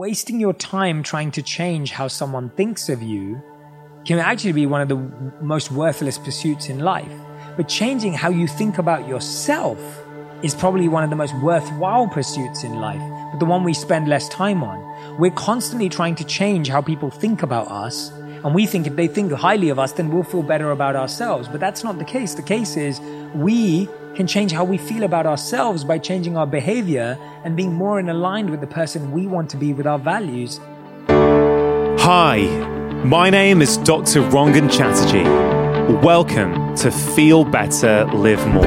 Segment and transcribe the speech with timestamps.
[0.00, 3.38] wasting your time trying to change how someone thinks of you
[4.06, 4.96] can actually be one of the
[5.42, 7.12] most worthless pursuits in life.
[7.54, 9.78] But changing how you think about yourself
[10.42, 14.08] is probably one of the most worthwhile pursuits in life, but the one we spend
[14.08, 14.78] less time on.
[15.18, 18.08] We're constantly trying to change how people think about us,
[18.42, 21.46] and we think if they think highly of us, then we'll feel better about ourselves.
[21.46, 22.36] But that's not the case.
[22.36, 22.98] The case is
[23.34, 28.00] we can change how we feel about ourselves by changing our behavior and being more
[28.00, 30.60] in aligned with the person we want to be with our values.
[32.02, 32.42] Hi,
[33.04, 34.20] my name is Dr.
[34.22, 35.22] Rangan Chatterjee.
[36.04, 38.64] Welcome to Feel Better, Live More.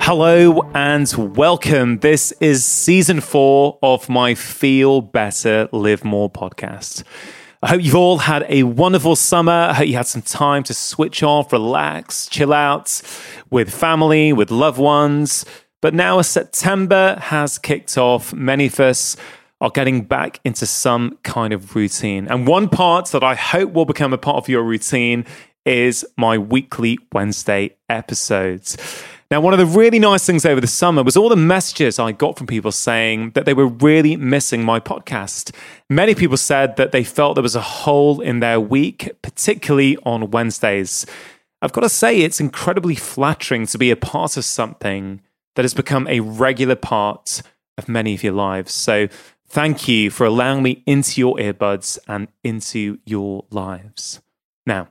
[0.00, 1.98] Hello and welcome.
[1.98, 7.04] This is season four of my Feel Better, Live More podcast.
[7.62, 9.52] I hope you've all had a wonderful summer.
[9.52, 13.02] I hope you had some time to switch off, relax, chill out
[13.50, 15.44] with family, with loved ones.
[15.82, 19.14] But now as September has kicked off, many of us
[19.60, 22.28] are getting back into some kind of routine.
[22.28, 25.26] And one part that I hope will become a part of your routine
[25.66, 28.78] is my weekly Wednesday episodes.
[29.30, 32.10] Now, one of the really nice things over the summer was all the messages I
[32.10, 35.54] got from people saying that they were really missing my podcast.
[35.88, 40.32] Many people said that they felt there was a hole in their week, particularly on
[40.32, 41.06] Wednesdays.
[41.62, 45.20] I've got to say, it's incredibly flattering to be a part of something
[45.54, 47.40] that has become a regular part
[47.78, 48.72] of many of your lives.
[48.72, 49.06] So,
[49.46, 54.20] thank you for allowing me into your earbuds and into your lives.
[54.66, 54.88] Now,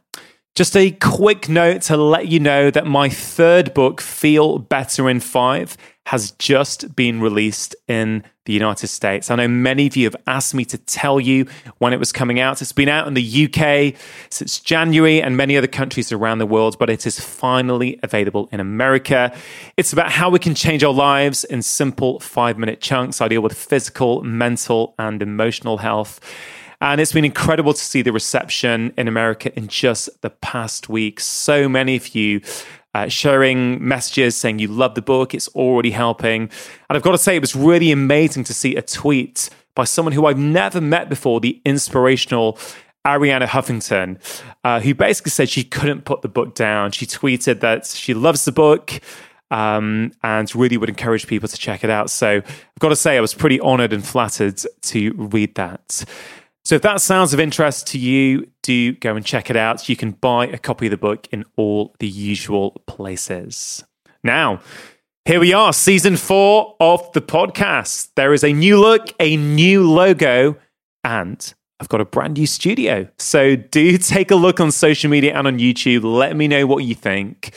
[0.59, 5.21] just a quick note to let you know that my third book, Feel Better in
[5.21, 9.31] Five, has just been released in the United States.
[9.31, 11.45] I know many of you have asked me to tell you
[11.77, 12.61] when it was coming out.
[12.61, 13.97] It's been out in the UK
[14.29, 18.59] since January and many other countries around the world, but it is finally available in
[18.59, 19.33] America.
[19.77, 23.21] It's about how we can change our lives in simple five minute chunks.
[23.21, 26.19] I deal with physical, mental, and emotional health.
[26.81, 31.19] And it's been incredible to see the reception in America in just the past week.
[31.19, 32.41] So many of you
[32.93, 36.43] uh, sharing messages saying you love the book, it's already helping.
[36.43, 40.13] And I've got to say, it was really amazing to see a tweet by someone
[40.13, 42.57] who I've never met before, the inspirational
[43.05, 44.19] Arianna Huffington,
[44.63, 46.91] uh, who basically said she couldn't put the book down.
[46.91, 48.99] She tweeted that she loves the book.
[49.51, 52.11] Um, and really would encourage people to check it out.
[52.11, 56.05] So I've got to say, I was pretty honored and flattered to read that.
[56.69, 59.89] So if that sounds of interest to you, do go and check it out.
[59.89, 63.83] You can buy a copy of the book in all the usual places.
[64.23, 64.61] Now,
[65.25, 68.09] here we are, season four of the podcast.
[68.15, 70.57] There is a new look, a new logo,
[71.03, 73.07] and I've got a brand new studio.
[73.17, 76.03] So do take a look on social media and on YouTube.
[76.03, 77.51] Let me know what you think.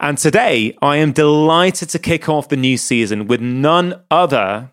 [0.00, 4.70] And today, I am delighted to kick off the new season with none other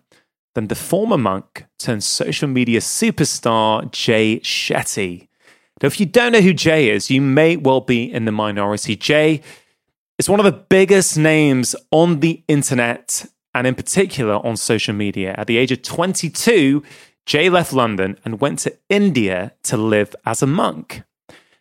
[0.56, 5.28] than the former monk turned social media superstar Jay Shetty.
[5.82, 8.96] Now, if you don't know who Jay is, you may well be in the minority.
[8.96, 9.42] Jay
[10.18, 15.34] is one of the biggest names on the internet and in particular on social media.
[15.36, 16.82] At the age of 22,
[17.26, 21.02] Jay left London and went to India to live as a monk.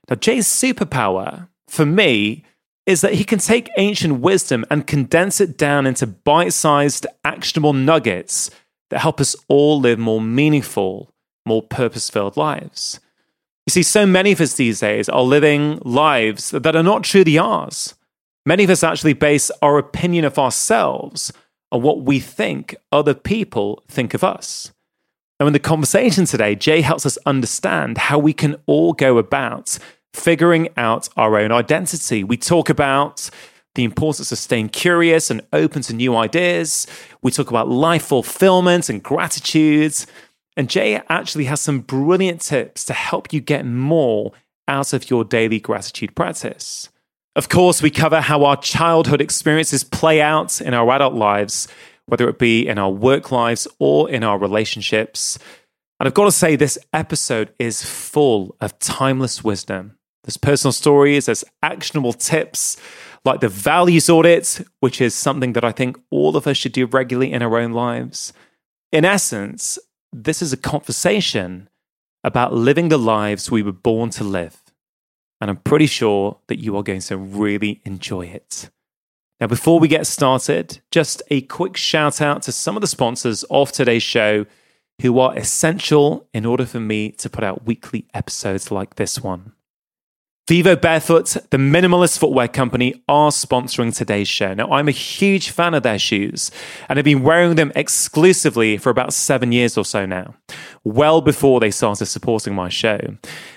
[0.10, 2.46] Now, Jay's superpower, for me,
[2.86, 7.74] is that he can take ancient wisdom and condense it down into bite sized, actionable
[7.74, 8.50] nuggets
[8.96, 11.12] that help us all live more meaningful,
[11.46, 13.02] more purpose filled lives.
[13.68, 17.38] You see, so many of us these days are living lives that are not truly
[17.38, 17.96] ours.
[18.46, 21.34] Many of us actually base our opinion of ourselves
[21.74, 24.72] on what we think other people think of us.
[25.42, 29.78] Now, in the conversation today, Jay helps us understand how we can all go about
[30.14, 32.24] figuring out our own identity.
[32.24, 33.30] We talk about
[33.76, 36.88] the importance of staying curious and open to new ideas.
[37.22, 39.96] We talk about life fulfillment and gratitude.
[40.58, 44.32] And Jay actually has some brilliant tips to help you get more
[44.68, 46.90] out of your daily gratitude practice.
[47.36, 51.68] Of course, we cover how our childhood experiences play out in our adult lives,
[52.06, 55.38] whether it be in our work lives or in our relationships.
[56.00, 59.98] And I've got to say, this episode is full of timeless wisdom.
[60.24, 62.78] There's personal stories, there's actionable tips,
[63.26, 66.86] like the values audit, which is something that I think all of us should do
[66.86, 68.32] regularly in our own lives.
[68.92, 69.80] In essence,
[70.14, 71.68] this is a conversation
[72.24, 74.62] about living the lives we were born to live.
[75.42, 78.70] And I'm pretty sure that you are going to really enjoy it.
[79.40, 83.44] Now, before we get started, just a quick shout out to some of the sponsors
[83.50, 84.46] of today's show
[85.02, 89.52] who are essential in order for me to put out weekly episodes like this one.
[90.48, 94.54] Vivo Barefoot, the minimalist footwear company, are sponsoring today's show.
[94.54, 96.52] Now, I'm a huge fan of their shoes
[96.88, 100.36] and have been wearing them exclusively for about seven years or so now,
[100.84, 103.00] well before they started supporting my show.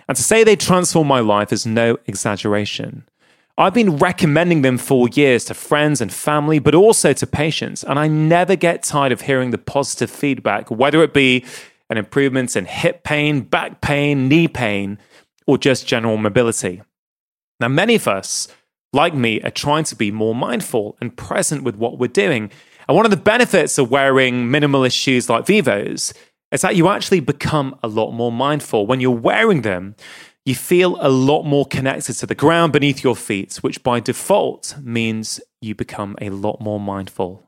[0.08, 3.04] And to say they transformed my life is no exaggeration.
[3.58, 7.98] I've been recommending them for years to friends and family, but also to patients, and
[7.98, 11.44] I never get tired of hearing the positive feedback, whether it be
[11.90, 14.98] an improvement in hip pain, back pain, knee pain
[15.48, 16.82] or just general mobility.
[17.58, 18.46] Now, many of us,
[18.92, 22.52] like me, are trying to be more mindful and present with what we're doing.
[22.86, 26.12] And one of the benefits of wearing minimalist shoes like Vivos
[26.52, 28.86] is that you actually become a lot more mindful.
[28.86, 29.96] When you're wearing them,
[30.44, 34.76] you feel a lot more connected to the ground beneath your feet, which by default
[34.82, 37.42] means you become a lot more mindful.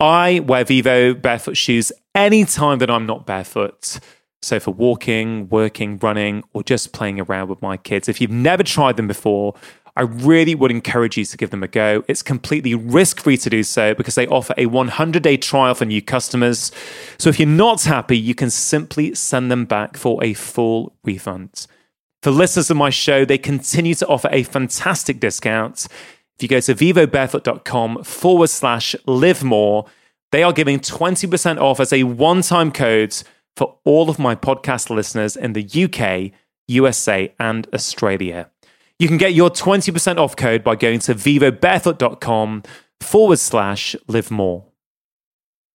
[0.00, 4.00] I wear Vivo barefoot shoes anytime that I'm not barefoot.
[4.42, 8.62] So, for walking, working, running, or just playing around with my kids, if you've never
[8.62, 9.54] tried them before,
[9.96, 12.04] I really would encourage you to give them a go.
[12.08, 15.84] It's completely risk free to do so because they offer a 100 day trial for
[15.84, 16.72] new customers.
[17.18, 21.66] So, if you're not happy, you can simply send them back for a full refund.
[22.22, 25.86] For listeners of my show, they continue to offer a fantastic discount.
[26.38, 29.86] If you go to vivobarefoot.com forward slash live more,
[30.32, 33.14] they are giving 20% off as a one time code
[33.60, 36.32] for all of my podcast listeners in the UK,
[36.66, 38.48] USA, and Australia.
[38.98, 42.62] You can get your 20% off code by going to vivobarefoot.com
[43.02, 44.64] forward slash live more.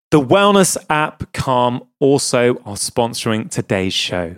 [0.10, 4.38] The wellness app Calm also are sponsoring today's show.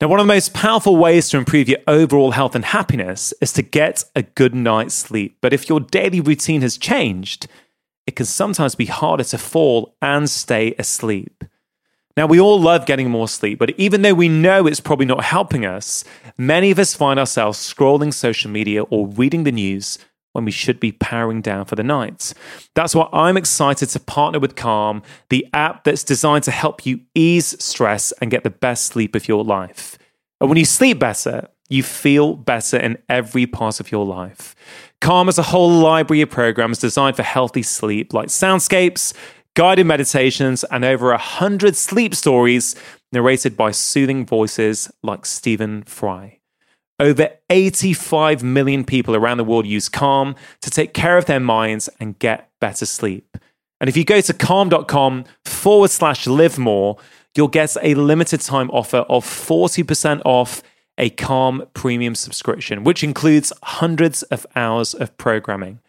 [0.00, 3.52] Now, one of the most powerful ways to improve your overall health and happiness is
[3.52, 5.36] to get a good night's sleep.
[5.42, 7.46] But if your daily routine has changed,
[8.06, 11.44] it can sometimes be harder to fall and stay asleep.
[12.20, 15.24] Now, we all love getting more sleep, but even though we know it's probably not
[15.24, 16.04] helping us,
[16.36, 19.98] many of us find ourselves scrolling social media or reading the news
[20.34, 22.34] when we should be powering down for the night.
[22.74, 27.00] That's why I'm excited to partner with Calm, the app that's designed to help you
[27.14, 29.96] ease stress and get the best sleep of your life.
[30.42, 34.54] And when you sleep better, you feel better in every part of your life.
[35.00, 39.14] Calm has a whole library of programs designed for healthy sleep, like soundscapes
[39.60, 42.74] guided meditations, and over a hundred sleep stories
[43.12, 46.38] narrated by soothing voices like Stephen Fry.
[46.98, 51.90] Over 85 million people around the world use Calm to take care of their minds
[52.00, 53.36] and get better sleep.
[53.82, 56.96] And if you go to calm.com forward slash live more,
[57.36, 60.62] you'll get a limited time offer of 40% off
[60.96, 65.80] a Calm premium subscription, which includes hundreds of hours of programming.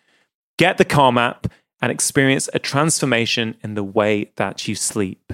[0.57, 1.47] Get the Calm app
[1.81, 5.33] and experience a transformation in the way that you sleep.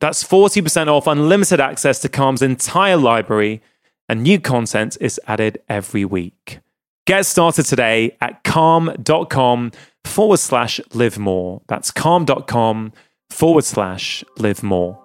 [0.00, 3.62] That's 40% off unlimited access to Calm's entire library,
[4.08, 6.60] and new content is added every week.
[7.04, 9.72] Get started today at calm.com
[10.04, 11.62] forward slash live more.
[11.66, 12.92] That's calm.com
[13.30, 15.02] forward slash live more.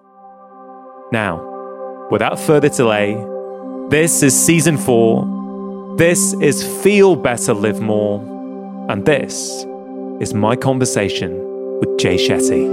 [1.12, 3.14] Now, without further delay,
[3.90, 5.96] this is season four.
[5.98, 8.20] This is Feel Better, Live More.
[8.90, 9.66] And this
[10.24, 11.32] is my conversation
[11.80, 12.64] with Jay Shetty.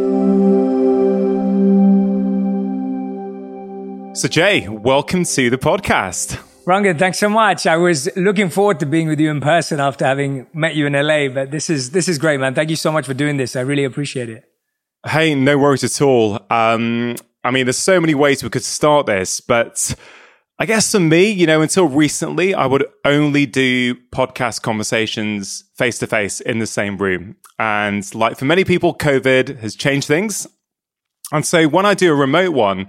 [4.16, 6.36] So, Jay, welcome to the podcast.
[6.64, 7.66] Rangan, thanks so much.
[7.66, 10.92] I was looking forward to being with you in person after having met you in
[10.92, 12.54] LA, but this is this is great, man.
[12.54, 13.56] Thank you so much for doing this.
[13.56, 14.44] I really appreciate it.
[15.04, 16.38] Hey, no worries at all.
[16.50, 19.92] Um, I mean, there's so many ways we could start this, but
[20.60, 25.98] I guess for me, you know, until recently, I would only do podcast conversations face
[26.00, 27.36] to face in the same room.
[27.58, 30.46] And like for many people, COVID has changed things.
[31.32, 32.88] And so when I do a remote one,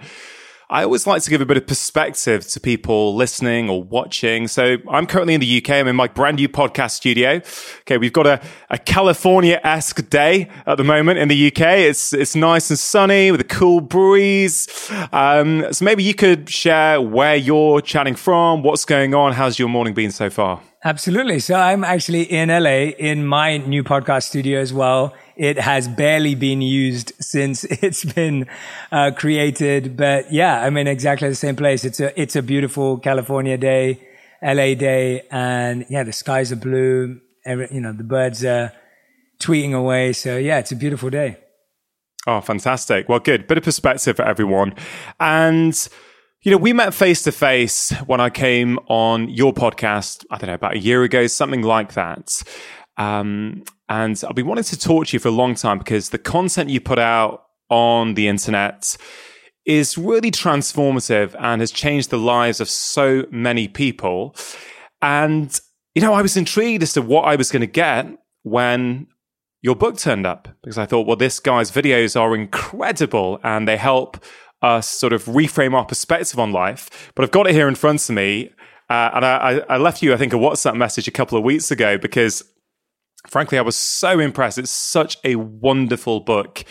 [0.72, 4.48] I always like to give a bit of perspective to people listening or watching.
[4.48, 5.72] So I'm currently in the UK.
[5.72, 7.42] I'm in my brand new podcast studio.
[7.82, 7.98] Okay.
[7.98, 11.62] We've got a, a California-esque day at the moment in the UK.
[11.80, 14.90] It's, it's nice and sunny with a cool breeze.
[15.12, 19.34] Um, so maybe you could share where you're chatting from, what's going on.
[19.34, 20.62] How's your morning been so far?
[20.84, 21.40] Absolutely.
[21.40, 25.14] So I'm actually in LA in my new podcast studio as well.
[25.36, 28.48] It has barely been used since it's been
[28.92, 31.86] uh, created, but yeah, I'm in exactly the same place.
[31.86, 34.00] It's a it's a beautiful California day,
[34.42, 37.22] LA day, and yeah, the skies are blue.
[37.46, 38.72] Every, you know, the birds are
[39.40, 40.14] tweeting away.
[40.14, 41.38] So yeah, it's a beautiful day.
[42.26, 43.08] Oh, fantastic!
[43.08, 43.48] Well, good.
[43.48, 44.74] Bit of perspective for everyone,
[45.20, 45.76] and
[46.44, 50.48] you know, we met face to face when I came on your podcast, I don't
[50.48, 52.42] know, about a year ago, something like that.
[52.98, 56.18] Um, and I've been wanting to talk to you for a long time because the
[56.18, 58.98] content you put out on the internet
[59.66, 64.36] is really transformative and has changed the lives of so many people.
[65.00, 65.60] And,
[65.94, 68.08] you know, I was intrigued as to what I was going to get
[68.42, 69.06] when
[69.62, 73.78] your book turned up because I thought, well, this guy's videos are incredible and they
[73.78, 74.18] help
[74.62, 77.12] us sort of reframe our perspective on life.
[77.16, 78.52] But I've got it here in front of me.
[78.90, 81.72] Uh, and I, I left you, I think, a WhatsApp message a couple of weeks
[81.72, 82.44] ago because,
[83.28, 84.58] frankly, I was so impressed.
[84.58, 86.66] It's such a wonderful book.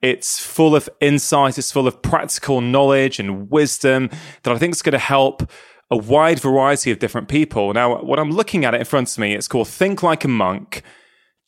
[0.00, 4.10] It's full of insight, it's full of practical knowledge and wisdom
[4.42, 5.50] that I think is going to help
[5.90, 7.72] a wide variety of different people.
[7.72, 10.28] Now, what I'm looking at it in front of me, it's called Think Like a
[10.28, 10.82] Monk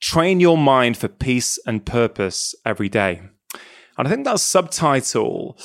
[0.00, 3.20] Train Your Mind for Peace and Purpose Every Day.
[3.98, 5.58] And I think that subtitle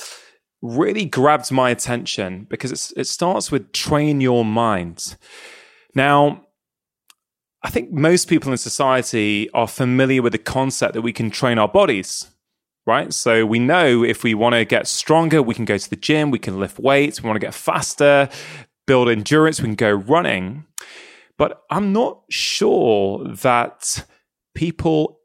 [0.62, 5.16] really grabbed my attention because it starts with train your mind.
[5.94, 6.46] Now,
[7.62, 11.58] I think most people in society are familiar with the concept that we can train
[11.58, 12.32] our bodies
[12.86, 13.12] right?
[13.12, 16.30] So we know if we want to get stronger, we can go to the gym,
[16.30, 18.28] we can lift weights, we want to get faster,
[18.86, 20.64] build endurance, we can go running.
[21.38, 24.04] But I'm not sure that
[24.54, 25.20] people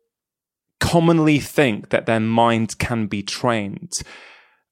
[0.80, 4.02] commonly think that their mind can be trained.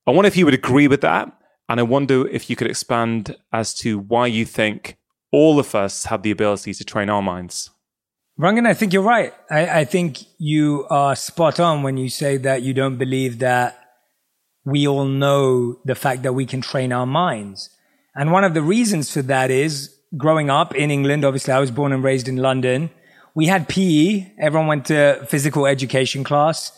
[0.07, 1.31] I wonder if you would agree with that.
[1.67, 4.97] And I wonder if you could expand as to why you think
[5.31, 7.71] all of us have the ability to train our minds.
[8.39, 9.33] Rangan, I think you're right.
[9.49, 13.79] I, I, think you are spot on when you say that you don't believe that
[14.65, 17.69] we all know the fact that we can train our minds.
[18.13, 21.71] And one of the reasons for that is growing up in England, obviously I was
[21.71, 22.89] born and raised in London.
[23.35, 24.33] We had PE.
[24.37, 26.77] Everyone went to physical education class.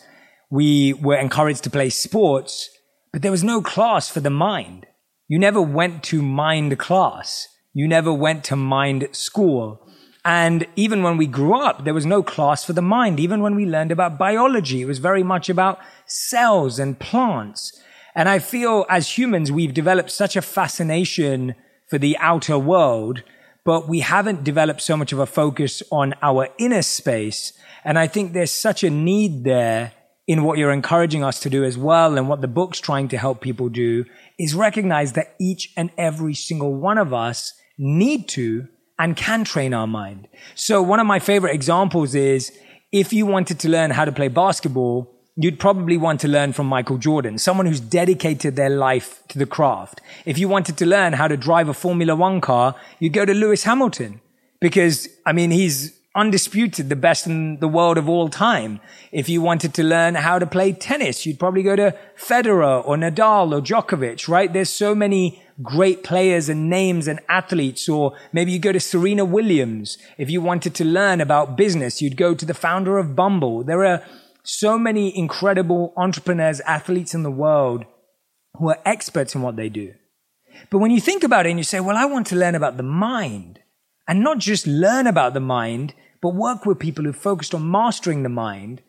[0.50, 2.70] We were encouraged to play sports,
[3.12, 4.86] but there was no class for the mind.
[5.28, 7.46] You never went to mind class.
[7.72, 9.86] You never went to mind school.
[10.24, 13.20] And even when we grew up, there was no class for the mind.
[13.20, 17.72] Even when we learned about biology, it was very much about cells and plants.
[18.14, 21.54] And I feel as humans, we've developed such a fascination
[21.88, 23.22] for the outer world,
[23.64, 27.52] but we haven't developed so much of a focus on our inner space.
[27.84, 29.92] And I think there's such a need there
[30.28, 32.16] in what you're encouraging us to do as well.
[32.16, 34.04] And what the book's trying to help people do
[34.38, 38.68] is recognize that each and every single one of us need to
[38.98, 40.28] and can train our mind.
[40.54, 42.52] So one of my favorite examples is
[42.92, 46.66] if you wanted to learn how to play basketball, you'd probably want to learn from
[46.66, 50.00] Michael Jordan, someone who's dedicated their life to the craft.
[50.26, 53.32] If you wanted to learn how to drive a Formula One car, you'd go to
[53.32, 54.20] Lewis Hamilton
[54.60, 58.80] because, I mean, he's undisputed the best in the world of all time.
[59.12, 62.96] If you wanted to learn how to play tennis, you'd probably go to Federer or
[62.96, 64.52] Nadal or Djokovic, right?
[64.52, 69.24] There's so many great players and names and athletes, or maybe you go to Serena
[69.24, 69.96] Williams.
[70.18, 73.62] If you wanted to learn about business, you'd go to the founder of Bumble.
[73.62, 74.02] There are
[74.42, 77.84] so many incredible entrepreneurs, athletes in the world
[78.54, 79.94] who are experts in what they do.
[80.70, 82.76] But when you think about it and you say, well, I want to learn about
[82.76, 83.60] the mind
[84.08, 88.22] and not just learn about the mind, but work with people who focused on mastering
[88.22, 88.82] the mind,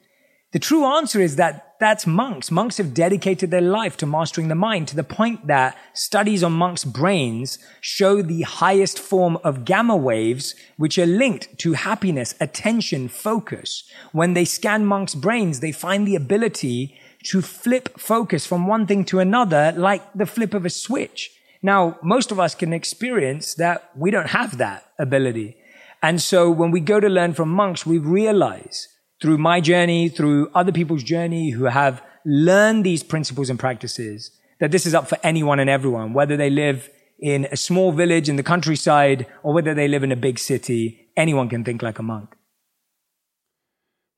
[0.52, 2.50] the true answer is that that's monks.
[2.50, 6.54] Monks have dedicated their life to mastering the mind to the point that studies on
[6.54, 13.08] monks' brains show the highest form of gamma waves, which are linked to happiness, attention,
[13.08, 13.84] focus.
[14.12, 19.06] When they scan monks' brains, they find the ability to flip focus from one thing
[19.06, 21.32] to another like the flip of a switch.
[21.62, 25.58] Now, most of us can experience that we don't have that ability.
[26.02, 28.88] And so when we go to learn from monks, we realize
[29.22, 34.72] through my journey, through other people's journey who have learned these principles and practices, that
[34.72, 36.90] this is up for anyone and everyone, whether they live
[37.20, 41.10] in a small village in the countryside or whether they live in a big city,
[41.18, 42.36] anyone can think like a monk.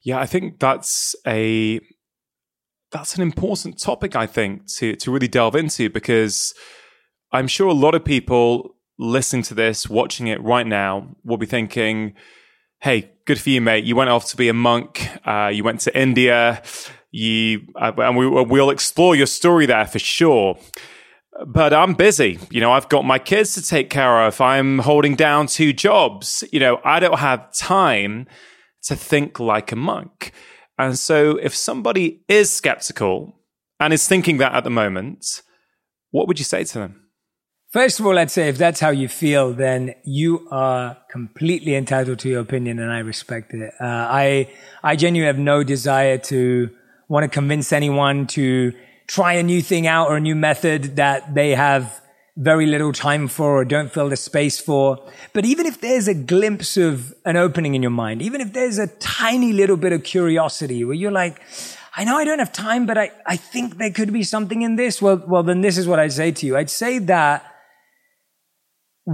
[0.04, 1.80] Yeah, I think that's a
[2.92, 6.54] that's an important topic I think to to really delve into because
[7.32, 11.48] I'm sure a lot of people listening to this, watching it right now, will be
[11.48, 12.14] thinking,
[12.82, 13.84] hey, good for you, mate.
[13.84, 15.10] You went off to be a monk.
[15.26, 16.62] Uh, you went to India.
[17.10, 20.58] You uh, and we, we'll explore your story there for sure.
[21.48, 22.40] But I'm busy.
[22.52, 24.40] You know, I've got my kids to take care of.
[24.40, 26.44] I'm holding down two jobs.
[26.52, 28.28] You know, I don't have time
[28.84, 30.32] to think like a monk.
[30.78, 33.36] And so, if somebody is skeptical
[33.80, 35.42] and is thinking that at the moment,
[36.12, 37.01] what would you say to them?
[37.72, 42.20] First of all, I'd say if that's how you feel, then you are completely entitled
[42.20, 43.74] to your opinion, and I respect it.
[43.80, 44.50] Uh, I
[44.84, 46.70] I genuinely have no desire to
[47.08, 48.74] want to convince anyone to
[49.08, 52.02] try a new thing out or a new method that they have
[52.36, 54.98] very little time for or don't feel the space for.
[55.32, 58.80] But even if there's a glimpse of an opening in your mind, even if there's
[58.80, 61.42] a tiny little bit of curiosity where you're like,
[61.96, 64.76] I know I don't have time, but I, I think there could be something in
[64.76, 65.02] this.
[65.02, 66.58] Well, well, then this is what I'd say to you.
[66.58, 67.46] I'd say that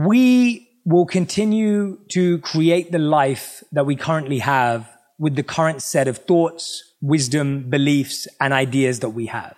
[0.05, 4.87] we will continue to create the life that we currently have
[5.17, 9.55] with the current set of thoughts, wisdom, beliefs, and ideas that we have.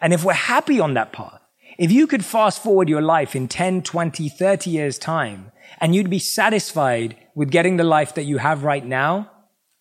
[0.00, 1.40] And if we're happy on that path,
[1.78, 6.08] if you could fast forward your life in 10, 20, 30 years time, and you'd
[6.08, 9.30] be satisfied with getting the life that you have right now,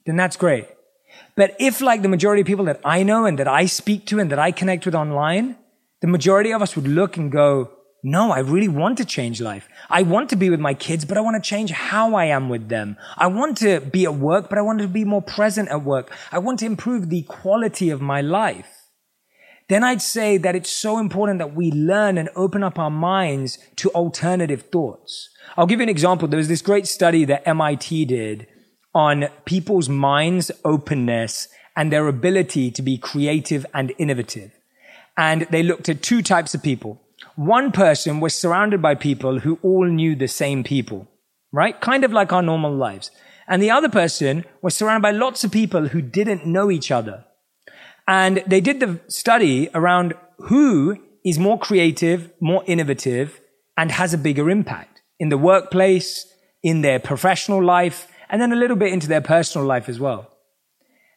[0.06, 0.68] then that's great.
[1.36, 4.20] But if like the majority of people that I know and that I speak to
[4.20, 5.56] and that I connect with online,
[6.02, 7.72] the majority of us would look and go,
[8.06, 9.70] no, I really want to change life.
[9.90, 12.50] I want to be with my kids, but I want to change how I am
[12.50, 12.98] with them.
[13.18, 16.12] I want to be at work, but I want to be more present at work.
[16.30, 18.68] I want to improve the quality of my life.
[19.70, 23.58] Then I'd say that it's so important that we learn and open up our minds
[23.78, 25.30] to alternative thoughts.
[25.56, 26.28] I'll give you an example.
[26.28, 28.48] There was this great study that MIT did
[28.94, 34.52] on people's minds' openness and their ability to be creative and innovative.
[35.16, 37.00] And they looked at two types of people.
[37.36, 41.08] One person was surrounded by people who all knew the same people,
[41.52, 41.80] right?
[41.80, 43.10] Kind of like our normal lives.
[43.48, 47.26] And the other person was surrounded by lots of people who didn't know each other.
[48.08, 53.40] And they did the study around who is more creative, more innovative,
[53.78, 56.28] and has a bigger impact in the workplace,
[56.62, 60.32] in their professional life, and then a little bit into their personal life as well.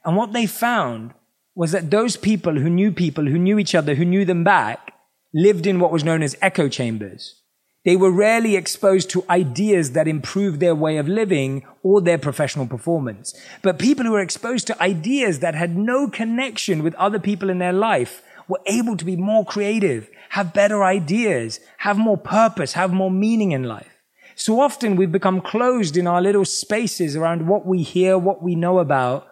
[0.05, 1.13] And what they found
[1.55, 4.93] was that those people who knew people who knew each other, who knew them back,
[5.35, 7.43] lived in what was known as echo chambers.
[7.85, 12.67] They were rarely exposed to ideas that improved their way of living or their professional
[12.67, 13.33] performance.
[13.63, 17.59] But people who were exposed to ideas that had no connection with other people in
[17.59, 22.93] their life were able to be more creative, have better ideas, have more purpose, have
[22.93, 23.93] more meaning in life.
[24.35, 28.57] So often we've become closed in our little spaces around what we hear, what we
[28.57, 29.29] know about,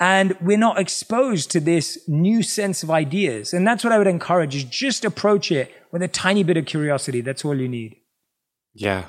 [0.00, 3.52] and we're not exposed to this new sense of ideas.
[3.52, 6.66] And that's what I would encourage is just approach it with a tiny bit of
[6.66, 7.20] curiosity.
[7.20, 7.96] That's all you need.
[8.74, 9.06] Yeah,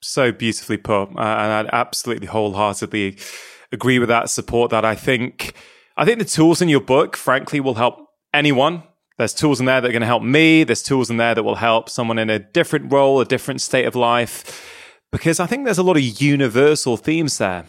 [0.00, 1.10] so beautifully put.
[1.10, 3.18] Uh, and I absolutely wholeheartedly
[3.70, 4.84] agree with that, support that.
[4.84, 5.54] I think,
[5.96, 8.82] I think the tools in your book, frankly, will help anyone.
[9.18, 10.64] There's tools in there that are going to help me.
[10.64, 13.84] There's tools in there that will help someone in a different role, a different state
[13.84, 14.68] of life,
[15.12, 17.66] because I think there's a lot of universal themes there.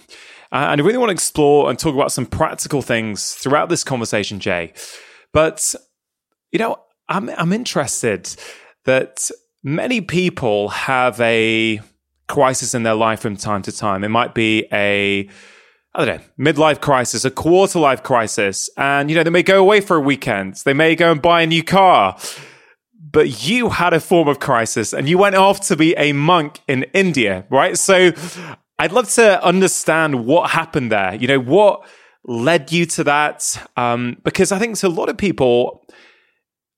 [0.54, 3.84] Uh, and I really want to explore and talk about some practical things throughout this
[3.84, 4.72] conversation, Jay.
[5.32, 5.74] But,
[6.52, 6.78] you know,
[7.10, 8.30] I'm, I'm interested
[8.86, 9.32] that
[9.63, 11.82] many people have a
[12.28, 14.04] crisis in their life from time to time.
[14.04, 15.28] It might be a,
[15.96, 18.70] I don't know, midlife crisis, a quarter life crisis.
[18.78, 20.62] And, you know, they may go away for a weekend.
[20.66, 22.16] They may go and buy a new car.
[23.12, 26.62] But you had a form of crisis and you went off to be a monk
[26.68, 27.78] in India, right?
[27.78, 28.12] So
[28.84, 31.15] I'd love to understand what happened there.
[31.15, 31.88] You know, what
[32.26, 33.65] led you to that?
[33.78, 35.86] Um, because I think to a lot of people,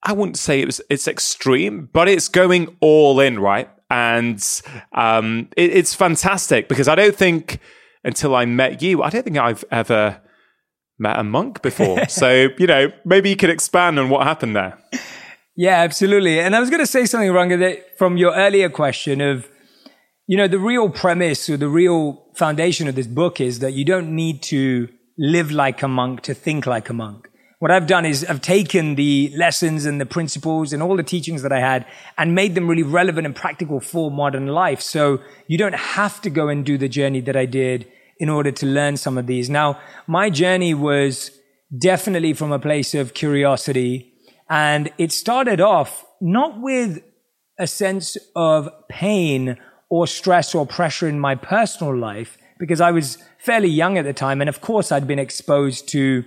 [0.04, 3.68] I wouldn't say it was it's extreme, but it's going all in, right?
[3.90, 4.40] And
[4.94, 7.60] um, it, it's fantastic because I don't think
[8.04, 10.22] until I met you, I don't think I've ever
[11.00, 12.06] met a monk before.
[12.08, 14.78] so you know, maybe you could expand on what happened there.
[15.56, 16.40] Yeah, absolutely.
[16.40, 19.50] And I was going to say something, Ranga, that from your earlier question of
[20.28, 23.86] you know, the real premise or the real foundation of this book is that you
[23.86, 27.30] don't need to live like a monk to think like a monk.
[27.60, 31.42] What I've done is I've taken the lessons and the principles and all the teachings
[31.44, 31.86] that I had
[32.18, 34.82] and made them really relevant and practical for modern life.
[34.82, 37.88] So you don't have to go and do the journey that I did
[38.20, 39.50] in order to learn some of these.
[39.50, 41.32] Now, my journey was
[41.78, 44.14] definitely from a place of curiosity
[44.50, 47.02] and it started off not with
[47.58, 49.58] a sense of pain
[49.90, 54.14] or stress or pressure in my personal life because I was fairly young at the
[54.14, 54.42] time.
[54.42, 56.24] And of course, I'd been exposed to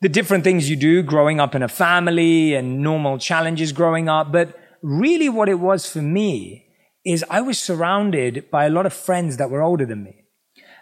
[0.00, 4.30] the different things you do growing up in a family and normal challenges growing up.
[4.30, 6.66] But really, what it was for me
[7.04, 10.24] is I was surrounded by a lot of friends that were older than me.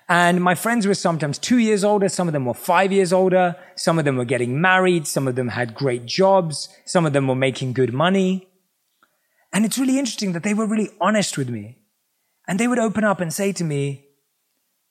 [0.09, 2.09] And my friends were sometimes two years older.
[2.09, 3.56] Some of them were five years older.
[3.74, 5.06] Some of them were getting married.
[5.06, 6.68] Some of them had great jobs.
[6.85, 8.48] Some of them were making good money.
[9.52, 11.78] And it's really interesting that they were really honest with me.
[12.46, 14.06] And they would open up and say to me,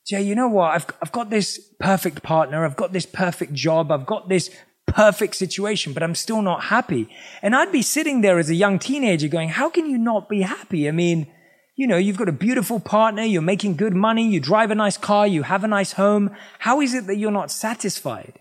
[0.06, 0.72] Jay, you know what?
[0.72, 2.64] I've, I've got this perfect partner.
[2.64, 3.90] I've got this perfect job.
[3.90, 4.50] I've got this
[4.86, 7.08] perfect situation, but I'm still not happy.
[7.42, 10.42] And I'd be sitting there as a young teenager going, how can you not be
[10.42, 10.88] happy?
[10.88, 11.26] I mean,
[11.74, 13.22] you know, you've got a beautiful partner.
[13.22, 14.28] You're making good money.
[14.30, 15.26] You drive a nice car.
[15.26, 16.30] You have a nice home.
[16.60, 18.38] How is it that you're not satisfied?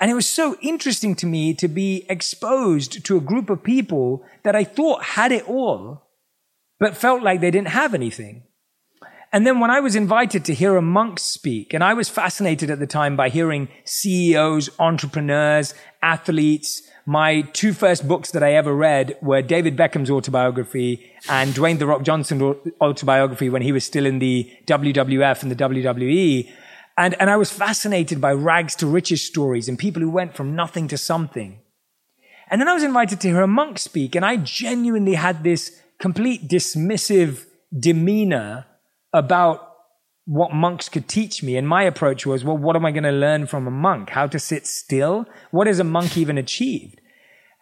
[0.00, 4.24] And it was so interesting to me to be exposed to a group of people
[4.42, 6.02] that I thought had it all
[6.80, 8.42] but felt like they didn't have anything.
[9.32, 12.68] And then when I was invited to hear a monk speak, and I was fascinated
[12.68, 18.74] at the time by hearing CEOs, entrepreneurs, athletes, my two first books that I ever
[18.74, 24.04] read were David Beckham's autobiography and Dwayne The Rock Johnson's autobiography when he was still
[24.04, 26.50] in the WWF and the WWE.
[26.98, 30.56] And, and I was fascinated by rags to riches stories and people who went from
[30.56, 31.60] nothing to something.
[32.50, 35.79] And then I was invited to hear a monk speak and I genuinely had this
[36.00, 37.44] complete dismissive
[37.78, 38.66] demeanor
[39.12, 39.66] about
[40.24, 41.56] what monks could teach me.
[41.56, 44.10] And my approach was, well, what am I going to learn from a monk?
[44.10, 45.26] How to sit still?
[45.50, 47.00] What has a monk even achieved?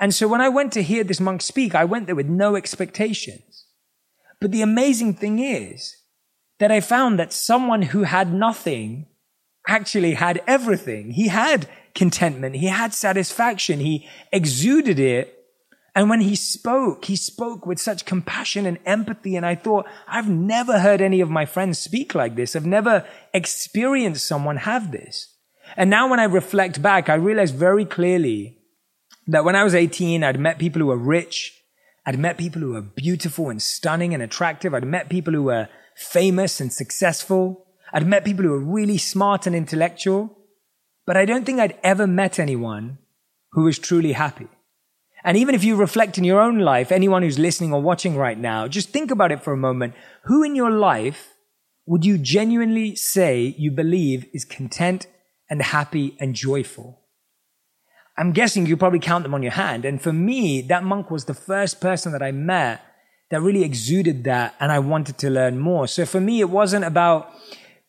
[0.01, 2.57] And so when I went to hear this monk speak, I went there with no
[2.57, 3.65] expectations.
[4.41, 5.97] But the amazing thing is
[6.59, 9.07] that I found that someone who had nothing
[9.67, 11.13] actually had everything.
[11.13, 12.57] He had contentment.
[12.57, 13.81] He had satisfaction.
[13.81, 15.38] He exuded it.
[15.99, 19.35] And when he spoke, he spoke with such compassion and empathy.
[19.35, 22.55] And I thought, I've never heard any of my friends speak like this.
[22.55, 25.35] I've never experienced someone have this.
[25.77, 28.59] And now when I reflect back, I realize very clearly
[29.27, 31.61] that when I was 18, I'd met people who were rich.
[32.07, 34.75] I'd met people who were beautiful and stunning and attractive.
[34.75, 37.67] I'd met people who were famous and successful.
[37.93, 40.39] I'd met people who were really smart and intellectual,
[41.07, 42.99] but I don't think I'd ever met anyone
[43.51, 44.47] who was truly happy.
[45.25, 48.39] And even if you reflect in your own life, anyone who's listening or watching right
[48.39, 49.95] now, just think about it for a moment.
[50.25, 51.35] Who in your life
[51.87, 55.07] would you genuinely say you believe is content
[55.51, 57.01] and happy and joyful?
[58.17, 59.85] I'm guessing you probably count them on your hand.
[59.85, 62.83] And for me, that monk was the first person that I met
[63.31, 65.87] that really exuded that and I wanted to learn more.
[65.87, 67.31] So for me, it wasn't about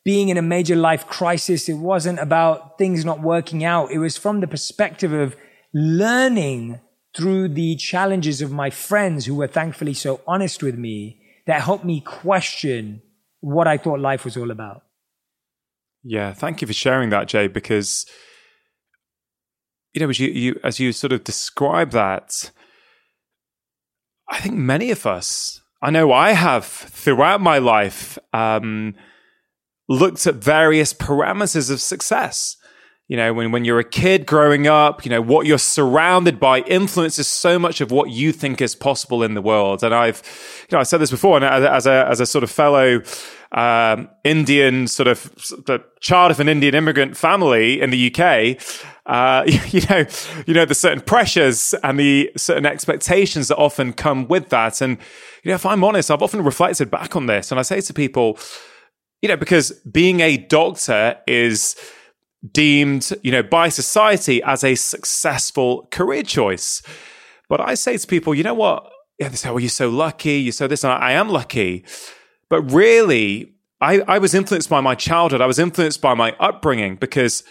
[0.04, 1.68] being in a major life crisis.
[1.68, 3.90] It wasn't about things not working out.
[3.90, 5.36] It was from the perspective of
[5.74, 6.80] learning
[7.16, 11.84] through the challenges of my friends who were thankfully so honest with me that helped
[11.84, 13.02] me question
[13.40, 14.82] what I thought life was all about.
[16.02, 18.06] Yeah, thank you for sharing that, Jay, because
[19.92, 22.52] you know, as you, you as you sort of describe that,
[24.28, 28.94] I think many of us, I know I have throughout my life, um,
[29.88, 32.56] looked at various parameters of success.
[33.10, 36.60] You know, when, when you're a kid growing up, you know, what you're surrounded by
[36.60, 39.82] influences so much of what you think is possible in the world.
[39.82, 40.22] And I've,
[40.70, 43.02] you know, I said this before, and as a, as a sort of fellow,
[43.50, 45.24] um, Indian sort of
[45.66, 48.62] the child of an Indian immigrant family in the UK,
[49.06, 50.06] uh, you know,
[50.46, 54.80] you know, the certain pressures and the certain expectations that often come with that.
[54.80, 54.98] And,
[55.42, 57.92] you know, if I'm honest, I've often reflected back on this and I say to
[57.92, 58.38] people,
[59.20, 61.74] you know, because being a doctor is
[62.52, 66.82] deemed, you know, by society as a successful career choice.
[67.48, 68.90] But I say to people, you know what?
[69.18, 70.40] Yeah, they say, well, you're so lucky.
[70.40, 70.84] You're so this.
[70.84, 71.84] And I am lucky.
[72.48, 75.40] But really, I, I was influenced by my childhood.
[75.40, 77.44] I was influenced by my upbringing because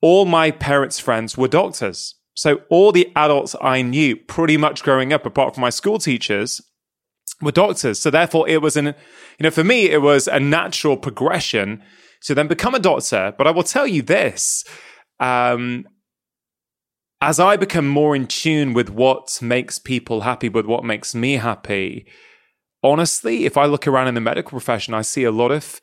[0.00, 2.16] all my parents' friends were doctors.
[2.34, 6.60] So all the adults I knew pretty much growing up, apart from my school teachers,
[7.40, 7.98] were doctors.
[7.98, 8.94] So therefore it was an, you
[9.40, 11.82] know, for me, it was a natural progression
[12.24, 13.34] to then become a doctor.
[13.36, 14.64] But I will tell you this,
[15.20, 15.86] um,
[17.20, 21.34] as I become more in tune with what makes people happy, with what makes me
[21.34, 22.06] happy,
[22.82, 25.80] honestly, if I look around in the medical profession, I see a lot of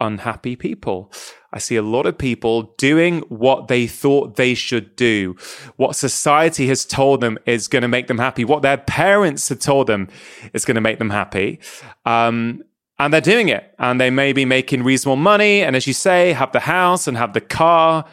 [0.00, 1.12] unhappy people.
[1.52, 5.34] I see a lot of people doing what they thought they should do,
[5.76, 9.58] what society has told them is going to make them happy, what their parents have
[9.58, 10.08] told them
[10.52, 11.58] is going to make them happy.
[12.04, 12.62] Um,
[12.98, 13.74] and they're doing it.
[13.78, 15.62] And they may be making reasonable money.
[15.62, 18.04] And as you say, have the house and have the car.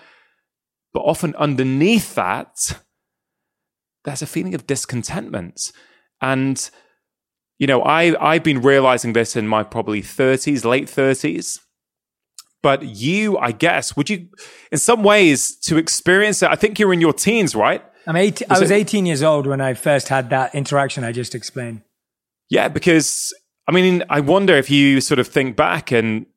[0.93, 2.79] But often underneath that,
[4.03, 5.71] there's a feeling of discontentment.
[6.21, 6.69] And,
[7.57, 11.59] you know, I, I've been realizing this in my probably 30s, late 30s
[12.65, 14.27] but you, I guess, would you,
[14.71, 16.49] in some ways, to experience it?
[16.49, 17.85] I think you're in your teens, right?
[18.07, 21.03] I'm 18, was I was it, 18 years old when I first had that interaction
[21.03, 21.83] I just explained.
[22.49, 23.35] Yeah, because
[23.67, 26.27] I mean, I wonder if you sort of think back and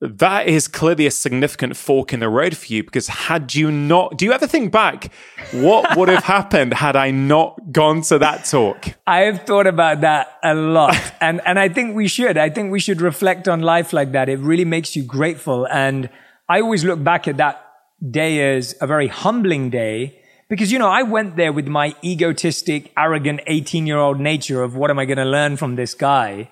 [0.00, 4.18] that is clearly a significant fork in the road for you because had you not,
[4.18, 5.10] do you ever think back,
[5.52, 8.86] what would have happened had I not gone to that talk?
[9.06, 10.96] I have thought about that a lot.
[11.20, 12.36] and, and I think we should.
[12.36, 14.28] I think we should reflect on life like that.
[14.28, 15.66] It really makes you grateful.
[15.68, 16.10] And
[16.48, 17.64] I always look back at that
[18.10, 22.92] day as a very humbling day because, you know, I went there with my egotistic,
[22.96, 26.50] arrogant 18 year old nature of what am I going to learn from this guy?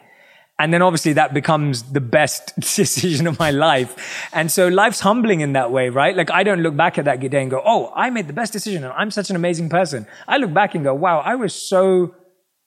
[0.58, 4.28] And then obviously that becomes the best decision of my life.
[4.32, 6.16] And so life's humbling in that way, right?
[6.16, 8.52] Like I don't look back at that day and go, Oh, I made the best
[8.52, 10.06] decision and I'm such an amazing person.
[10.28, 12.14] I look back and go, wow, I was so,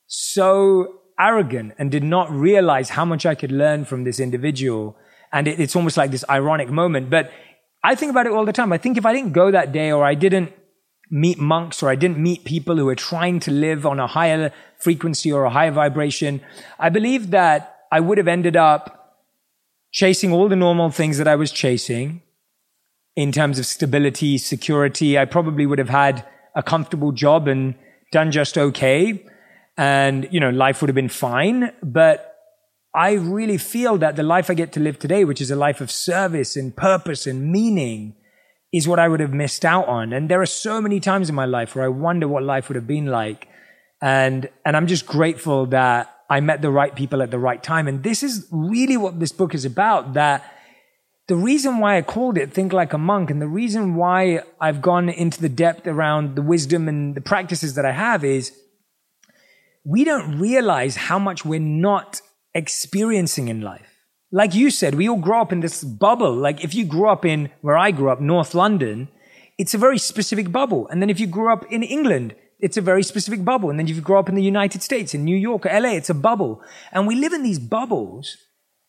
[0.08, 4.98] so arrogant and did not realize how much I could learn from this individual.
[5.32, 7.10] And it, it's almost like this ironic moment.
[7.10, 7.32] But
[7.84, 8.74] I think about it all the time.
[8.74, 10.52] I think if I didn't go that day or I didn't
[11.12, 14.52] meet monks or I didn't meet people who are trying to live on a higher
[14.80, 16.42] frequency or a higher vibration,
[16.80, 19.22] I believe that I would have ended up
[19.94, 22.24] chasing all the normal things that I was chasing
[23.16, 25.18] in terms of stability, security.
[25.18, 27.74] I probably would have had a comfortable job and
[28.12, 29.26] done just okay.
[29.78, 31.72] And, you know, life would have been fine.
[31.82, 32.36] But
[32.94, 35.80] I really feel that the life I get to live today, which is a life
[35.80, 38.16] of service and purpose and meaning,
[38.74, 40.12] is what I would have missed out on.
[40.12, 42.76] And there are so many times in my life where I wonder what life would
[42.76, 43.48] have been like.
[44.02, 47.88] And, and I'm just grateful that I met the right people at the right time.
[47.88, 50.44] And this is really what this book is about, that
[51.28, 54.82] the reason why I called it Think Like a Monk and the reason why I've
[54.82, 58.52] gone into the depth around the wisdom and the practices that I have is
[59.84, 62.22] we don't realize how much we're not
[62.54, 63.92] experiencing in life.
[64.32, 66.34] Like you said, we all grow up in this bubble.
[66.34, 69.10] Like if you grew up in where I grew up, North London,
[69.58, 70.88] it's a very specific bubble.
[70.90, 73.70] And then if you grew up in England, it's a very specific bubble.
[73.70, 75.90] And then if you grow up in the United States, in New York or LA,
[75.90, 76.62] it's a bubble.
[76.92, 78.38] And we live in these bubbles.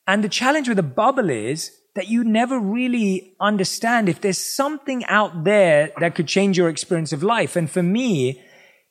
[0.07, 5.05] And the challenge with a bubble is that you never really understand if there's something
[5.07, 7.57] out there that could change your experience of life.
[7.57, 8.43] And for me,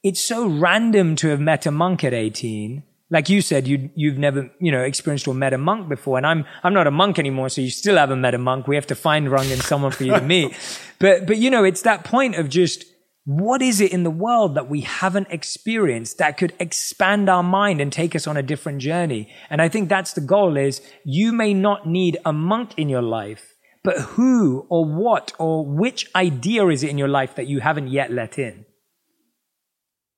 [0.04, 2.84] it's so random to have met a monk at 18.
[3.12, 6.18] Like you said, you, you've never, you know, experienced or met a monk before.
[6.18, 7.50] And I'm, I'm not a monk anymore.
[7.50, 8.68] So you still haven't met a monk.
[8.68, 10.54] We have to find Rangan someone for you to meet.
[10.98, 12.86] But, but, you know, it's that point of just,
[13.26, 17.82] what is it in the world that we haven't experienced that could expand our mind
[17.82, 19.34] and take us on a different journey?
[19.50, 23.02] And I think that's the goal is you may not need a monk in your
[23.02, 27.62] life, but who or what or which idea is it in your life that you
[27.62, 28.66] haven't yet let in?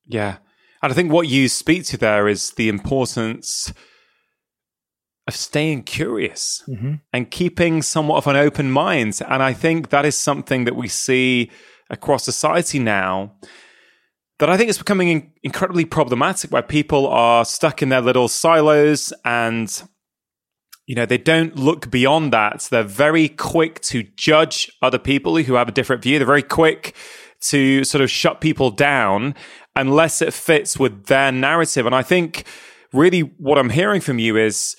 [0.06, 0.38] Yeah.
[0.84, 3.74] And I think what you speak to there is the importance
[5.28, 6.96] of staying curious mm-hmm.
[7.14, 9.20] and keeping somewhat of an open mind.
[9.28, 11.52] And I think that is something that we see
[11.90, 13.36] across society now
[14.40, 18.28] that I think is becoming in- incredibly problematic where people are stuck in their little
[18.28, 19.82] silos and
[20.86, 22.68] you know they don't look beyond that.
[22.70, 26.20] They're very quick to judge other people who have a different view.
[26.20, 26.96] They're very quick
[27.50, 29.36] to sort of shut people down
[29.76, 31.86] unless it fits with their narrative.
[31.86, 32.46] And i think
[32.94, 34.76] really what i'm hearing from you is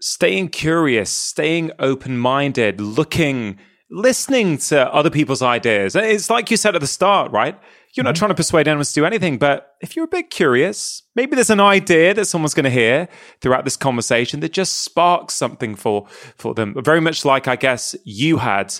[0.00, 3.58] staying curious staying open-minded looking
[3.90, 5.94] listening to other people's ideas.
[5.94, 7.58] It's like you said at the start, right?
[7.94, 8.18] You're not mm-hmm.
[8.18, 11.50] trying to persuade anyone to do anything, but if you're a bit curious, maybe there's
[11.50, 13.08] an idea that someone's going to hear
[13.40, 16.74] throughout this conversation that just sparks something for for them.
[16.82, 18.74] Very much like I guess you had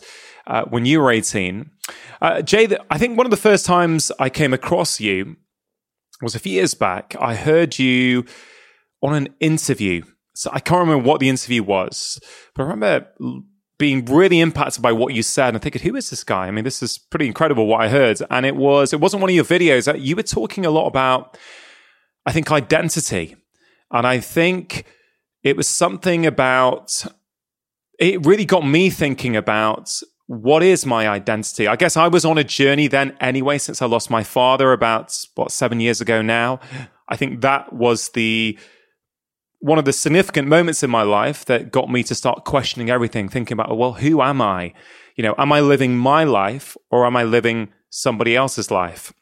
[0.46, 1.70] uh, when you were 18.
[2.20, 5.36] Uh, Jay, I think one of the first times I came across you
[6.20, 7.14] was a few years back.
[7.18, 8.24] I heard you
[9.02, 10.02] on an interview.
[10.34, 12.20] So I can't remember what the interview was,
[12.54, 13.08] but I remember
[13.78, 16.46] being really impacted by what you said and thinking, who is this guy?
[16.46, 18.20] I mean, this is pretty incredible what I heard.
[18.30, 20.00] And it was, it wasn't one of your videos.
[20.00, 21.36] You were talking a lot about,
[22.24, 23.36] I think, identity.
[23.90, 24.84] And I think
[25.42, 27.04] it was something about,
[27.98, 31.68] it really got me thinking about what is my identity?
[31.68, 35.16] I guess I was on a journey then anyway, since I lost my father about,
[35.34, 36.60] what, seven years ago now.
[37.08, 38.58] I think that was the,
[39.60, 43.28] one of the significant moments in my life that got me to start questioning everything,
[43.28, 44.72] thinking about, well, who am I?
[45.16, 49.12] You know, am I living my life or am I living somebody else's life?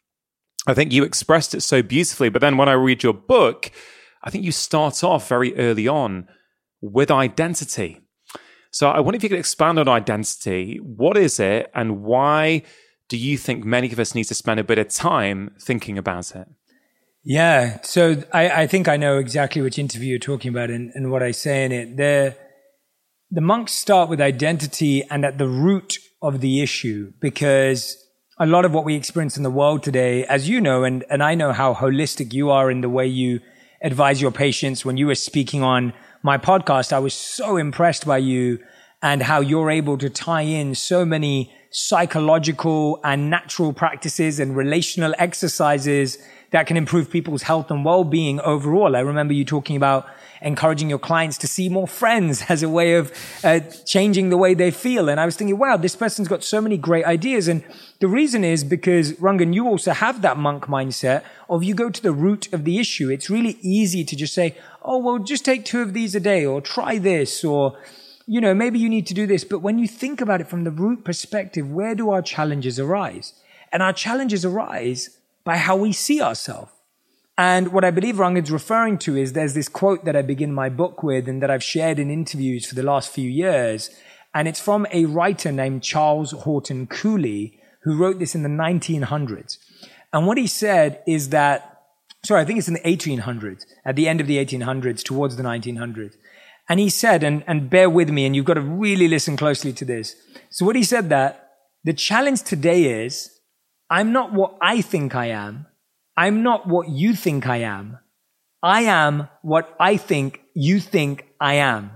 [0.67, 2.29] I think you expressed it so beautifully.
[2.29, 3.71] But then when I read your book,
[4.23, 6.27] I think you start off very early on
[6.81, 8.01] with identity.
[8.71, 10.77] So I wonder if you could expand on identity.
[10.77, 12.63] What is it and why
[13.07, 16.35] do you think many of us need to spend a bit of time thinking about
[16.35, 16.47] it?
[17.27, 17.79] Yeah.
[17.81, 21.23] So I, I think I know exactly which interview you're talking about and, and what
[21.23, 21.97] I say in it.
[21.97, 22.37] The,
[23.31, 27.97] the monks start with identity and at the root of the issue because
[28.37, 31.23] a lot of what we experience in the world today, as you know, and, and
[31.23, 33.39] I know how holistic you are in the way you
[33.81, 34.85] advise your patients.
[34.85, 38.59] When you were speaking on my podcast, I was so impressed by you
[39.01, 45.15] and how you're able to tie in so many psychological and natural practices and relational
[45.17, 46.19] exercises
[46.55, 48.95] that can improve people's health and well-being overall.
[48.95, 50.07] I remember you talking about
[50.41, 53.11] encouraging your clients to see more friends as a way of
[53.43, 55.09] uh, changing the way they feel.
[55.09, 57.49] And I was thinking, wow, this person's got so many great ideas.
[57.49, 57.61] And
[57.99, 62.01] the reason is because Rangan, you also have that monk mindset of you go to
[62.01, 63.09] the root of the issue.
[63.09, 66.45] It's really easy to just say, oh, well, just take two of these a day
[66.45, 67.77] or try this or,
[68.25, 69.43] you know, maybe you need to do this.
[69.43, 73.33] But when you think about it from the root perspective, where do our challenges arise?
[73.73, 76.71] And our challenges arise by how we see ourselves.
[77.37, 80.69] And what I believe Rangan's referring to is there's this quote that I begin my
[80.69, 83.89] book with and that I've shared in interviews for the last few years.
[84.33, 89.57] And it's from a writer named Charles Horton Cooley, who wrote this in the 1900s.
[90.11, 91.83] And what he said is that,
[92.23, 95.43] sorry, I think it's in the 1800s, at the end of the 1800s, towards the
[95.43, 96.15] 1900s.
[96.69, 99.71] And he said, and, and bear with me, and you've got to really listen closely
[99.73, 100.15] to this.
[100.49, 101.51] So what he said that
[101.83, 103.34] the challenge today is,
[103.89, 105.67] I'm not what I think I am.
[106.17, 107.99] I'm not what you think I am.
[108.63, 111.91] I am what I think you think I am.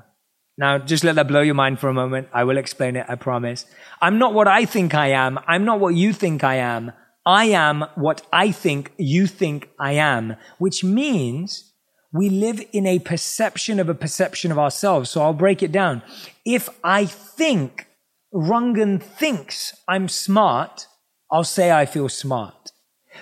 [0.57, 2.27] Now, just let that blow your mind for a moment.
[2.33, 3.65] I will explain it, I promise.
[4.01, 5.39] I'm not what I think I am.
[5.47, 6.91] I'm not what you think I am.
[7.25, 11.71] I am what I think you think I am, which means
[12.11, 15.09] we live in a perception of a perception of ourselves.
[15.09, 16.01] So I'll break it down.
[16.45, 17.87] If I think
[18.33, 20.87] Rangan thinks I'm smart,
[21.31, 22.71] I'll say I feel smart.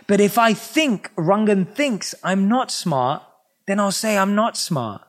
[0.06, 3.24] But if I think Rangan thinks I'm not smart,
[3.68, 5.02] then I'll say I'm not smart.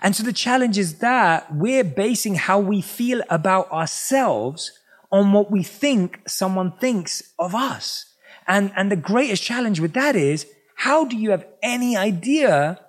[0.00, 4.72] And so the challenge is that we're basing how we feel about ourselves
[5.10, 8.06] on what we think someone thinks of us.
[8.48, 12.80] And, and the greatest challenge with that is how do you have any idea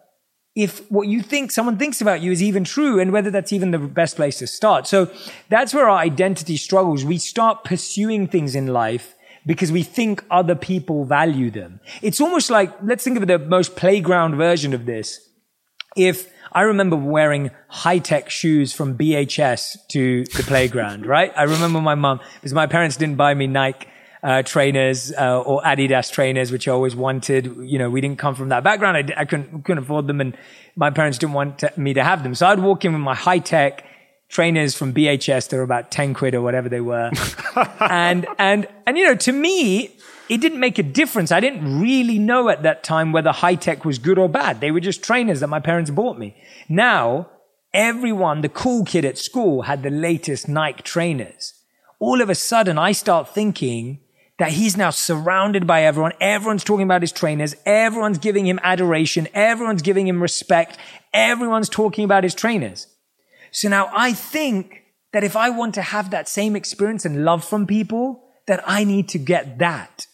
[0.55, 3.71] if what you think someone thinks about you is even true and whether that's even
[3.71, 4.87] the best place to start?
[4.87, 5.11] So
[5.49, 7.03] that's where our identity struggles.
[7.03, 9.13] We start pursuing things in life
[9.45, 11.79] because we think other people value them.
[12.01, 15.19] It's almost like, let's think of the most playground version of this.
[15.95, 21.31] If I remember wearing Hi-Tec shoes from BHS to the playground, right?
[21.35, 23.87] I remember my mom, because my parents didn't buy me Nike
[24.23, 27.57] uh, trainers uh, or Adidas trainers, which I always wanted.
[27.61, 28.97] You know, we didn't come from that background.
[28.97, 30.37] I, I couldn't, couldn't afford them, and
[30.75, 32.33] my parents didn't want to, me to have them.
[32.33, 33.83] So I'd walk in with my Hi-Tec
[34.33, 35.49] trainers from BHS.
[35.49, 37.11] They were about 10 quid or whatever they were.
[37.79, 39.95] and, and, and, you know, to me,
[40.27, 41.31] it didn't make a difference.
[41.31, 44.59] I didn't really know at that time whether Hi-Tec was good or bad.
[44.59, 46.35] They were just trainers that my parents bought me.
[46.67, 47.29] Now,
[47.75, 51.53] everyone, the cool kid at school had the latest Nike trainers.
[51.99, 53.99] All of a sudden, I start thinking
[54.39, 56.13] that he's now surrounded by everyone.
[56.19, 57.55] Everyone's talking about his trainers.
[57.67, 59.27] Everyone's giving him adoration.
[59.35, 60.79] Everyone's giving him respect.
[61.13, 62.87] Everyone's talking about his trainers.
[63.53, 67.45] So now I think that if I want to have that same experience and love
[67.45, 70.07] from people, that I need to get that.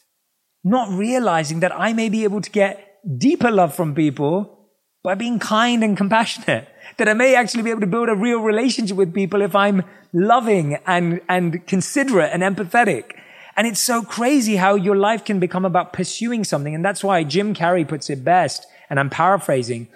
[0.63, 4.67] Not realizing that I may be able to get deeper love from people
[5.03, 6.67] by being kind and compassionate.
[6.97, 9.83] That I may actually be able to build a real relationship with people if I'm
[10.11, 13.11] loving and, and considerate and empathetic.
[13.55, 16.73] And it's so crazy how your life can become about pursuing something.
[16.73, 18.65] And that's why Jim Carrey puts it best.
[18.89, 19.87] And I'm paraphrasing.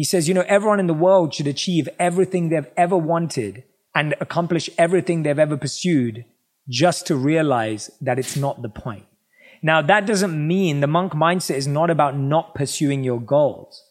[0.00, 4.14] He says, you know, everyone in the world should achieve everything they've ever wanted and
[4.18, 6.24] accomplish everything they've ever pursued
[6.70, 9.04] just to realize that it's not the point.
[9.62, 13.84] Now, that doesn't mean the monk mindset is not about not pursuing your goals.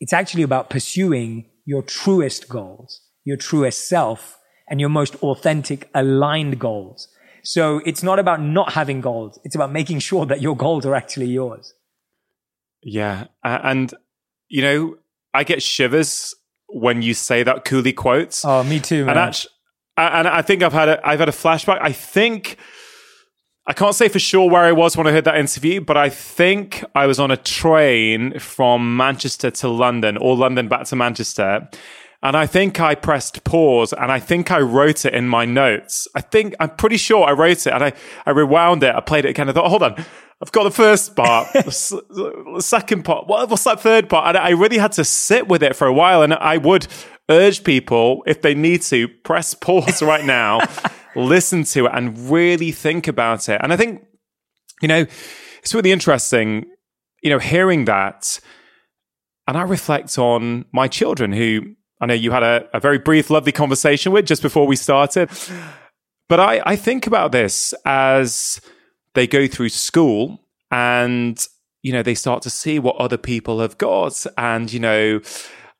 [0.00, 6.58] It's actually about pursuing your truest goals, your truest self, and your most authentic, aligned
[6.58, 7.06] goals.
[7.44, 9.38] So it's not about not having goals.
[9.44, 11.72] It's about making sure that your goals are actually yours.
[12.82, 13.26] Yeah.
[13.44, 13.94] And,
[14.48, 14.96] you know,
[15.34, 16.34] I get shivers
[16.68, 18.44] when you say that Cooley quotes.
[18.44, 19.10] Oh, me too, man.
[19.10, 19.50] And actually,
[19.96, 21.78] and I think I've had a, I've had a flashback.
[21.80, 22.56] I think
[23.66, 26.08] I can't say for sure where I was when I heard that interview, but I
[26.08, 31.68] think I was on a train from Manchester to London or London back to Manchester.
[32.22, 36.06] And I think I pressed pause and I think I wrote it in my notes.
[36.14, 37.92] I think I'm pretty sure I wrote it and I,
[38.24, 38.94] I rewound it.
[38.94, 39.48] I played it again.
[39.48, 40.04] I thought, hold on.
[40.40, 43.28] I've got the first part, the second part.
[43.28, 44.34] What, what's that third part?
[44.34, 46.22] And I really had to sit with it for a while.
[46.22, 46.86] And I would
[47.28, 50.60] urge people, if they need to, press pause right now,
[51.16, 53.60] listen to it, and really think about it.
[53.62, 54.04] And I think,
[54.80, 55.06] you know,
[55.58, 56.66] it's really interesting,
[57.22, 58.40] you know, hearing that.
[59.46, 63.30] And I reflect on my children who I know you had a, a very brief,
[63.30, 65.30] lovely conversation with just before we started.
[66.28, 68.60] But I, I think about this as
[69.14, 70.40] they go through school
[70.72, 71.46] and
[71.82, 75.20] you know they start to see what other people have got and you know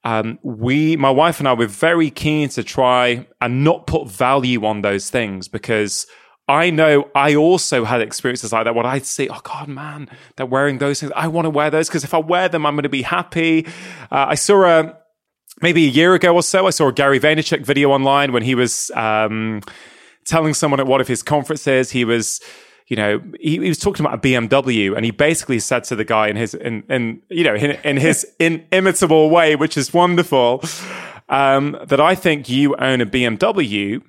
[0.05, 4.67] um, we my wife and i were very keen to try and not put value
[4.67, 6.07] on those things because
[6.49, 8.75] I know I also had experiences like that.
[8.75, 11.13] When I'd say, "Oh God, man, they're wearing those things.
[11.15, 13.65] I want to wear those because if I wear them, I'm going to be happy."
[14.11, 14.99] Uh, I saw a
[15.63, 16.67] maybe a year ago or so.
[16.67, 19.63] I saw a Gary Vaynerchuk video online when he was um,
[20.25, 22.41] telling someone at one of his conferences he was
[22.89, 26.05] you know, he, he, was talking about a BMW, and he basically said to the
[26.05, 30.63] guy in his, in, in you know, in, in his inimitable way, which is wonderful,
[31.31, 34.03] um, that I think you own a BMW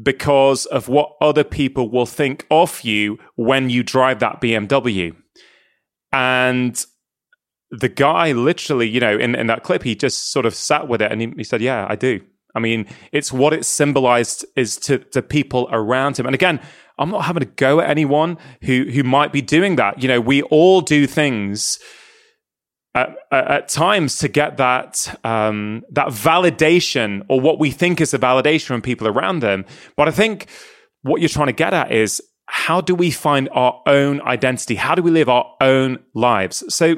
[0.00, 5.14] because of what other people will think of you when you drive that BMW.
[6.12, 6.82] And
[7.70, 11.02] the guy literally, you know, in, in that clip, he just sort of sat with
[11.02, 12.20] it and he, he said, Yeah, I do.
[12.54, 16.26] I mean, it's what it symbolized is to, to people around him.
[16.26, 16.60] And again,
[16.98, 20.02] I'm not having to go at anyone who, who might be doing that.
[20.02, 21.78] You know, we all do things
[22.94, 28.18] at, at times to get that, um, that validation or what we think is a
[28.18, 29.64] validation from people around them.
[29.94, 30.48] But I think
[31.02, 34.74] what you're trying to get at is how do we find our own identity?
[34.74, 36.64] How do we live our own lives?
[36.74, 36.96] So,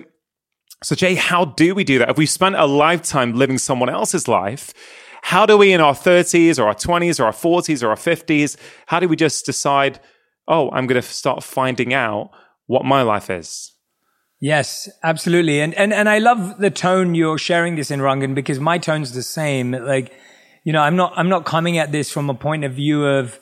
[0.83, 2.11] so Jay, how do we do that?
[2.11, 4.73] If we've spent a lifetime living someone else's life,
[5.23, 8.57] how do we in our 30s or our 20s or our 40s or our 50s,
[8.87, 10.01] how do we just decide,
[10.49, 12.31] oh, I'm going to start finding out
[12.67, 13.75] what my life is?
[14.41, 15.61] Yes, absolutely.
[15.61, 19.13] And, and, and I love the tone you're sharing this in Rangan because my tone's
[19.13, 19.73] the same.
[19.73, 20.15] Like,
[20.65, 23.39] you know, I'm not, I'm not coming at this from a point of view of,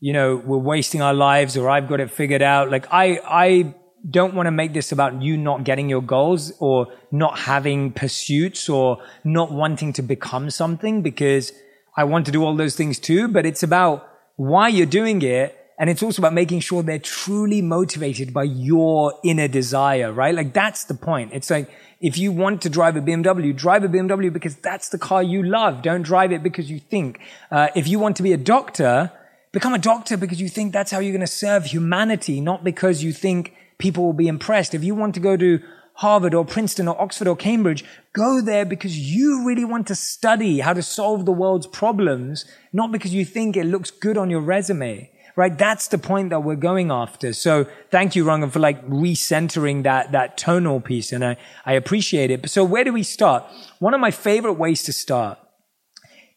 [0.00, 2.70] you know, we're wasting our lives or I've got it figured out.
[2.70, 3.74] Like I, I
[4.08, 8.68] don't want to make this about you not getting your goals or not having pursuits
[8.68, 11.52] or not wanting to become something because
[11.96, 13.28] I want to do all those things too.
[13.28, 15.56] But it's about why you're doing it.
[15.78, 20.34] And it's also about making sure they're truly motivated by your inner desire, right?
[20.34, 21.32] Like that's the point.
[21.32, 24.98] It's like, if you want to drive a BMW, drive a BMW because that's the
[24.98, 25.82] car you love.
[25.82, 27.20] Don't drive it because you think.
[27.50, 29.12] Uh, if you want to be a doctor,
[29.52, 33.02] become a doctor because you think that's how you're going to serve humanity, not because
[33.04, 34.74] you think people will be impressed.
[34.74, 35.60] If you want to go to
[35.94, 40.60] Harvard or Princeton or Oxford or Cambridge, go there because you really want to study
[40.60, 44.40] how to solve the world's problems, not because you think it looks good on your
[44.40, 45.10] resume.
[45.34, 45.56] Right?
[45.56, 47.32] That's the point that we're going after.
[47.32, 51.10] So thank you, Rangan, for like recentering that, that tonal piece.
[51.10, 52.48] And I, I appreciate it.
[52.50, 53.42] So where do we start?
[53.78, 55.38] One of my favorite ways to start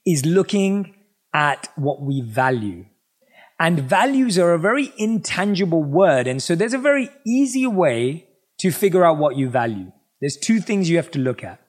[0.06, 0.96] is looking
[1.34, 2.86] at what we value.
[3.60, 6.28] And values are a very intangible word.
[6.28, 8.28] And so there's a very easy way
[8.60, 9.92] to figure out what you value.
[10.20, 11.62] There's two things you have to look at.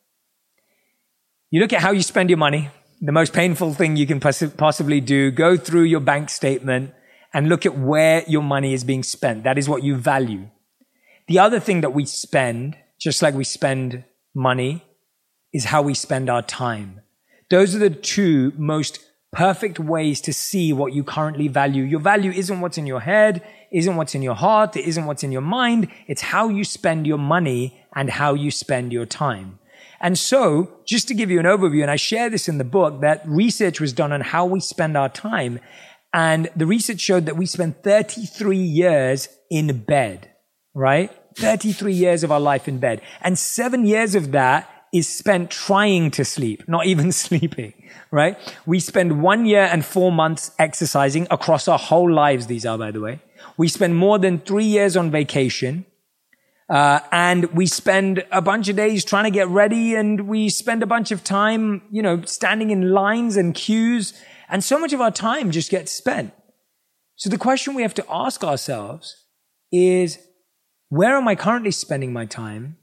[1.51, 2.71] You look at how you spend your money,
[3.01, 5.31] the most painful thing you can possibly do.
[5.31, 6.93] Go through your bank statement
[7.33, 9.45] and look at where your money is being spent.
[9.45, 10.49] That is what you value.
[11.29, 14.85] The other thing that we spend, just like we spend money,
[15.53, 17.01] is how we spend our time.
[17.49, 18.99] Those are the two most
[19.37, 21.83] perfect ways to see what you currently value.
[21.83, 25.23] Your value isn't what's in your head, isn't what's in your heart, it isn't what's
[25.23, 25.89] in your mind.
[26.07, 29.59] It's how you spend your money and how you spend your time.
[30.01, 33.03] And so, just to give you an overview, and I share this in the book,
[33.03, 35.61] that research was done on how we spend our time.
[36.15, 40.31] And the research showed that we spend 33 years in bed,
[40.75, 41.13] right?
[41.37, 43.03] 33 years of our life in bed.
[43.21, 47.75] And seven years of that is spent trying to sleep, not even sleeping
[48.11, 48.39] right?
[48.65, 52.47] We spend one year and four months exercising across our whole lives.
[52.47, 53.21] These are, by the way.
[53.57, 55.87] We spend more than three years on vacation.
[56.69, 60.83] Uh, and we spend a bunch of days trying to get ready and we spend
[60.83, 64.13] a bunch of time, you know, standing in lines and queues.
[64.49, 66.33] And so much of our time just gets spent.
[67.15, 69.25] So the question we have to ask ourselves
[69.71, 70.19] is,
[70.89, 72.79] where am I currently spending my time?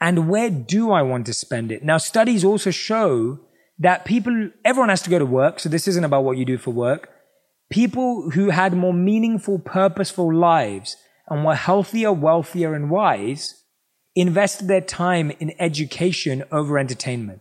[0.00, 1.82] And where do I want to spend it?
[1.82, 3.40] Now, studies also show
[3.78, 5.60] that people, everyone has to go to work.
[5.60, 7.10] So this isn't about what you do for work.
[7.70, 10.96] People who had more meaningful, purposeful lives
[11.28, 13.62] and were healthier, wealthier, and wise
[14.14, 17.40] invested their time in education over entertainment.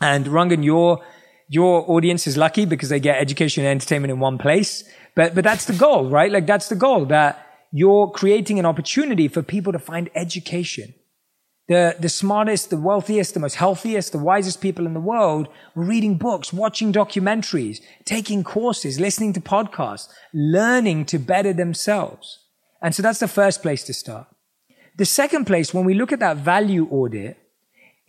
[0.00, 1.04] And Rangan, your,
[1.48, 4.84] your audience is lucky because they get education and entertainment in one place.
[5.14, 6.30] But, but that's the goal, right?
[6.30, 10.94] Like that's the goal that you're creating an opportunity for people to find education
[11.68, 15.84] the, the smartest, the wealthiest, the most healthiest, the wisest people in the world were
[15.84, 22.38] reading books, watching documentaries, taking courses, listening to podcasts, learning to better themselves.
[22.80, 24.26] And so that's the first place to start.
[24.96, 27.36] The second place, when we look at that value audit,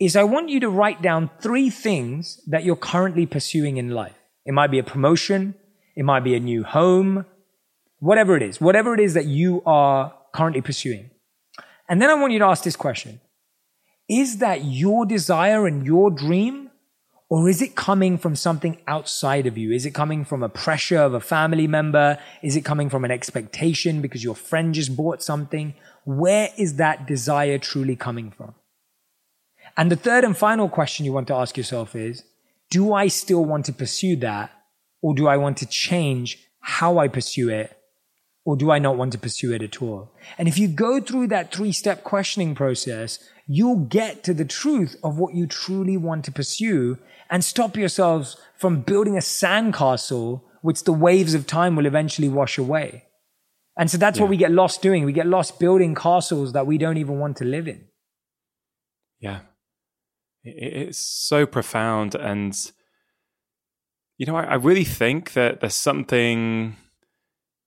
[0.00, 4.16] is I want you to write down three things that you're currently pursuing in life.
[4.46, 5.54] It might be a promotion.
[5.94, 7.26] It might be a new home,
[7.98, 11.10] whatever it is, whatever it is that you are currently pursuing.
[11.88, 13.20] And then I want you to ask this question.
[14.10, 16.70] Is that your desire and your dream?
[17.28, 19.70] Or is it coming from something outside of you?
[19.70, 22.18] Is it coming from a pressure of a family member?
[22.42, 25.74] Is it coming from an expectation because your friend just bought something?
[26.04, 28.56] Where is that desire truly coming from?
[29.76, 32.24] And the third and final question you want to ask yourself is,
[32.68, 34.50] do I still want to pursue that?
[35.00, 37.76] Or do I want to change how I pursue it?
[38.44, 40.10] Or do I not want to pursue it at all?
[40.36, 43.20] And if you go through that three step questioning process,
[43.52, 46.96] you'll get to the truth of what you truly want to pursue
[47.28, 52.58] and stop yourselves from building a sandcastle which the waves of time will eventually wash
[52.58, 53.06] away.
[53.76, 54.22] And so that's yeah.
[54.22, 55.04] what we get lost doing.
[55.04, 57.86] We get lost building castles that we don't even want to live in.
[59.18, 59.40] Yeah.
[60.44, 62.14] It's so profound.
[62.14, 62.54] And,
[64.16, 66.76] you know, I, I really think that there's something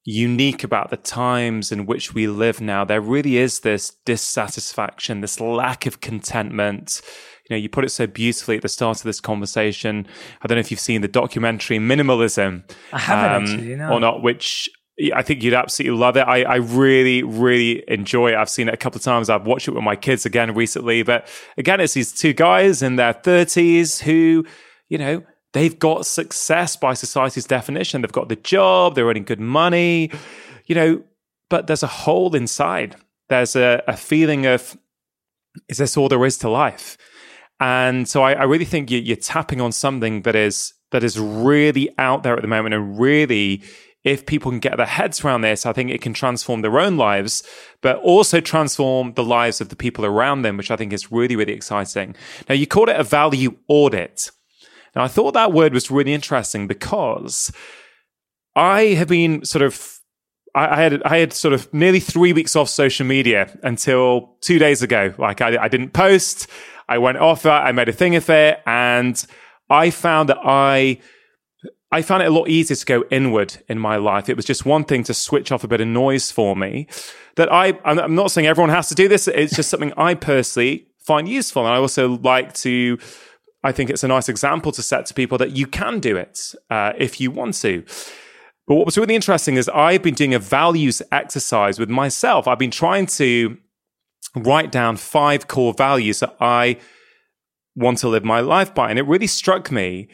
[0.06, 2.84] unique about the times in which we live now.
[2.84, 7.02] There really is this dissatisfaction, this lack of contentment.
[7.50, 10.08] You know, you put it so beautifully at the start of this conversation.
[10.42, 12.64] I don't know if you've seen the documentary Minimalism.
[12.92, 13.92] I haven't um, actually, no.
[13.94, 14.70] Or not, which
[15.14, 16.22] I think you'd absolutely love it.
[16.22, 18.36] I, I really, really enjoy it.
[18.36, 19.30] I've seen it a couple of times.
[19.30, 21.02] I've watched it with my kids again recently.
[21.04, 21.28] But
[21.58, 24.46] again, it's these two guys in their 30s who,
[24.90, 25.24] you know,
[25.54, 28.02] they've got success by society's definition.
[28.02, 30.12] They've got the job, they're earning good money,
[30.66, 31.04] you know,
[31.50, 32.96] but there's a hole inside.
[33.30, 34.78] There's a, a feeling of,
[35.70, 36.98] is this all there is to life?
[37.60, 41.20] And so I, I really think you, you're tapping on something that is that is
[41.20, 43.64] really out there at the moment and really
[44.04, 46.98] if people can get their heads around this, I think it can transform their own
[46.98, 47.42] lives,
[47.82, 51.36] but also transform the lives of the people around them, which I think is really,
[51.36, 52.16] really exciting.
[52.50, 54.30] Now, you called it a value audit.
[54.96, 57.52] Now, I thought that word was really interesting because
[58.56, 60.00] I have been sort of
[60.56, 64.84] I, had I had sort of nearly three weeks off social media until two days
[64.84, 65.14] ago.
[65.18, 66.48] Like I, I didn't post.
[66.88, 67.66] I went off that.
[67.66, 69.26] I made a thing of it, and
[69.70, 71.00] I found that I
[71.94, 74.28] I found it a lot easier to go inward in my life.
[74.28, 76.88] It was just one thing to switch off a bit of noise for me.
[77.36, 79.28] That I, I'm not saying everyone has to do this.
[79.28, 81.66] It's just something I personally find useful.
[81.66, 82.98] And I also like to,
[83.64, 86.54] I think it's a nice example to set to people that you can do it
[86.70, 87.84] uh, if you want to.
[88.68, 92.48] But what was really interesting is I've been doing a values exercise with myself.
[92.48, 93.58] I've been trying to
[94.36, 96.78] write down five core values that I
[97.76, 98.90] want to live my life by.
[98.90, 100.08] And it really struck me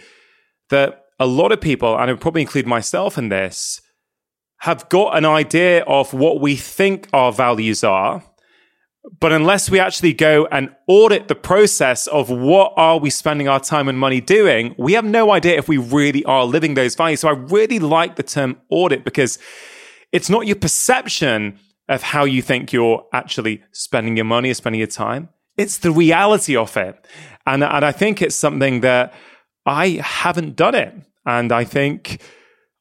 [0.69, 3.81] that a lot of people, and I would probably include myself in this,
[4.59, 8.23] have got an idea of what we think our values are.
[9.19, 13.59] But unless we actually go and audit the process of what are we spending our
[13.59, 17.21] time and money doing, we have no idea if we really are living those values.
[17.21, 19.39] So I really like the term audit because
[20.11, 24.79] it's not your perception of how you think you're actually spending your money or spending
[24.79, 25.29] your time.
[25.57, 27.07] It's the reality of it.
[27.45, 29.13] And, and I think it's something that
[29.65, 30.93] I haven't done it.
[31.25, 32.21] And I think,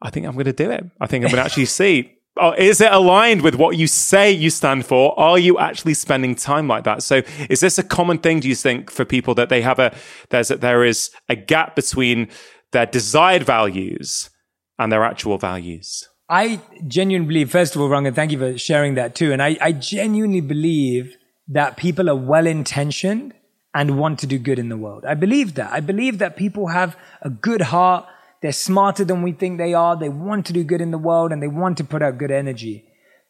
[0.02, 0.84] I think I'm going to do it.
[1.00, 2.17] I think I'm going to actually see.
[2.41, 5.18] Oh, is it aligned with what you say you stand for?
[5.18, 7.03] Are you actually spending time like that?
[7.03, 8.41] So, is this a common thing?
[8.41, 9.95] Do you think for people that they have a
[10.30, 12.28] there's a, there is a gap between
[12.72, 14.30] their desired values
[14.78, 16.09] and their actual values?
[16.28, 19.32] I genuinely believe, first of all, Rangan, thank you for sharing that too.
[19.32, 21.16] And I, I genuinely believe
[21.49, 23.32] that people are well intentioned
[23.74, 25.05] and want to do good in the world.
[25.07, 25.72] I believe that.
[25.72, 28.07] I believe that people have a good heart
[28.43, 29.97] they're smarter than we think they are.
[29.97, 32.30] They want to do good in the world and they want to put out good
[32.30, 32.84] energy.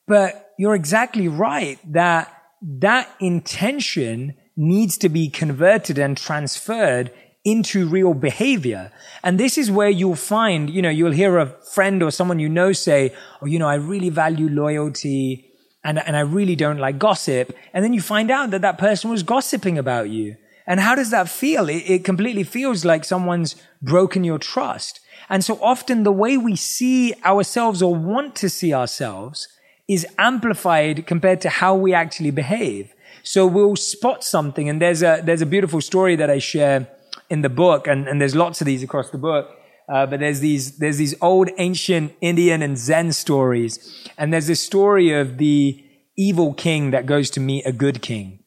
[0.07, 2.33] But you're exactly right that
[2.63, 7.13] that intention needs to be converted and transferred
[7.45, 8.93] into real behavior.
[9.23, 12.49] And this is where you'll find, you know, you'll hear a friend or someone you
[12.49, 15.51] know say, oh, you know, I really value loyalty
[15.85, 17.57] and, and I really don't like gossip.
[17.73, 20.37] And then you find out that that person was gossiping about you.
[20.69, 21.69] And how does that feel?
[21.69, 25.01] It, it completely feels like someone's broken your trust.
[25.29, 29.49] And so often the way we see ourselves or want to see ourselves
[29.89, 32.93] is amplified compared to how we actually behave.
[33.23, 36.87] So we'll spot something and there's a, there's a beautiful story that I share
[37.31, 39.55] in the book and, and there's lots of these across the book.
[39.89, 44.61] Uh, but there's these there's these old ancient Indian and Zen stories, and there's this
[44.61, 45.83] story of the
[46.15, 48.38] evil king that goes to meet a good king,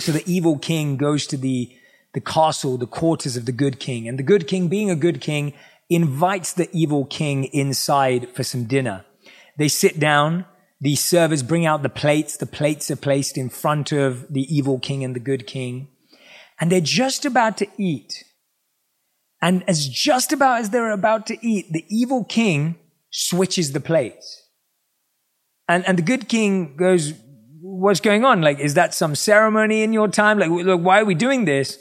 [0.00, 1.70] so the evil king goes to the,
[2.14, 4.08] the castle, the quarters of the good king.
[4.08, 5.54] And the good king, being a good king,
[5.88, 9.04] invites the evil king inside for some dinner.
[9.58, 10.46] They sit down.
[10.80, 12.36] The servers bring out the plates.
[12.36, 15.88] The plates are placed in front of the evil king and the good king.
[16.58, 18.24] And they're just about to eat.
[19.42, 22.76] And as just about as they're about to eat, the evil king
[23.10, 24.42] switches the plates.
[25.68, 27.12] And, and the good king goes,
[27.70, 28.42] what's going on?
[28.42, 30.38] Like, is that some ceremony in your time?
[30.38, 31.78] Like, look, why are we doing this?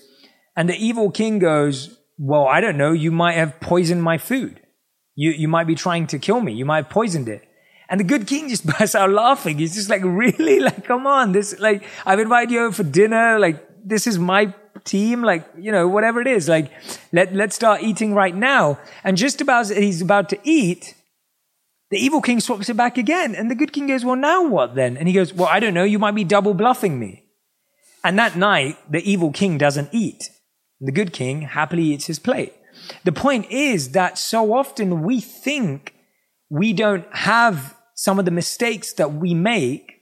[0.55, 2.91] And the evil king goes, well, I don't know.
[2.91, 4.61] You might have poisoned my food.
[5.15, 6.53] You, you might be trying to kill me.
[6.53, 7.47] You might have poisoned it.
[7.89, 9.57] And the good king just bursts out laughing.
[9.57, 10.59] He's just like, really?
[10.69, 11.31] Like, come on.
[11.31, 13.39] This, like, I've invited you over for dinner.
[13.39, 15.23] Like, this is my team.
[15.23, 16.47] Like, you know, whatever it is.
[16.47, 16.71] Like,
[17.11, 18.79] let, let's start eating right now.
[19.03, 20.95] And just about he's about to eat,
[21.91, 23.35] the evil king swaps it back again.
[23.35, 24.97] And the good king goes, well, now what then?
[24.97, 25.83] And he goes, well, I don't know.
[25.83, 27.25] You might be double bluffing me.
[28.03, 30.29] And that night, the evil king doesn't eat.
[30.79, 32.53] The good king happily eats his plate.
[33.03, 35.93] The point is that so often we think
[36.49, 39.99] we don't have some of the mistakes that we make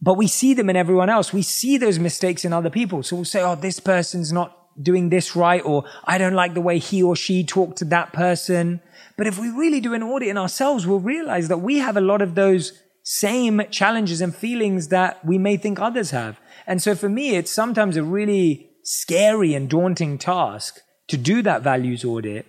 [0.00, 1.32] but we see them in everyone else.
[1.32, 3.02] We see those mistakes in other people.
[3.02, 6.60] So we'll say, oh, this person's not doing this right, or I don't like the
[6.60, 8.80] way he or she talked to that person.
[9.16, 12.02] But if we really do an audit in ourselves, we'll realize that we have a
[12.02, 16.40] lot of those same challenges and feelings that we may think others have.
[16.66, 21.62] And so for me, it's sometimes a really scary and daunting task to do that
[21.62, 22.46] values audit.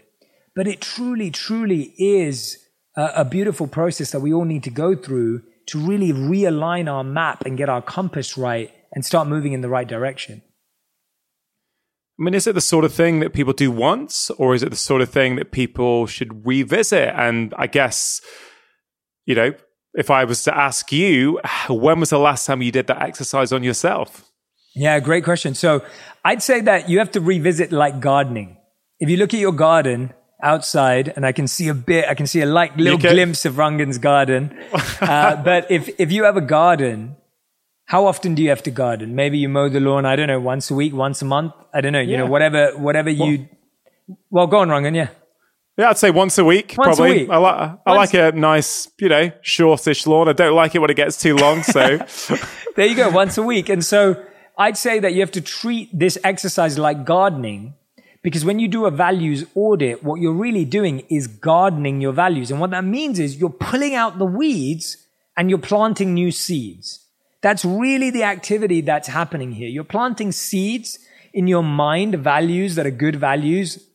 [0.55, 2.57] But it truly, truly is
[2.95, 7.03] a, a beautiful process that we all need to go through to really realign our
[7.03, 10.41] map and get our compass right and start moving in the right direction.
[12.19, 14.71] I mean, is it the sort of thing that people do once, or is it
[14.71, 17.13] the sort of thing that people should revisit?
[17.15, 18.21] And I guess,
[19.25, 19.53] you know,
[19.93, 21.39] if I was to ask you,
[21.69, 24.25] when was the last time you did that exercise on yourself?
[24.75, 25.55] Yeah, great question.
[25.55, 25.83] So
[26.25, 28.57] I'd say that you have to revisit like gardening.
[28.99, 32.27] If you look at your garden outside and I can see a bit, I can
[32.27, 34.57] see a like little glimpse of Rangan's garden.
[35.01, 37.15] uh, but if, if you have a garden,
[37.87, 39.15] how often do you have to garden?
[39.15, 41.53] Maybe you mow the lawn, I don't know, once a week, once a month.
[41.73, 42.17] I don't know, you yeah.
[42.17, 43.47] know, whatever, whatever you,
[44.29, 45.07] well, go on, Rangan, yeah.
[45.77, 47.11] Yeah, I'd say once a week, once probably.
[47.11, 47.29] A week.
[47.29, 50.27] I, li- I like a nice, you know, shortish lawn.
[50.27, 51.63] I don't like it when it gets too long.
[51.63, 51.99] So
[52.75, 53.69] there you go, once a week.
[53.69, 54.21] And so
[54.57, 57.75] I'd say that you have to treat this exercise like gardening
[58.21, 62.51] because when you do a values audit, what you're really doing is gardening your values.
[62.51, 64.97] And what that means is you're pulling out the weeds
[65.37, 67.06] and you're planting new seeds.
[67.41, 69.69] That's really the activity that's happening here.
[69.69, 70.99] You're planting seeds
[71.33, 73.87] in your mind, values that are good values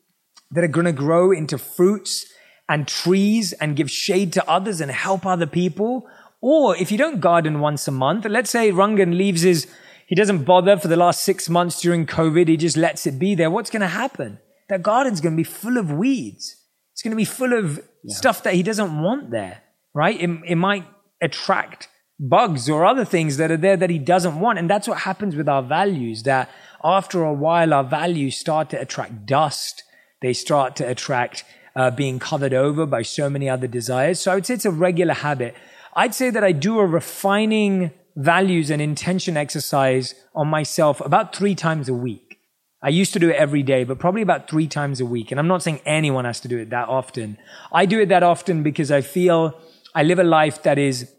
[0.53, 2.27] that are going to grow into fruits
[2.69, 6.07] and trees and give shade to others and help other people.
[6.41, 9.67] Or if you don't garden once a month, let's say Rangan leaves his,
[10.07, 12.49] he doesn't bother for the last six months during COVID.
[12.49, 13.51] He just lets it be there.
[13.51, 14.39] What's going to happen?
[14.69, 16.57] That garden's going to be full of weeds.
[16.93, 18.15] It's going to be full of yeah.
[18.15, 19.63] stuff that he doesn't want there,
[19.95, 20.21] right?
[20.21, 20.85] It, it might
[21.21, 21.89] attract
[22.19, 24.59] bugs or other things that are there that he doesn't want.
[24.59, 26.51] And that's what happens with our values, that
[26.85, 29.83] after a while, our values start to attract dust.
[30.21, 31.45] They start to attract
[31.75, 34.21] uh, being covered over by so many other desires.
[34.21, 35.55] So I would say it's a regular habit.
[35.95, 41.55] I'd say that I do a refining values and intention exercise on myself about three
[41.55, 42.39] times a week.
[42.83, 45.31] I used to do it every day, but probably about three times a week.
[45.31, 47.39] And I'm not saying anyone has to do it that often.
[47.73, 49.59] I do it that often because I feel
[49.95, 51.11] I live a life that is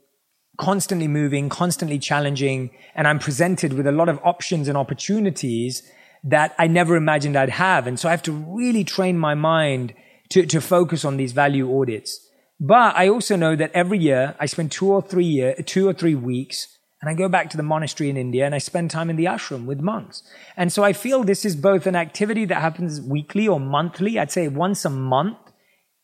[0.58, 5.84] constantly moving, constantly challenging, and I'm presented with a lot of options and opportunities
[6.24, 7.88] that I never imagined I'd have.
[7.88, 9.94] And so I have to really train my mind
[10.30, 12.30] to, to focus on these value audits.
[12.60, 15.94] But I also know that every year I spend two or three year, two or
[15.94, 19.10] three weeks and I go back to the monastery in India and I spend time
[19.10, 20.24] in the ashram with monks.
[20.56, 24.18] And so I feel this is both an activity that happens weekly or monthly.
[24.18, 25.43] I'd say once a month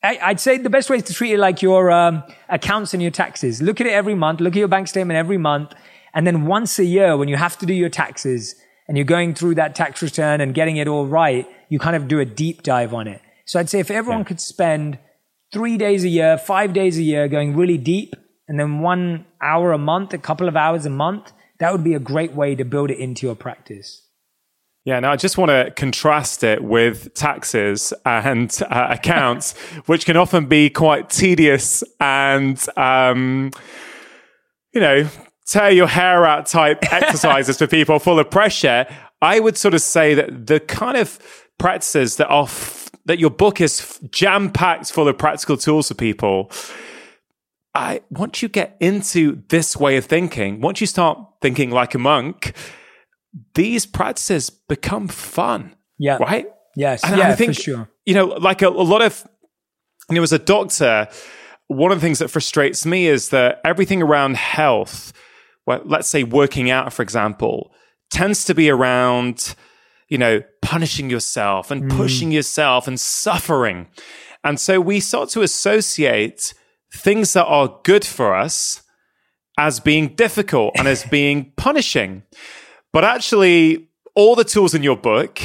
[0.02, 3.02] I, would say the best way is to treat it like your um, accounts and
[3.02, 3.62] your taxes.
[3.62, 4.40] Look at it every month.
[4.40, 5.74] Look at your bank statement every month.
[6.14, 8.56] And then once a year, when you have to do your taxes
[8.88, 12.08] and you're going through that tax return and getting it all right, you kind of
[12.08, 13.22] do a deep dive on it.
[13.46, 14.28] So I'd say if everyone yeah.
[14.28, 15.00] could spend
[15.52, 18.16] three days a year, five days a year going really deep,
[18.48, 21.94] and then one hour a month, a couple of hours a month, that would be
[21.94, 24.08] a great way to build it into your practice.
[24.86, 30.18] Yeah, now I just want to contrast it with taxes and uh, accounts, which can
[30.18, 33.52] often be quite tedious and, um,
[34.74, 35.08] you know,
[35.46, 38.88] tear your hair out type exercises for people full of pressure.
[39.22, 41.20] I would sort of say that the kind of
[41.58, 45.96] practices that are f- that your book is jam packed full of practical tools for
[45.96, 46.52] people.
[47.76, 52.00] I once you get into this way of thinking, once you start thinking like a
[52.00, 52.54] monk,
[53.54, 55.76] these practices become fun.
[55.98, 56.18] Yeah.
[56.18, 56.48] Right?
[56.76, 57.04] Yes.
[57.04, 57.90] And yeah, I think, for sure.
[58.06, 59.28] You know, like a, a lot of,
[60.10, 61.08] you know, as a doctor,
[61.68, 65.14] one of the things that frustrates me is that everything around health,
[65.66, 67.72] well, let's say working out, for example,
[68.10, 69.56] tends to be around,
[70.08, 71.96] you know, punishing yourself and mm.
[71.96, 73.88] pushing yourself and suffering.
[74.44, 76.54] And so we start to associate
[76.94, 78.82] things that are good for us
[79.58, 82.24] as being difficult and as being punishing.
[82.92, 85.40] But actually, all the tools in your book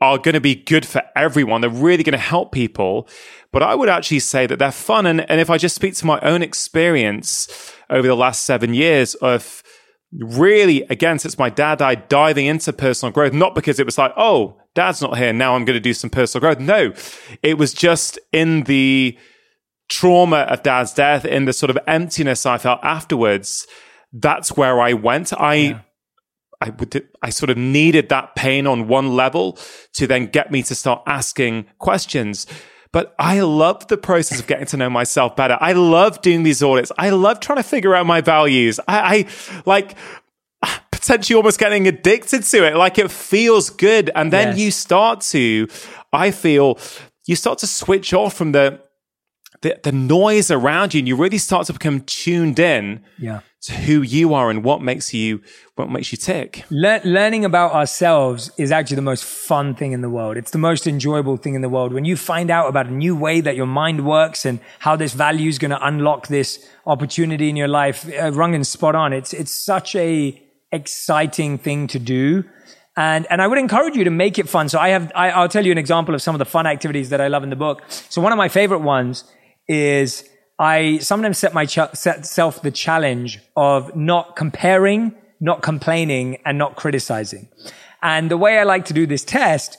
[0.00, 1.60] are going to be good for everyone.
[1.60, 3.08] They're really going to help people.
[3.52, 5.06] But I would actually say that they're fun.
[5.06, 9.14] And, and if I just speak to my own experience over the last seven years
[9.16, 9.62] of
[10.12, 14.12] really, again, since my dad died, diving into personal growth, not because it was like,
[14.16, 15.32] oh, dad's not here.
[15.32, 16.58] Now I'm going to do some personal growth.
[16.58, 16.92] No,
[17.42, 19.16] it was just in the
[19.88, 23.68] trauma of dad's death, in the sort of emptiness I felt afterwards.
[24.12, 25.32] That's where I went.
[25.32, 25.80] I, yeah
[26.62, 29.58] I would, I sort of needed that pain on one level
[29.94, 32.46] to then get me to start asking questions.
[32.92, 35.56] But I love the process of getting to know myself better.
[35.60, 36.92] I love doing these audits.
[36.98, 38.78] I love trying to figure out my values.
[38.86, 39.26] I, I
[39.66, 39.96] like
[40.90, 42.76] potentially almost getting addicted to it.
[42.76, 44.10] Like it feels good.
[44.14, 44.58] And then Yes.
[44.58, 45.68] you start to,
[46.12, 46.78] I feel,
[47.26, 48.80] you start to switch off from the,
[49.62, 53.40] the, the noise around you and you really start to become tuned in Yeah.
[53.66, 55.40] To who you are and what makes you,
[55.76, 56.64] what makes you tick.
[56.70, 60.36] Le- learning about ourselves is actually the most fun thing in the world.
[60.36, 61.92] It's the most enjoyable thing in the world.
[61.92, 65.12] When you find out about a new way that your mind works and how this
[65.12, 69.12] value is going to unlock this opportunity in your life, uh, Rangan's spot on.
[69.12, 70.42] It's, it's such a
[70.72, 72.42] exciting thing to do.
[72.96, 74.70] And, and I would encourage you to make it fun.
[74.70, 77.10] So I have, I, I'll tell you an example of some of the fun activities
[77.10, 77.82] that I love in the book.
[78.10, 79.22] So one of my favorite ones
[79.68, 80.28] is
[80.62, 86.56] I sometimes set my ch- set self the challenge of not comparing, not complaining, and
[86.56, 87.48] not criticizing.
[88.00, 89.76] And the way I like to do this test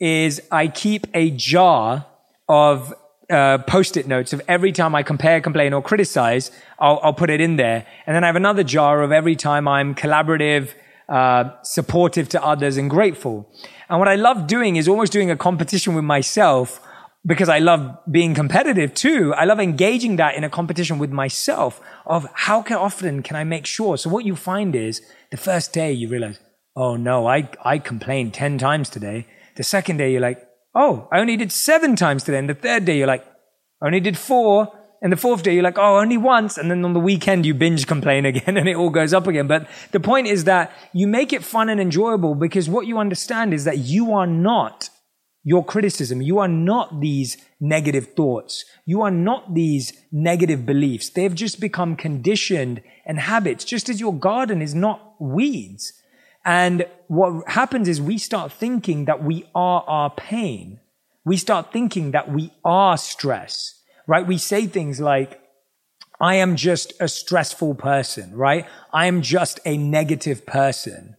[0.00, 2.06] is I keep a jar
[2.48, 2.92] of
[3.30, 7.40] uh, post-it notes of every time I compare, complain, or criticize, I'll, I'll put it
[7.40, 7.86] in there.
[8.04, 10.74] And then I have another jar of every time I'm collaborative,
[11.08, 13.48] uh, supportive to others, and grateful.
[13.88, 16.80] And what I love doing is almost doing a competition with myself
[17.26, 19.32] because I love being competitive too.
[19.34, 23.44] I love engaging that in a competition with myself of how can, often can I
[23.44, 23.96] make sure.
[23.96, 25.00] So what you find is
[25.30, 26.38] the first day you realize,
[26.76, 29.26] oh no, I, I complained 10 times today.
[29.56, 32.38] The second day you're like, oh, I only did seven times today.
[32.38, 33.24] And the third day you're like,
[33.80, 34.72] I only did four.
[35.00, 36.58] And the fourth day you're like, oh, only once.
[36.58, 39.46] And then on the weekend you binge complain again and it all goes up again.
[39.46, 43.54] But the point is that you make it fun and enjoyable because what you understand
[43.54, 44.90] is that you are not
[45.44, 46.22] your criticism.
[46.22, 48.64] You are not these negative thoughts.
[48.86, 51.10] You are not these negative beliefs.
[51.10, 55.92] They've just become conditioned and habits, just as your garden is not weeds.
[56.44, 60.80] And what happens is we start thinking that we are our pain.
[61.24, 64.26] We start thinking that we are stress, right?
[64.26, 65.40] We say things like,
[66.20, 68.66] I am just a stressful person, right?
[68.92, 71.16] I am just a negative person.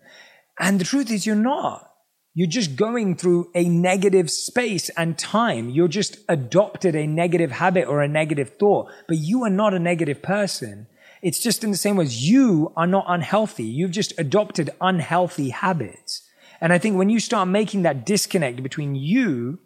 [0.60, 1.92] And the truth is you're not.
[2.38, 5.70] You're just going through a negative space and time.
[5.70, 9.80] You're just adopted a negative habit or a negative thought, but you are not a
[9.80, 10.88] negative person.
[11.22, 13.64] It's just in the same way as you are not unhealthy.
[13.64, 16.30] You've just adopted unhealthy habits.
[16.60, 19.60] And I think when you start making that disconnect between you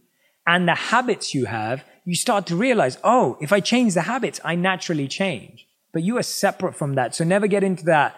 [0.45, 4.39] and the habits you have, you start to realize, oh, if I change the habits,
[4.45, 5.67] I naturally change.
[5.91, 7.15] But you are separate from that.
[7.15, 8.15] So never get into that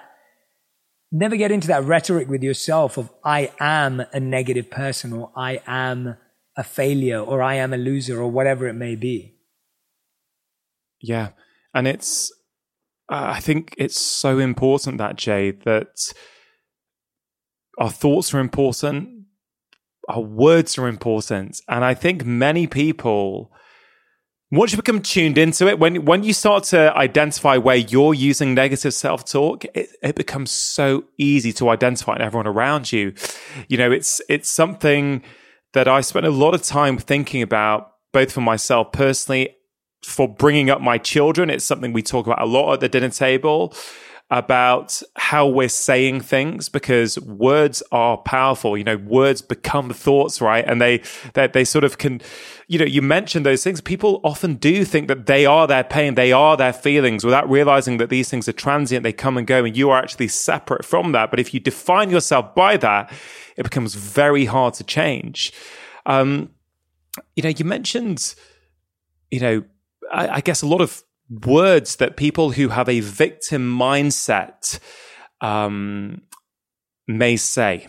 [1.11, 5.61] never get into that rhetoric with yourself of I am a negative person or I
[5.67, 6.17] am
[6.55, 9.35] a failure or I am a loser or whatever it may be.
[11.01, 11.29] Yeah.
[11.73, 12.31] And it's,
[13.09, 16.13] uh, I think it's so important that, Jay, that
[17.77, 19.25] our thoughts are important,
[20.07, 21.59] our words are important.
[21.67, 23.51] And I think many people,
[24.51, 28.53] once you become tuned into it, when when you start to identify where you're using
[28.53, 33.13] negative self talk, it, it becomes so easy to identify in everyone around you.
[33.69, 35.23] You know, it's it's something
[35.73, 39.55] that I spent a lot of time thinking about, both for myself personally,
[40.03, 41.49] for bringing up my children.
[41.49, 43.73] It's something we talk about a lot at the dinner table
[44.31, 48.77] about how we're saying things because words are powerful.
[48.77, 50.63] You know, words become thoughts, right?
[50.65, 51.03] And they,
[51.33, 52.21] they, they sort of can,
[52.69, 53.81] you know, you mentioned those things.
[53.81, 57.97] People often do think that they are their pain, they are their feelings without realizing
[57.97, 59.03] that these things are transient.
[59.03, 61.29] They come and go and you are actually separate from that.
[61.29, 63.11] But if you define yourself by that,
[63.57, 65.51] it becomes very hard to change.
[66.05, 66.51] Um,
[67.35, 68.33] you know, you mentioned,
[69.29, 69.63] you know,
[70.09, 74.79] I, I guess a lot of words that people who have a victim mindset
[75.39, 76.21] um,
[77.07, 77.87] may say.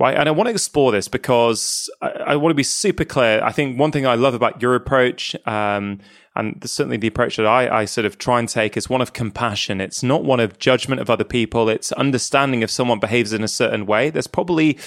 [0.00, 0.16] Right.
[0.16, 3.42] And I want to explore this because I, I, want to be super clear.
[3.42, 5.98] I think one thing I love about your approach, um,
[6.36, 9.12] and certainly the approach that I, I sort of try and take is one of
[9.12, 9.80] compassion.
[9.80, 11.68] It's not one of judgment of other people.
[11.68, 14.10] It's understanding if someone behaves in a certain way.
[14.10, 14.78] There's probably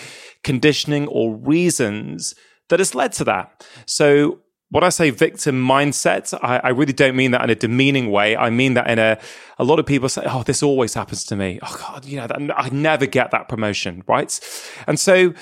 [0.45, 2.33] conditioning or reasons
[2.69, 3.67] that has led to that.
[3.85, 4.39] So
[4.71, 8.37] when I say victim mindset, I, I, really don't mean that in a demeaning way.
[8.37, 9.19] I mean that in a,
[9.59, 11.59] a lot of people say, oh, this always happens to me.
[11.61, 14.39] Oh, God, you know, that, I never get that promotion, right?
[14.87, 15.33] And so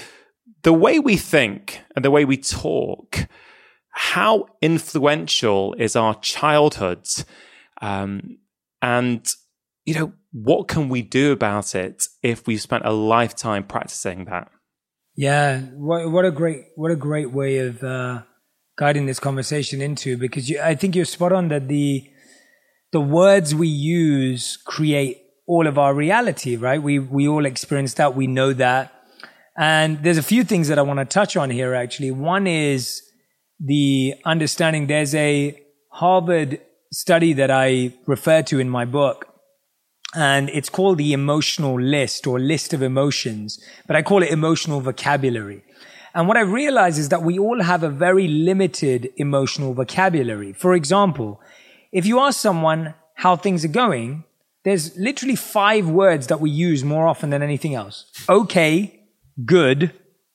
[0.63, 3.27] the way we think and the way we talk,
[3.91, 7.05] how influential is our childhood?
[7.81, 8.39] Um,
[8.81, 9.27] and,
[9.85, 14.49] you know, what can we do about it if we've spent a lifetime practicing that?
[15.15, 18.23] Yeah, what, what a great, what a great way of, uh,
[18.79, 22.09] guiding this conversation into because you, I think you're spot on that the
[22.93, 26.81] the words we use create all of our reality, right?
[26.81, 28.93] We we all experience that, we know that.
[29.57, 32.11] And there's a few things that I want to touch on here actually.
[32.11, 33.03] One is
[33.59, 34.87] the understanding.
[34.87, 35.61] There's a
[35.91, 36.61] Harvard
[36.93, 39.27] study that I refer to in my book,
[40.15, 44.79] and it's called the emotional list or list of emotions, but I call it emotional
[44.79, 45.63] vocabulary.
[46.19, 50.51] And what I realize is that we all have a very limited emotional vocabulary.
[50.51, 51.39] For example,
[51.93, 54.25] if you ask someone how things are going,
[54.65, 58.11] there's literally five words that we use more often than anything else.
[58.27, 58.99] Okay,
[59.45, 59.93] good,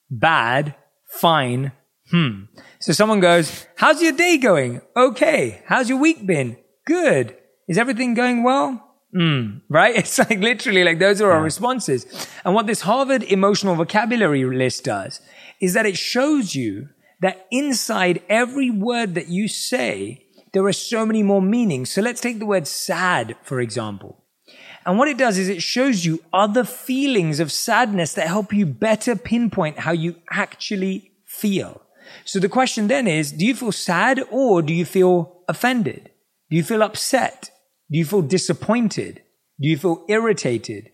[0.09, 0.73] bad,
[1.07, 1.71] fine,
[2.09, 2.45] hmm.
[2.79, 4.81] So someone goes, how's your day going?
[4.97, 5.61] Okay.
[5.67, 6.57] How's your week been?
[6.87, 7.37] Good.
[7.67, 8.94] Is everything going well?
[9.15, 9.95] Mm, right?
[9.99, 12.05] It's like literally like those are our responses.
[12.43, 15.21] And what this Harvard emotional vocabulary list does
[15.61, 16.89] is that it shows you
[17.21, 21.91] that inside every word that you say, there are so many more meanings.
[21.91, 24.23] So let's take the word sad, for example.
[24.85, 28.65] And what it does is it shows you other feelings of sadness that help you
[28.65, 31.81] better pinpoint how you actually feel.
[32.23, 36.11] So the question then is, do you feel sad or do you feel offended?
[36.49, 37.49] Do you feel upset?
[37.91, 39.21] Do you feel disappointed?
[39.59, 40.91] Do you feel irritated?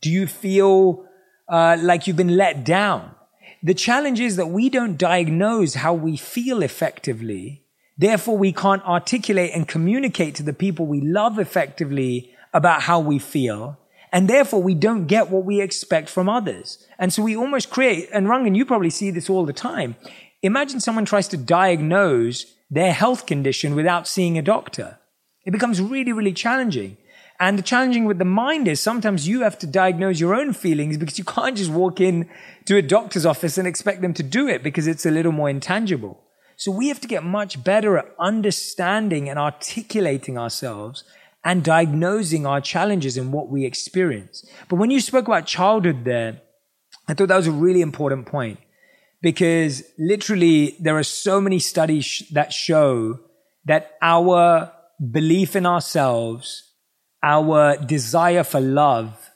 [0.00, 1.06] Do you feel
[1.48, 3.14] uh, like you've been let down?
[3.62, 7.64] The challenge is that we don't diagnose how we feel effectively.
[7.98, 13.18] Therefore, we can't articulate and communicate to the people we love effectively about how we
[13.18, 13.78] feel.
[14.10, 16.86] And therefore, we don't get what we expect from others.
[16.98, 19.96] And so we almost create, and Rangan, you probably see this all the time.
[20.42, 24.99] Imagine someone tries to diagnose their health condition without seeing a doctor.
[25.44, 26.96] It becomes really, really challenging.
[27.38, 30.98] And the challenging with the mind is sometimes you have to diagnose your own feelings
[30.98, 32.28] because you can't just walk in
[32.66, 35.48] to a doctor's office and expect them to do it because it's a little more
[35.48, 36.20] intangible.
[36.56, 41.04] So we have to get much better at understanding and articulating ourselves
[41.42, 44.46] and diagnosing our challenges and what we experience.
[44.68, 46.42] But when you spoke about childhood there,
[47.08, 48.58] I thought that was a really important point
[49.22, 53.18] because literally there are so many studies that show
[53.64, 54.70] that our
[55.00, 56.74] belief in ourselves,
[57.22, 59.30] our desire for love,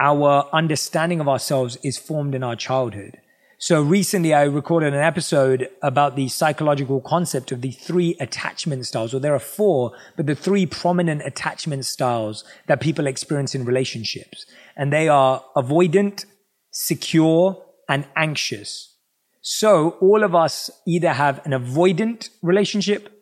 [0.00, 3.18] our understanding of ourselves is formed in our childhood.
[3.58, 9.14] So recently I recorded an episode about the psychological concept of the three attachment styles,
[9.14, 14.44] or there are four, but the three prominent attachment styles that people experience in relationships.
[14.76, 16.26] And they are avoidant,
[16.70, 18.94] secure, and anxious.
[19.40, 23.15] So all of us either have an avoidant relationship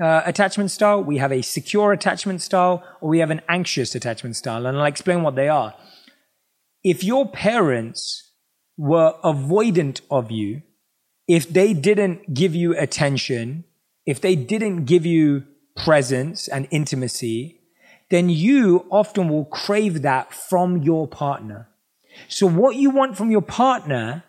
[0.00, 4.36] uh, attachment style, we have a secure attachment style, or we have an anxious attachment
[4.36, 4.66] style.
[4.66, 5.74] And I'll explain what they are.
[6.82, 8.32] If your parents
[8.76, 10.62] were avoidant of you,
[11.28, 13.64] if they didn't give you attention,
[14.06, 15.44] if they didn't give you
[15.76, 17.60] presence and intimacy,
[18.08, 21.68] then you often will crave that from your partner.
[22.28, 24.24] So what you want from your partner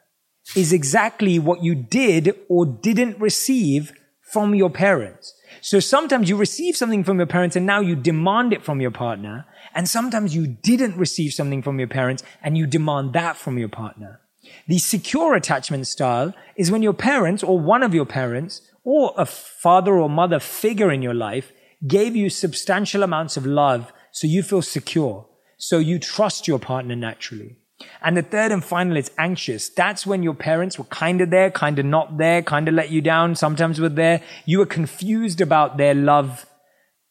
[0.55, 5.33] is exactly what you did or didn't receive from your parents.
[5.59, 8.91] So sometimes you receive something from your parents and now you demand it from your
[8.91, 9.45] partner.
[9.75, 13.69] And sometimes you didn't receive something from your parents and you demand that from your
[13.69, 14.21] partner.
[14.67, 19.25] The secure attachment style is when your parents or one of your parents or a
[19.25, 21.51] father or mother figure in your life
[21.87, 25.27] gave you substantial amounts of love so you feel secure.
[25.57, 27.60] So you trust your partner naturally.
[28.01, 29.69] And the third and final is anxious.
[29.69, 32.89] That's when your parents were kind of there, kind of not there, kind of let
[32.89, 34.21] you down, sometimes were there.
[34.45, 36.45] You were confused about their love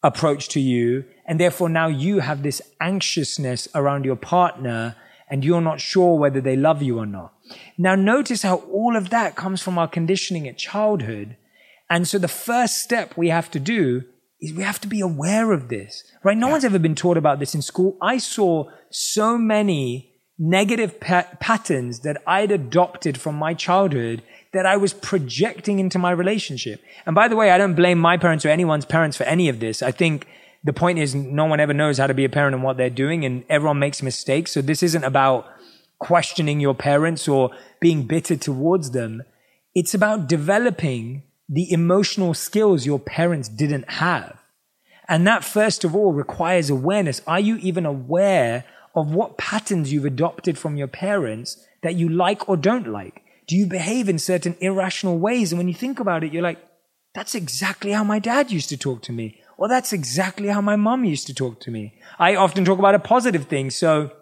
[0.02, 1.04] approach to you.
[1.26, 4.96] And therefore now you have this anxiousness around your partner
[5.28, 7.32] and you're not sure whether they love you or not.
[7.78, 11.36] Now notice how all of that comes from our conditioning at childhood.
[11.88, 14.02] And so the first step we have to do
[14.40, 16.36] is we have to be aware of this, right?
[16.36, 16.52] No yeah.
[16.52, 17.96] one's ever been taught about this in school.
[18.00, 20.09] I saw so many
[20.40, 24.22] negative pa- patterns that I'd adopted from my childhood
[24.52, 26.82] that I was projecting into my relationship.
[27.04, 29.60] And by the way, I don't blame my parents or anyone's parents for any of
[29.60, 29.82] this.
[29.82, 30.26] I think
[30.64, 32.88] the point is no one ever knows how to be a parent and what they're
[32.88, 34.52] doing and everyone makes mistakes.
[34.52, 35.46] So this isn't about
[35.98, 39.22] questioning your parents or being bitter towards them.
[39.74, 44.38] It's about developing the emotional skills your parents didn't have.
[45.06, 47.20] And that first of all requires awareness.
[47.26, 48.64] Are you even aware
[48.94, 53.22] of what patterns you've adopted from your parents that you like or don't like?
[53.46, 55.52] Do you behave in certain irrational ways?
[55.52, 56.58] And when you think about it, you're like,
[57.14, 59.40] that's exactly how my dad used to talk to me.
[59.58, 61.94] Or that's exactly how my mom used to talk to me.
[62.18, 63.70] I often talk about a positive thing.
[63.70, 64.12] So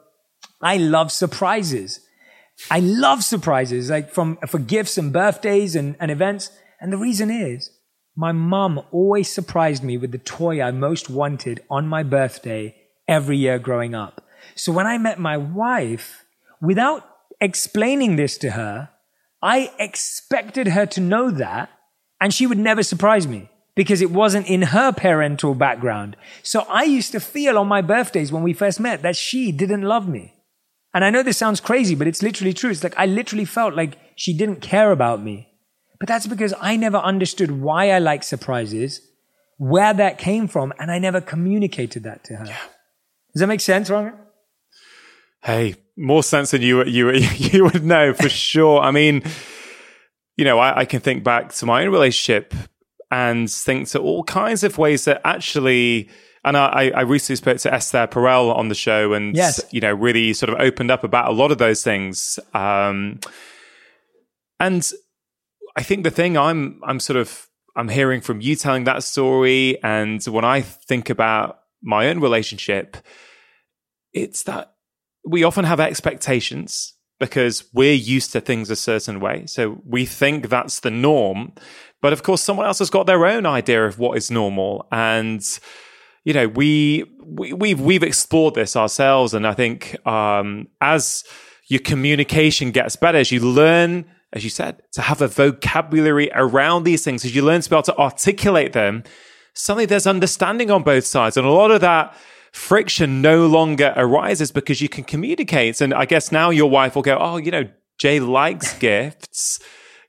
[0.61, 2.01] I love surprises.
[2.71, 6.51] I love surprises, like from, for gifts and birthdays and, and events.
[6.81, 7.71] And the reason is
[8.17, 12.75] my mom always surprised me with the toy I most wanted on my birthday
[13.07, 14.25] every year growing up.
[14.59, 16.25] So when I met my wife,
[16.61, 17.09] without
[17.41, 18.91] explaining this to her,
[19.41, 21.71] I expected her to know that
[22.21, 26.17] And she would never surprise me because it wasn't in her parental background.
[26.43, 29.83] So I used to feel on my birthdays when we first met that she didn't
[29.83, 30.35] love me.
[30.93, 32.71] And I know this sounds crazy, but it's literally true.
[32.71, 35.49] It's like I literally felt like she didn't care about me.
[36.01, 39.01] But that's because I never understood why I like surprises,
[39.59, 42.47] where that came from, and I never communicated that to her.
[42.47, 42.59] Yeah.
[43.35, 44.13] Does that make sense, Ron?
[45.43, 48.81] Hey, more sense than you you you would know for sure.
[48.81, 49.23] I mean,
[50.37, 52.55] you know, I, I can think back to my own relationship
[53.11, 56.09] and think to all kinds of ways that actually
[56.45, 59.63] and I, I, recently spoke to Esther Perel on the show, and yes.
[59.71, 62.39] you know, really sort of opened up about a lot of those things.
[62.55, 63.19] Um,
[64.61, 64.89] and
[65.77, 69.83] I think the thing I'm I'm sort of I'm hearing from you telling that story,
[69.83, 72.97] and when I think about my own relationship,
[74.13, 74.75] it's that
[75.29, 79.45] we often have expectations because we're used to things a certain way.
[79.47, 81.53] So we think that's the norm.
[82.01, 84.87] But of course, someone else has got their own idea of what is normal.
[84.93, 85.43] And,
[86.25, 89.35] you know, we, we we've, we've explored this ourselves.
[89.35, 91.25] And I think, um, as
[91.67, 96.85] your communication gets better, as you learn, as you said, to have a vocabulary around
[96.85, 99.03] these things, as you learn to be able to articulate them,
[99.55, 101.37] suddenly there's understanding on both sides.
[101.37, 102.15] And a lot of that,
[102.59, 105.81] friction no longer arises because you can communicate.
[105.81, 109.61] And I guess now your wife will go, Oh, you know, Jay likes gifts.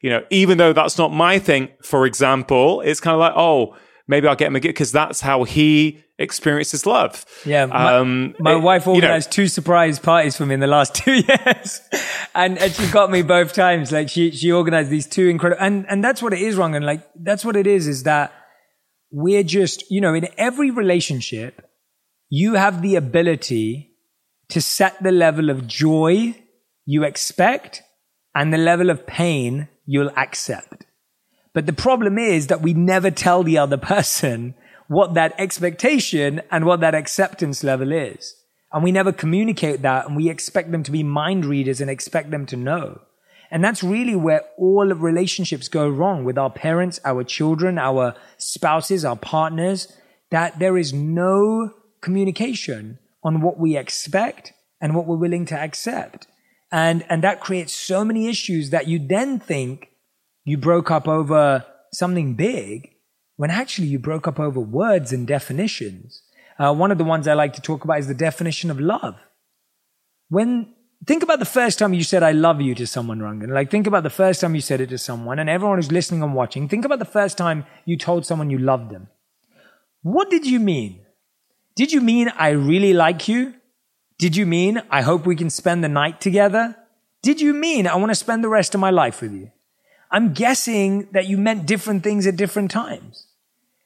[0.01, 3.77] You know, even though that's not my thing, for example, it's kind of like, Oh,
[4.07, 7.23] maybe I'll get him a gift because that's how he experiences love.
[7.45, 7.67] Yeah.
[7.67, 10.67] My, um, my it, wife organized you know, two surprise parties for me in the
[10.67, 11.81] last two years.
[12.33, 13.91] and, and she got me both times.
[13.91, 16.75] Like she, she organized these two incredible, and, and that's what it is wrong.
[16.75, 18.33] And like, that's what it is, is that
[19.11, 21.61] we're just, you know, in every relationship,
[22.29, 23.91] you have the ability
[24.49, 26.35] to set the level of joy
[26.85, 27.83] you expect
[28.35, 30.85] and the level of pain you'll accept.
[31.53, 34.53] But the problem is that we never tell the other person
[34.87, 38.35] what that expectation and what that acceptance level is.
[38.71, 42.29] And we never communicate that and we expect them to be mind readers and expect
[42.29, 43.01] them to know.
[43.51, 48.13] And that's really where all of relationships go wrong with our parents, our children, our
[48.37, 49.91] spouses, our partners,
[50.29, 56.27] that there is no communication on what we expect and what we're willing to accept.
[56.71, 59.89] And, and that creates so many issues that you then think
[60.45, 62.91] you broke up over something big
[63.35, 66.21] when actually you broke up over words and definitions.
[66.57, 69.15] Uh, one of the ones I like to talk about is the definition of love.
[70.29, 70.73] When
[71.07, 73.53] think about the first time you said I love you to someone, Rangan.
[73.53, 76.21] Like think about the first time you said it to someone, and everyone who's listening
[76.21, 79.07] and watching, think about the first time you told someone you loved them.
[80.01, 81.05] What did you mean?
[81.79, 83.53] Did you mean I really like you?
[84.17, 86.75] Did you mean I hope we can spend the night together?
[87.21, 89.49] Did you mean I want to spend the rest of my life with you?
[90.11, 93.27] I'm guessing that you meant different things at different times.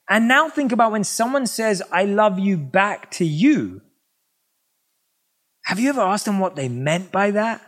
[0.10, 3.84] And now think about when someone says, I love you back to you.
[5.66, 7.62] Have you ever asked them what they meant by that?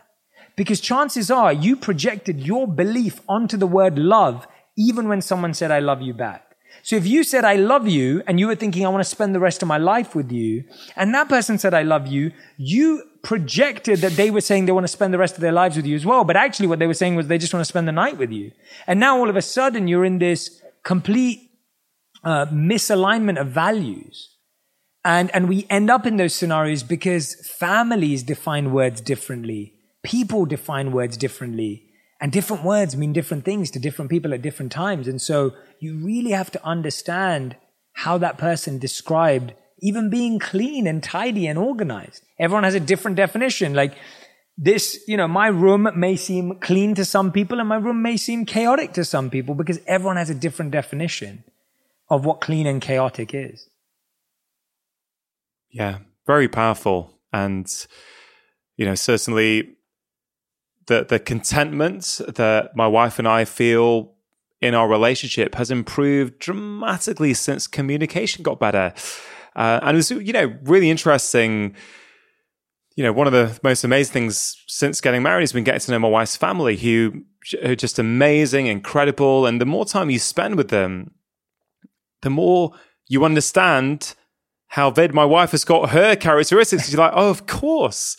[0.56, 5.70] Because chances are you projected your belief onto the word love even when someone said,
[5.70, 6.45] I love you back.
[6.86, 9.34] So if you said, I love you, and you were thinking, I want to spend
[9.34, 10.62] the rest of my life with you,
[10.94, 14.84] and that person said, I love you, you projected that they were saying they want
[14.84, 16.22] to spend the rest of their lives with you as well.
[16.22, 18.30] But actually what they were saying was they just want to spend the night with
[18.30, 18.52] you.
[18.86, 21.50] And now all of a sudden you're in this complete
[22.22, 24.36] uh, misalignment of values.
[25.04, 29.74] And, and we end up in those scenarios because families define words differently.
[30.04, 31.85] People define words differently.
[32.20, 35.06] And different words mean different things to different people at different times.
[35.06, 37.56] And so you really have to understand
[37.92, 42.22] how that person described even being clean and tidy and organized.
[42.38, 43.74] Everyone has a different definition.
[43.74, 43.94] Like
[44.56, 48.16] this, you know, my room may seem clean to some people and my room may
[48.16, 51.44] seem chaotic to some people because everyone has a different definition
[52.08, 53.68] of what clean and chaotic is.
[55.70, 57.18] Yeah, very powerful.
[57.32, 57.66] And,
[58.76, 59.75] you know, certainly
[60.86, 64.14] the the contentment that my wife and I feel
[64.60, 68.94] in our relationship has improved dramatically since communication got better.
[69.54, 71.74] Uh, and it was, you know, really interesting.
[72.94, 75.92] You know, one of the most amazing things since getting married has been getting to
[75.92, 77.24] know my wife's family, who
[77.62, 79.44] are just amazing, incredible.
[79.44, 81.12] And the more time you spend with them,
[82.22, 82.72] the more
[83.06, 84.14] you understand
[84.68, 86.90] how Ved, my wife, has got her characteristics.
[86.90, 88.16] You're like, oh, of course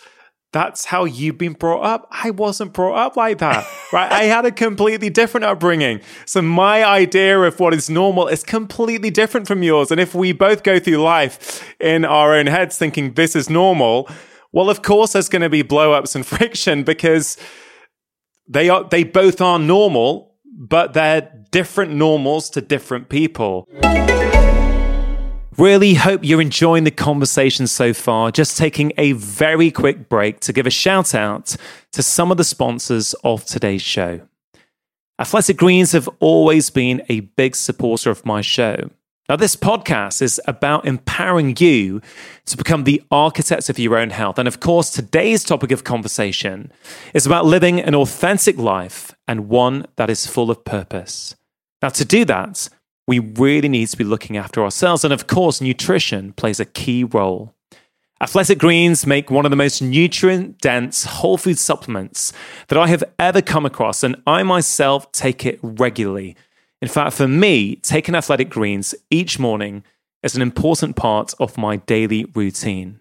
[0.57, 2.07] that's how you've been brought up.
[2.09, 4.11] I wasn't brought up like that, right?
[4.11, 6.01] I had a completely different upbringing.
[6.25, 9.91] So my idea of what is normal is completely different from yours.
[9.91, 14.09] And if we both go through life in our own heads thinking this is normal,
[14.51, 17.37] well, of course there's going to be blow ups and friction because
[18.49, 23.67] they are, they both are normal, but they're different normals to different people.
[25.57, 28.29] Really hope you're enjoying the conversation so far.
[28.29, 31.55] Just taking a very quick break to give a shout out
[31.93, 34.21] to some of the sponsors of today's show.
[35.17, 38.91] Athletic Greens have always been a big supporter of my show.
[39.29, 42.01] Now, this podcast is about empowering you
[42.45, 44.37] to become the architects of your own health.
[44.37, 46.71] And of course, today's topic of conversation
[47.15, 51.35] is about living an authentic life and one that is full of purpose.
[51.81, 52.69] Now, to do that,
[53.07, 55.03] we really need to be looking after ourselves.
[55.03, 57.53] And of course, nutrition plays a key role.
[58.19, 62.33] Athletic Greens make one of the most nutrient dense whole food supplements
[62.67, 66.35] that I have ever come across, and I myself take it regularly.
[66.81, 69.83] In fact, for me, taking Athletic Greens each morning
[70.23, 72.99] is an important part of my daily routine.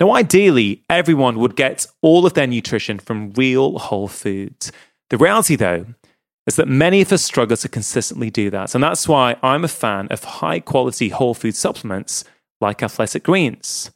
[0.00, 4.72] Now, ideally, everyone would get all of their nutrition from real whole foods.
[5.10, 5.86] The reality, though,
[6.46, 8.74] is that many of us struggle to consistently do that.
[8.74, 12.24] And that's why I'm a fan of high quality whole food supplements
[12.60, 13.90] like Athletic Greens.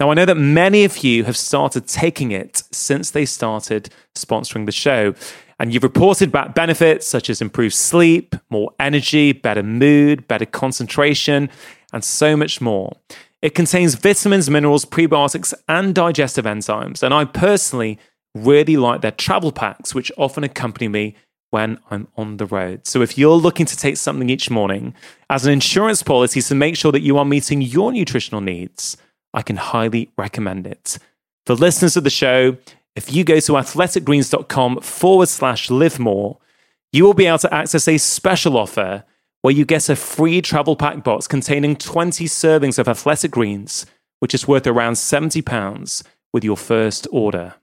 [0.00, 4.66] Now, I know that many of you have started taking it since they started sponsoring
[4.66, 5.14] the show,
[5.60, 11.48] and you've reported back benefits such as improved sleep, more energy, better mood, better concentration,
[11.92, 12.96] and so much more.
[13.40, 17.04] It contains vitamins, minerals, prebiotics, and digestive enzymes.
[17.04, 17.98] And I personally
[18.34, 21.14] really like their travel packs, which often accompany me
[21.54, 22.84] when I'm on the road.
[22.84, 24.92] So if you're looking to take something each morning
[25.30, 28.96] as an insurance policy to make sure that you are meeting your nutritional needs,
[29.32, 30.98] I can highly recommend it.
[31.46, 32.56] For listeners of the show,
[32.96, 36.38] if you go to athleticgreens.com forward slash live more,
[36.92, 39.04] you will be able to access a special offer
[39.42, 43.86] where you get a free travel pack box containing 20 servings of athletic greens,
[44.18, 46.02] which is worth around £70
[46.32, 47.54] with your first order.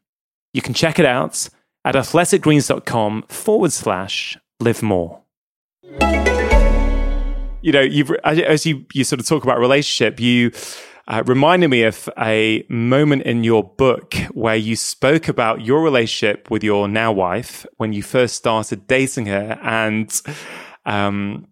[0.54, 1.50] You can check it out
[1.86, 5.22] at athleticgreens.com forward slash live more.
[7.64, 10.52] You know, you've, as you, you sort of talk about relationship, you
[11.08, 16.50] uh, reminded me of a moment in your book where you spoke about your relationship
[16.50, 19.60] with your now wife when you first started dating her.
[19.62, 20.22] And,
[20.86, 21.48] um,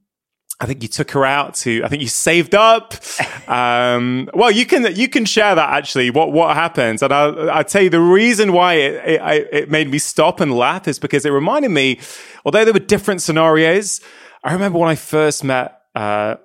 [0.62, 1.84] I think you took her out to.
[1.86, 2.96] I think you saved up.
[3.50, 6.12] Um, well, you can you can share that actually.
[6.12, 7.02] What what happened?
[7.02, 10.56] And I'll, I'll tell you the reason why it, it it made me stop and
[10.56, 12.00] laugh is because it reminded me.
[12.46, 14.02] Although there were different scenarios,
[14.44, 16.36] I remember when I first met uh,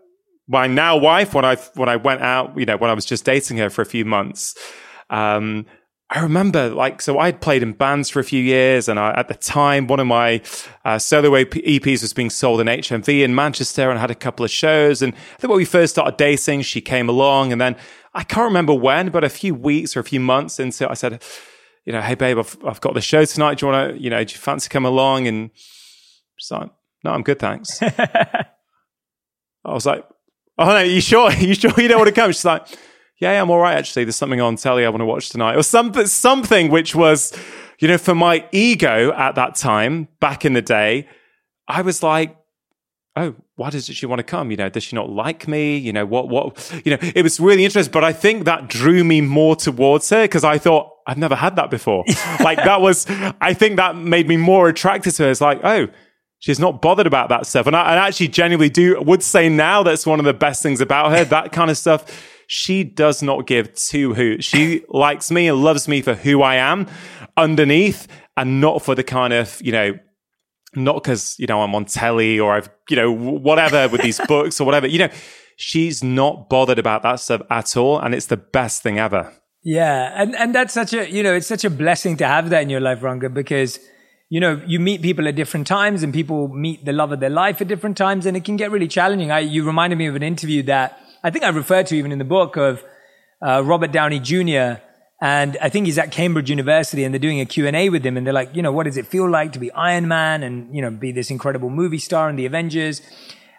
[0.48, 2.58] my now wife when I when I went out.
[2.58, 4.54] You know, when I was just dating her for a few months.
[5.10, 5.66] Um,
[6.10, 9.28] I remember, like, so I'd played in bands for a few years, and I, at
[9.28, 10.42] the time, one of my
[10.84, 14.44] uh, solo EPs was being sold in HMV in Manchester, and I had a couple
[14.44, 15.00] of shows.
[15.00, 17.74] And I think when we first started dating, she came along, and then
[18.12, 20.94] I can't remember when, but a few weeks or a few months into, it, I
[20.94, 21.22] said,
[21.84, 23.58] you know, hey babe, I've, I've got the show tonight.
[23.58, 25.26] Do you want to, you know, do you fancy come along?
[25.26, 25.50] And
[26.36, 26.70] she's like,
[27.02, 27.82] no, I'm good, thanks.
[27.82, 28.46] I
[29.64, 30.04] was like,
[30.58, 31.32] oh no, you sure?
[31.38, 32.30] you sure you don't want to come?
[32.30, 32.66] She's like
[33.18, 33.76] yeah, I'm all right.
[33.76, 37.32] Actually, there's something on telly I want to watch tonight, or something, something which was,
[37.78, 41.08] you know, for my ego at that time, back in the day,
[41.68, 42.36] I was like,
[43.16, 44.50] oh, why does she want to come?
[44.50, 45.76] You know, does she not like me?
[45.76, 49.04] You know, what, what, you know, it was really interesting, but I think that drew
[49.04, 52.04] me more towards her because I thought I've never had that before.
[52.40, 53.06] like that was,
[53.40, 55.30] I think that made me more attracted to her.
[55.30, 55.86] It's like, oh,
[56.40, 57.68] she's not bothered about that stuff.
[57.68, 60.80] And I, I actually genuinely do, would say now that's one of the best things
[60.80, 64.44] about her, that kind of stuff she does not give two hoots.
[64.44, 66.86] She likes me and loves me for who I am
[67.36, 69.98] underneath and not for the kind of, you know,
[70.74, 74.60] not because, you know, I'm on telly or I've, you know, whatever with these books
[74.60, 74.86] or whatever.
[74.86, 75.08] You know,
[75.56, 77.98] she's not bothered about that stuff at all.
[77.98, 79.32] And it's the best thing ever.
[79.62, 80.12] Yeah.
[80.14, 82.70] And, and that's such a, you know, it's such a blessing to have that in
[82.70, 83.78] your life, Rangan, because,
[84.28, 87.30] you know, you meet people at different times and people meet the love of their
[87.30, 89.30] life at different times and it can get really challenging.
[89.30, 92.18] I, you reminded me of an interview that I think I referred to even in
[92.18, 92.84] the book of
[93.40, 94.82] uh, Robert Downey Jr.
[95.22, 98.18] And I think he's at Cambridge University and they're doing a Q&A with him.
[98.18, 100.76] And they're like, you know, what does it feel like to be Iron Man and,
[100.76, 103.00] you know, be this incredible movie star in the Avengers?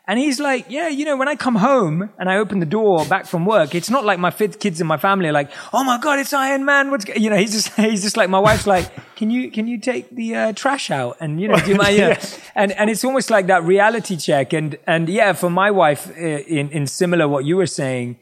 [0.07, 3.06] And he's like, yeah, you know, when I come home and I open the door
[3.06, 5.84] back from work, it's not like my fifth kids in my family are like, oh
[5.84, 6.91] my God, it's Iron Man.
[6.91, 9.80] What's, you know, he's just, he's just like, my wife's like, can you, can you
[9.80, 12.23] take the uh, trash out and, you know, do my, yeah.
[12.53, 14.53] and, and it's almost like that reality check.
[14.53, 18.19] And, and yeah, for my wife, uh, in, in similar what you were saying,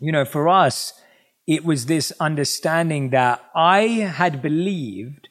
[0.00, 0.92] you know, for us,
[1.46, 5.28] it was this understanding that I had believed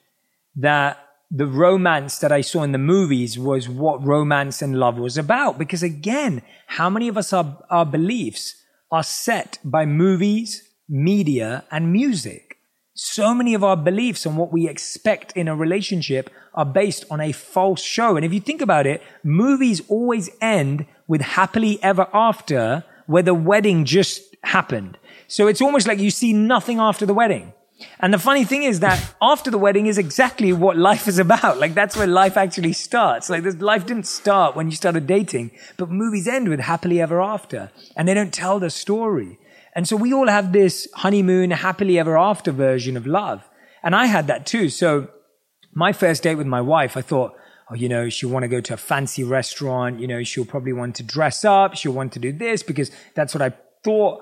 [0.56, 5.18] that the romance that I saw in the movies was what romance and love was
[5.18, 5.58] about.
[5.58, 11.92] Because again, how many of us are, our beliefs are set by movies, media, and
[11.92, 12.58] music?
[12.94, 17.20] So many of our beliefs and what we expect in a relationship are based on
[17.20, 18.16] a false show.
[18.16, 23.34] And if you think about it, movies always end with happily ever after where the
[23.34, 24.98] wedding just happened.
[25.28, 27.52] So it's almost like you see nothing after the wedding.
[28.00, 31.60] And the funny thing is that after the wedding is exactly what life is about.
[31.60, 33.30] Like that's where life actually starts.
[33.30, 37.22] Like this life didn't start when you started dating, but movies end with happily ever
[37.22, 39.40] after and they don't tell the story.
[39.76, 43.44] And so we all have this honeymoon, happily ever after version of love.
[43.84, 44.70] And I had that too.
[44.70, 45.10] So
[45.74, 47.34] my first date with my wife, I thought,
[47.70, 50.00] oh, you know, she'll want to go to a fancy restaurant.
[50.00, 51.76] You know, she'll probably want to dress up.
[51.76, 53.54] She'll want to do this because that's what I
[53.84, 54.22] thought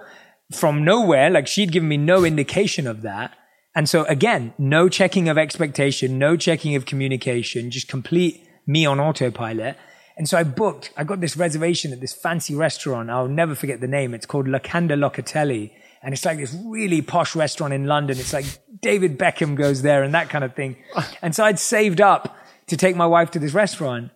[0.51, 1.29] from nowhere.
[1.29, 3.35] Like she'd given me no indication of that.
[3.75, 8.99] And so again, no checking of expectation, no checking of communication, just complete me on
[8.99, 9.77] autopilot.
[10.15, 13.09] And so I booked, I got this reservation at this fancy restaurant.
[13.09, 14.13] I'll never forget the name.
[14.13, 15.71] It's called Locanda Locatelli.
[16.03, 18.19] And it's like this really posh restaurant in London.
[18.19, 18.45] It's like
[18.81, 20.77] David Beckham goes there and that kind of thing.
[21.21, 22.37] And so I'd saved up
[22.67, 24.11] to take my wife to this restaurant.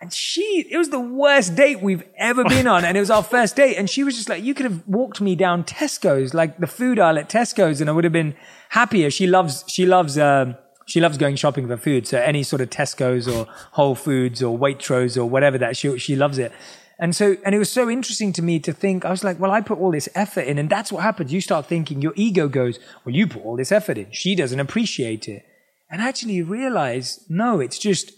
[0.00, 2.84] And she, it was the worst date we've ever been on.
[2.84, 3.76] And it was our first date.
[3.76, 6.98] And she was just like, you could have walked me down Tesco's, like the food
[6.98, 8.34] aisle at Tesco's, and I would have been
[8.70, 9.10] happier.
[9.10, 10.56] She loves, she loves, um,
[10.86, 12.06] she loves going shopping for food.
[12.06, 16.16] So any sort of Tesco's or Whole Foods or Waitrose or whatever that she, she
[16.16, 16.52] loves it.
[16.98, 19.50] And so, and it was so interesting to me to think, I was like, well,
[19.50, 20.56] I put all this effort in.
[20.58, 21.32] And that's what happens.
[21.32, 24.06] You start thinking, your ego goes, well, you put all this effort in.
[24.12, 25.44] She doesn't appreciate it.
[25.90, 28.12] And actually realize, no, it's just,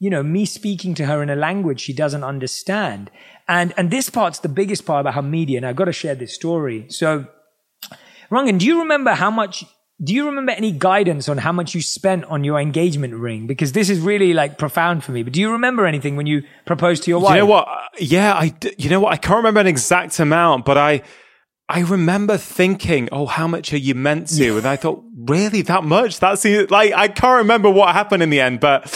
[0.00, 3.10] you know, me speaking to her in a language she doesn't understand.
[3.46, 6.14] And, and this part's the biggest part about her media, and I've got to share
[6.14, 6.86] this story.
[6.90, 7.26] So,
[8.30, 9.64] Rangan, do you remember how much,
[10.02, 13.46] do you remember any guidance on how much you spent on your engagement ring?
[13.46, 15.22] Because this is really like profound for me.
[15.24, 17.34] But do you remember anything when you proposed to your wife?
[17.34, 17.68] You know what?
[17.98, 19.12] Yeah, I, you know what?
[19.12, 21.02] I can't remember an exact amount, but I,
[21.68, 25.84] I remember thinking, "Oh, how much are you meant to?" And I thought, "Really, that
[25.84, 28.86] much?" That's like I can't remember what happened in the end, but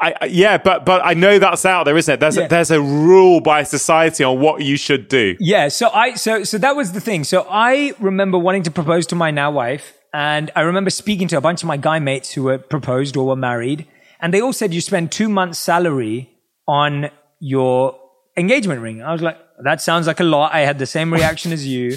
[0.00, 2.20] I, yeah, but but I know that's out there, isn't it?
[2.20, 2.44] There's Yeah.
[2.44, 5.36] a, there's a rule by society on what you should do.
[5.40, 7.24] Yeah, so I so so that was the thing.
[7.24, 11.36] So I remember wanting to propose to my now wife, and I remember speaking to
[11.36, 13.86] a bunch of my guy mates who were proposed or were married,
[14.20, 16.30] and they all said you spend two months' salary
[16.66, 17.10] on
[17.40, 17.98] your
[18.36, 19.02] engagement ring.
[19.02, 20.52] I was like, that sounds like a lot.
[20.52, 21.96] I had the same reaction as you.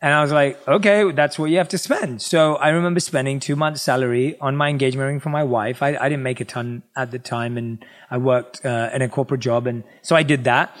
[0.00, 2.20] And I was like, okay, that's what you have to spend.
[2.20, 5.82] So I remember spending two months' salary on my engagement ring for my wife.
[5.82, 9.08] I, I didn't make a ton at the time, and I worked uh, in a
[9.08, 10.76] corporate job, and so I did that.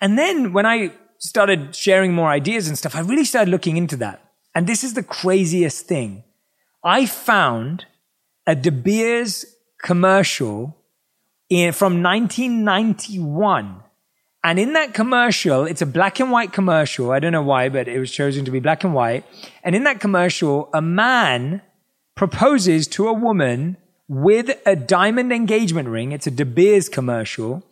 [0.00, 3.96] And then when I started sharing more ideas and stuff, I really started looking into
[3.98, 4.22] that.
[4.54, 6.24] And this is the craziest thing.
[6.84, 7.86] I found
[8.46, 9.46] a De Beers
[9.82, 10.76] commercial
[11.48, 13.82] in, from 1991.
[14.44, 17.12] And in that commercial, it's a black and white commercial.
[17.12, 19.24] I don't know why, but it was chosen to be black and white.
[19.62, 21.62] And in that commercial, a man
[22.16, 23.76] proposes to a woman
[24.08, 26.12] with a diamond engagement ring.
[26.12, 27.62] It's a De Beers commercial.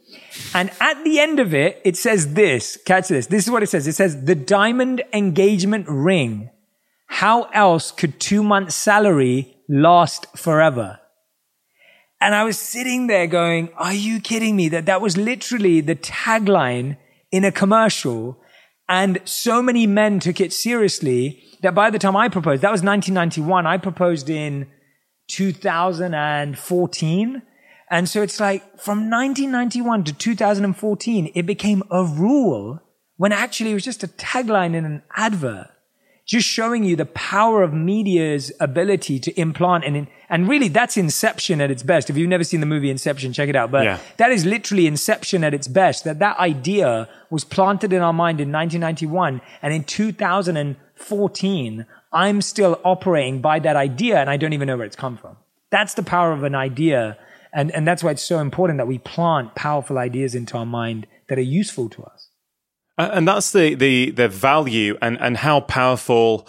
[0.55, 2.78] And at the end of it, it says this.
[2.86, 3.27] Catch this.
[3.27, 3.86] This is what it says.
[3.86, 6.51] It says the diamond engagement ring.
[7.11, 11.01] How else could two months salary last forever?
[12.20, 14.69] And I was sitting there going, are you kidding me?
[14.69, 16.97] That that was literally the tagline
[17.32, 18.39] in a commercial.
[18.89, 22.82] And so many men took it seriously that by the time I proposed, that was
[22.82, 23.66] 1991.
[23.66, 24.69] I proposed in
[25.28, 27.43] 2014.
[27.91, 32.78] And so it's like from 1991 to 2014, it became a rule
[33.16, 35.66] when actually it was just a tagline in an advert
[36.31, 41.61] just showing you the power of media's ability to implant and and really that's inception
[41.61, 42.09] at its best.
[42.09, 43.73] If you've never seen the movie inception check it out.
[43.73, 43.98] But Yeah.
[44.19, 46.05] that is literally inception at its best.
[46.05, 52.81] That that idea was planted in our mind in 1991 and in 2014 i'm still
[52.85, 55.36] operating by that idea and i don't even know where it's come from.
[55.70, 57.19] That's the power of an idea.
[57.52, 61.09] And and that's why it's so important that we plant powerful ideas into our mind
[61.28, 62.28] that are useful to us
[63.12, 66.48] and that's the the the value and and how powerful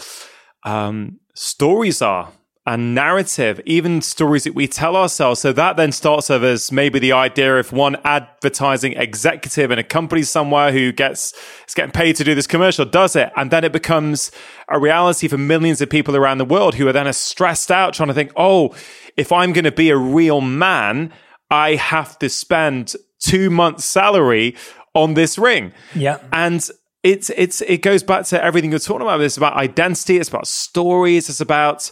[0.63, 2.31] um, stories are
[2.65, 5.39] and narrative, even stories that we tell ourselves.
[5.39, 9.83] So that then starts off as maybe the idea of one advertising executive in a
[9.83, 11.33] company somewhere who gets
[11.67, 14.31] is getting paid to do this commercial does it, and then it becomes
[14.69, 18.09] a reality for millions of people around the world who are then stressed out trying
[18.09, 18.75] to think, oh,
[19.17, 21.11] if I'm going to be a real man,
[21.49, 24.55] I have to spend two months' salary
[24.93, 25.73] on this ring.
[25.95, 26.19] Yeah.
[26.31, 26.67] And
[27.03, 29.21] it's it's it goes back to everything you're talking about.
[29.21, 31.89] It's about identity, it's about stories, it's about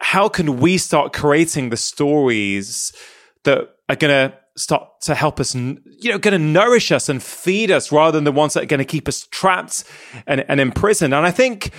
[0.00, 2.92] how can we start creating the stories
[3.44, 7.90] that are gonna start to help us you know gonna nourish us and feed us
[7.90, 9.84] rather than the ones that are gonna keep us trapped
[10.26, 11.14] and, and imprisoned.
[11.14, 11.72] And I think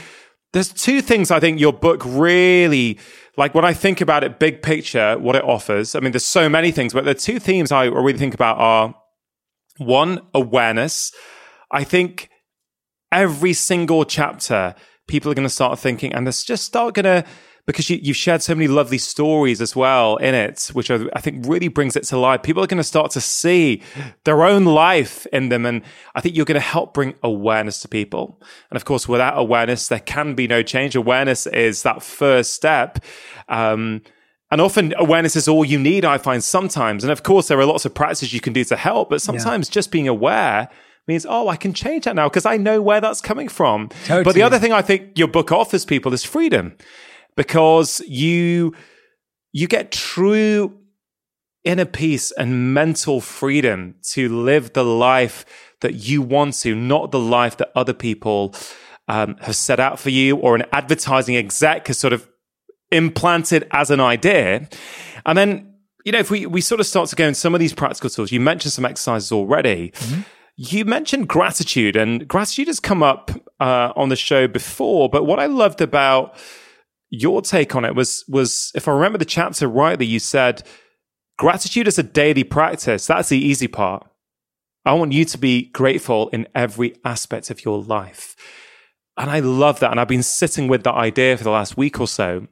[0.52, 3.00] there's two things I think your book really
[3.38, 5.96] like when I think about it big picture, what it offers.
[5.96, 8.96] I mean, there's so many things, but the two themes I really think about are
[9.80, 11.12] one, awareness.
[11.72, 12.30] I think
[13.12, 14.76] every single chapter,
[15.08, 17.26] people are going to start thinking, and they're just start going to
[17.70, 21.22] because you, have shared so many lovely stories as well in it, which I, I
[21.22, 22.42] think really brings it to life.
[22.42, 23.84] People are going to start to see
[24.24, 25.68] their own life in them.
[25.68, 25.84] And
[26.16, 28.42] I think you're going to help bring awareness to people.
[28.72, 30.96] And of course, without awareness, there can be no change.
[30.96, 33.06] Awareness is that first step.
[33.50, 34.02] Um,
[34.52, 37.04] and often awareness is all you need, I find sometimes.
[37.04, 39.70] And of course, there are lots of practices you can do to help, but sometimes
[39.70, 39.74] yeah.
[39.74, 40.70] just being aware
[41.08, 43.90] means, oh, I can change that now because I know where that's coming from.
[44.06, 44.24] Totally.
[44.24, 46.76] But the other thing I think your book offers people is freedom
[47.36, 48.74] because you
[49.52, 50.78] you get true
[51.64, 55.46] inner peace and mental freedom to live the life
[55.82, 58.56] that you want to, not the life that other people
[59.08, 62.29] um, have set out for you or an advertising exec has sort of
[62.92, 64.68] implanted as an idea.
[65.26, 65.74] And then,
[66.06, 68.10] you know, if we, we sort of start to go in some of these practical
[68.10, 69.92] tools, you mentioned some exercises already.
[69.92, 70.22] Mm-hmm.
[70.56, 75.08] You mentioned gratitude, and gratitude has come up uh, on the show before.
[75.08, 76.36] But what I loved about
[77.10, 80.64] your take on it was was if I remember the chapter rightly, you said
[81.38, 83.08] gratitude is a daily practice.
[83.08, 84.06] That's the easy part.
[84.86, 88.36] I want you to be grateful in every aspect of your life.
[89.18, 89.92] And I love that.
[89.92, 92.48] And I've been sitting with that idea for the last week or so.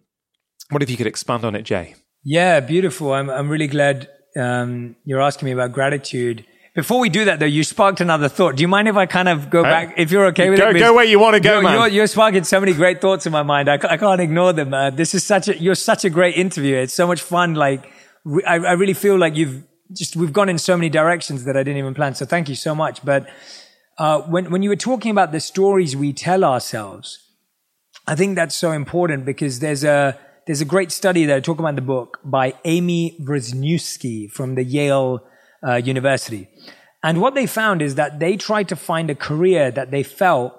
[0.69, 1.95] What if you could expand on it, Jay?
[2.23, 3.13] Yeah, beautiful.
[3.13, 6.45] I'm, I'm really glad um, you're asking me about gratitude.
[6.75, 8.55] Before we do that, though, you sparked another thought.
[8.55, 10.77] Do you mind if I kind of go back, if you're okay with go, it?
[10.77, 11.73] Go where you want to go, you're, man.
[11.73, 13.67] You're, you're, sparking so many great thoughts in my mind.
[13.67, 14.73] I, I can't ignore them.
[14.73, 16.75] Uh, this is such a, you're such a great interview.
[16.75, 17.55] It's so much fun.
[17.55, 17.91] Like,
[18.45, 21.63] I, I really feel like you've just, we've gone in so many directions that I
[21.63, 22.13] didn't even plan.
[22.13, 23.03] So thank you so much.
[23.03, 23.27] But,
[23.97, 27.17] uh, when, when you were talking about the stories we tell ourselves,
[28.05, 31.59] I think that's so important because there's a, there's a great study that I talk
[31.59, 35.19] about in the book by Amy Wrzesniewski from the Yale
[35.61, 36.47] uh, University.
[37.03, 40.53] And what they found is that they tried to find a career that they felt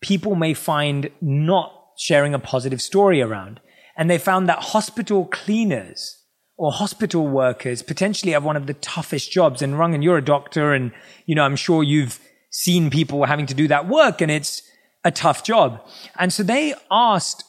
[0.00, 3.60] people may find not sharing a positive story around.
[3.96, 6.18] And they found that hospital cleaners
[6.56, 9.60] or hospital workers potentially have one of the toughest jobs.
[9.60, 10.92] And Rung, and you're a doctor and,
[11.26, 12.20] you know, I'm sure you've
[12.50, 14.62] seen people having to do that work and it's
[15.04, 15.80] a tough job.
[16.16, 17.44] And so they asked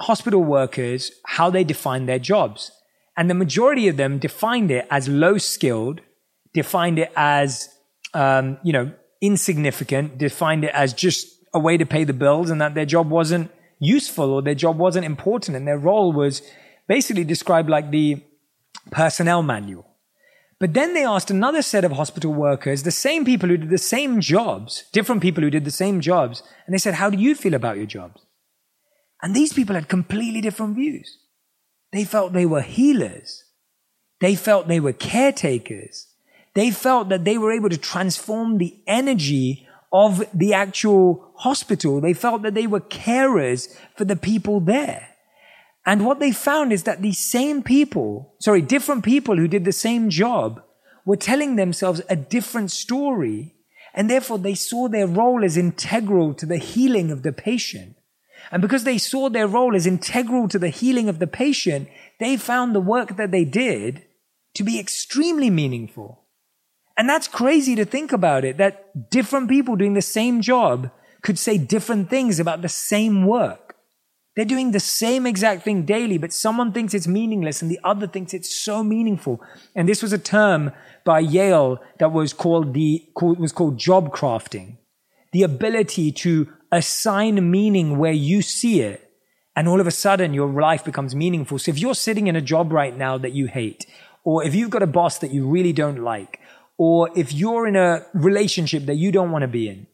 [0.00, 2.70] hospital workers how they define their jobs.
[3.16, 6.00] And the majority of them defined it as low skilled,
[6.52, 7.68] defined it as
[8.12, 12.60] um, you know, insignificant, defined it as just a way to pay the bills and
[12.60, 16.42] that their job wasn't useful or their job wasn't important and their role was
[16.88, 18.22] basically described like the
[18.90, 19.86] personnel manual.
[20.60, 23.78] But then they asked another set of hospital workers, the same people who did the
[23.78, 27.34] same jobs, different people who did the same jobs, and they said, How do you
[27.34, 28.23] feel about your jobs?
[29.24, 31.16] And these people had completely different views.
[31.92, 33.44] They felt they were healers.
[34.20, 36.08] They felt they were caretakers.
[36.52, 42.02] They felt that they were able to transform the energy of the actual hospital.
[42.02, 45.08] They felt that they were carers for the people there.
[45.86, 49.72] And what they found is that these same people, sorry, different people who did the
[49.72, 50.62] same job
[51.06, 53.54] were telling themselves a different story.
[53.94, 57.93] And therefore they saw their role as integral to the healing of the patient.
[58.54, 61.88] And because they saw their role as integral to the healing of the patient,
[62.20, 64.04] they found the work that they did
[64.54, 66.22] to be extremely meaningful.
[66.96, 71.36] And that's crazy to think about it, that different people doing the same job could
[71.36, 73.74] say different things about the same work.
[74.36, 78.06] They're doing the same exact thing daily, but someone thinks it's meaningless and the other
[78.06, 79.42] thinks it's so meaningful.
[79.74, 80.70] And this was a term
[81.04, 84.76] by Yale that was called the, was called job crafting.
[85.32, 86.46] The ability to
[86.76, 89.00] assign meaning where you see it.
[89.56, 91.58] And all of a sudden your life becomes meaningful.
[91.58, 93.86] So if you're sitting in a job right now that you hate,
[94.24, 96.40] or if you've got a boss that you really don't like,
[96.76, 99.86] or if you're in a relationship that you don't want to be in,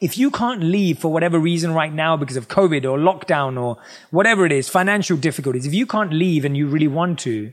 [0.00, 3.76] if you can't leave for whatever reason right now because of COVID or lockdown or
[4.10, 7.52] whatever it is, financial difficulties, if you can't leave and you really want to,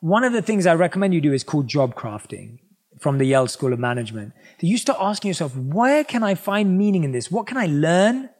[0.00, 2.58] one of the things I recommend you do is called job crafting
[2.98, 4.32] from the Yale School of Management.
[4.60, 7.30] That you start asking yourself, where can I find meaning in this?
[7.30, 8.30] What can I learn?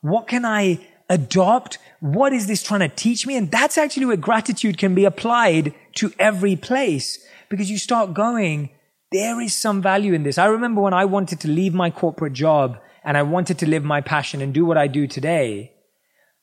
[0.00, 1.78] What can I adopt?
[2.00, 3.36] What is this trying to teach me?
[3.36, 8.70] And that's actually where gratitude can be applied to every place because you start going,
[9.12, 10.38] there is some value in this.
[10.38, 13.84] I remember when I wanted to leave my corporate job and I wanted to live
[13.84, 15.72] my passion and do what I do today.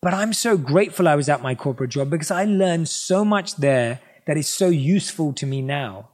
[0.02, 3.58] But I'm so grateful I was at my corporate job because I learned so much
[3.58, 6.10] there that is so useful to me now.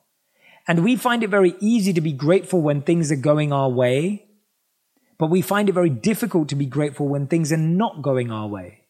[0.70, 4.28] And we find it very easy to be grateful when things are going our way.
[5.20, 8.48] but we find it very difficult to be grateful when things are not going our
[8.48, 8.86] way.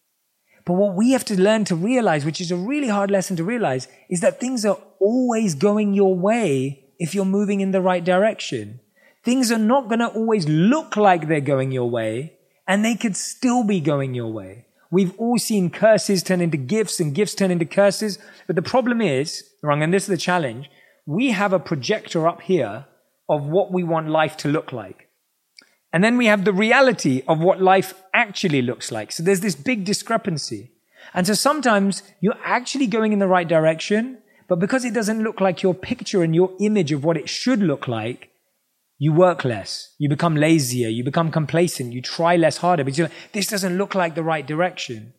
[0.63, 3.43] But what we have to learn to realize, which is a really hard lesson to
[3.43, 8.03] realize, is that things are always going your way if you're moving in the right
[8.03, 8.79] direction.
[9.23, 12.37] Things are not going to always look like they're going your way,
[12.67, 14.67] and they could still be going your way.
[14.91, 18.19] We've all seen curses turn into gifts and gifts turn into curses.
[18.45, 20.69] But the problem is, wrong, and this is the challenge,
[21.09, 22.85] we have a projector up here
[23.27, 25.09] of what we want life to look like.
[25.91, 29.11] And then we have the reality of what life actually looks like.
[29.11, 30.69] So there's this big discrepancy.
[31.15, 35.41] And so sometimes you're actually going in the right direction, but because it doesn't look
[35.41, 38.29] like your picture and your image of what it should look like,
[38.99, 43.31] you work less, you become lazier, you become complacent, you try less harder because like,
[43.31, 45.13] this doesn't look like the right direction.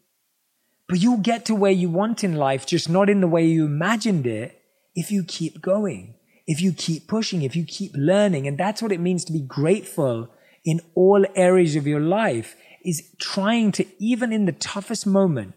[0.88, 3.64] But you'll get to where you want in life, just not in the way you
[3.64, 4.59] imagined it,
[4.94, 6.14] if you keep going,
[6.46, 8.46] if you keep pushing, if you keep learning.
[8.46, 10.28] And that's what it means to be grateful
[10.64, 15.54] in all areas of your life is trying to, even in the toughest moment,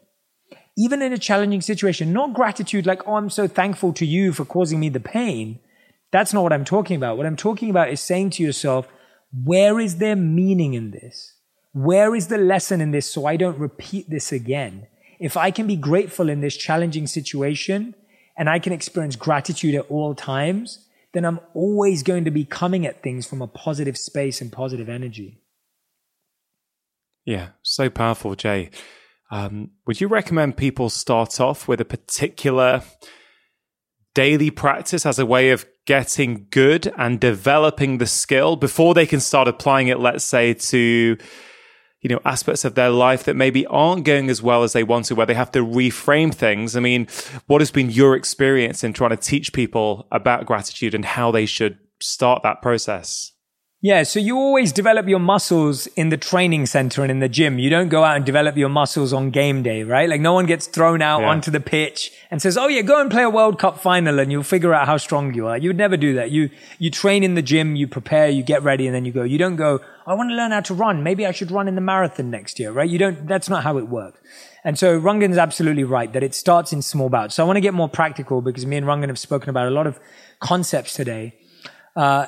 [0.77, 4.45] even in a challenging situation, not gratitude like, oh, I'm so thankful to you for
[4.45, 5.59] causing me the pain
[6.13, 7.17] that's not what I'm talking about.
[7.17, 8.87] What I'm talking about is saying to yourself,
[9.33, 11.33] where is there meaning in this?
[11.71, 14.85] Where is the lesson in this so I don't repeat this again?
[15.19, 17.95] If I can be grateful in this challenging situation
[18.37, 22.85] and I can experience gratitude at all times, then I'm always going to be coming
[22.85, 25.41] at things from a positive space and positive energy.
[27.25, 28.71] Yeah, so powerful, Jay.
[29.31, 32.83] Um, would you recommend people start off with a particular
[34.13, 39.19] daily practice as a way of getting good and developing the skill before they can
[39.19, 41.17] start applying it, let's say, to
[42.03, 45.05] you know aspects of their life that maybe aren't going as well as they want
[45.05, 47.07] to where they have to reframe things i mean
[47.47, 51.45] what has been your experience in trying to teach people about gratitude and how they
[51.45, 53.33] should start that process
[53.83, 57.59] yeah, so you always develop your muscles in the training center and in the gym.
[57.59, 60.07] You don't go out and develop your muscles on game day, right?
[60.07, 61.27] Like no one gets thrown out yeah.
[61.27, 64.31] onto the pitch and says, "Oh yeah, go and play a World Cup final and
[64.31, 66.31] you'll figure out how strong you are." You would never do that.
[66.31, 66.49] You
[66.79, 69.23] you train in the gym, you prepare, you get ready and then you go.
[69.23, 71.03] You don't go, "I want to learn how to run.
[71.03, 72.89] Maybe I should run in the marathon next year." Right?
[72.89, 74.19] You don't that's not how it works.
[74.63, 77.35] And so Rangan's absolutely right that it starts in small bouts.
[77.35, 79.71] So I want to get more practical because me and Rangan have spoken about a
[79.71, 79.99] lot of
[80.39, 81.33] concepts today.
[81.95, 82.27] Uh,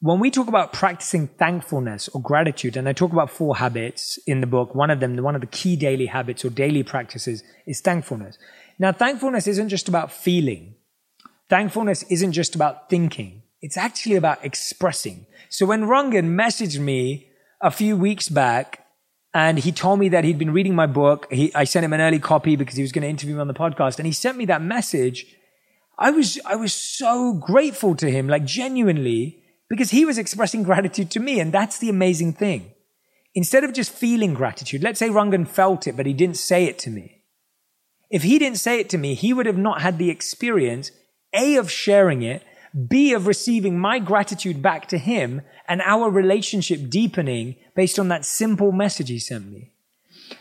[0.00, 4.40] when we talk about practicing thankfulness or gratitude, and I talk about four habits in
[4.40, 7.80] the book, one of them, one of the key daily habits or daily practices is
[7.80, 8.38] thankfulness.
[8.78, 10.76] Now, thankfulness isn't just about feeling.
[11.48, 13.42] Thankfulness isn't just about thinking.
[13.60, 15.26] It's actually about expressing.
[15.50, 17.30] So when Rangan messaged me
[17.60, 18.86] a few weeks back
[19.34, 22.00] and he told me that he'd been reading my book, he, I sent him an
[22.00, 24.36] early copy because he was going to interview me on the podcast and he sent
[24.36, 25.26] me that message.
[25.98, 31.10] I was, I was so grateful to him, like genuinely because he was expressing gratitude
[31.12, 31.40] to me.
[31.40, 32.72] And that's the amazing thing.
[33.34, 36.78] Instead of just feeling gratitude, let's say Rangan felt it, but he didn't say it
[36.80, 37.22] to me.
[38.10, 40.90] If he didn't say it to me, he would have not had the experience,
[41.34, 42.42] A, of sharing it,
[42.88, 48.24] B, of receiving my gratitude back to him and our relationship deepening based on that
[48.24, 49.72] simple message he sent me.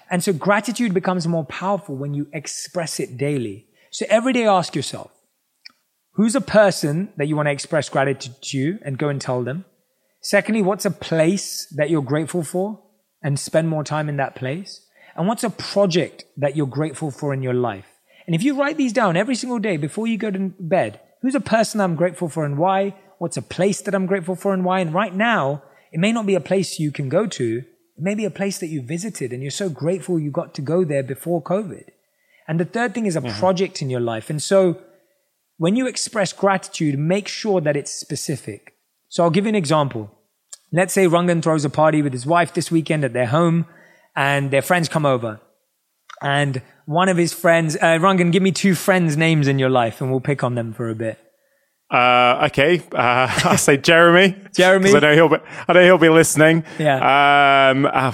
[0.09, 3.67] And so gratitude becomes more powerful when you express it daily.
[3.91, 5.11] So every day ask yourself,
[6.17, 9.65] Who's a person that you want to express gratitude to and go and tell them?
[10.19, 12.81] Secondly, what's a place that you're grateful for
[13.21, 14.81] and spend more time in that place?
[15.15, 17.85] And what's a project that you're grateful for in your life?
[18.25, 21.35] And if you write these down every single day before you go to bed, who's
[21.35, 22.95] a person I'm grateful for and why?
[23.17, 24.79] What's a place that I'm grateful for and why?
[24.79, 27.57] And right now, it may not be a place you can go to.
[27.97, 30.61] It may be a place that you visited and you're so grateful you got to
[30.61, 31.85] go there before COVID.
[32.47, 33.39] And the third thing is a mm-hmm.
[33.39, 34.29] project in your life.
[34.29, 34.79] And so
[35.57, 38.75] when you express gratitude, make sure that it's specific.
[39.09, 40.11] So I'll give you an example.
[40.71, 43.65] Let's say Rangan throws a party with his wife this weekend at their home
[44.15, 45.39] and their friends come over.
[46.21, 50.01] And one of his friends, uh, Rangan, give me two friends' names in your life
[50.01, 51.19] and we'll pick on them for a bit.
[51.89, 52.79] Uh, okay.
[52.91, 54.35] Uh, I'll say Jeremy.
[54.55, 54.93] Jeremy.
[54.93, 55.37] I know he'll be,
[55.67, 56.63] I know he'll be listening.
[56.79, 57.69] Yeah.
[57.69, 58.11] Um, uh,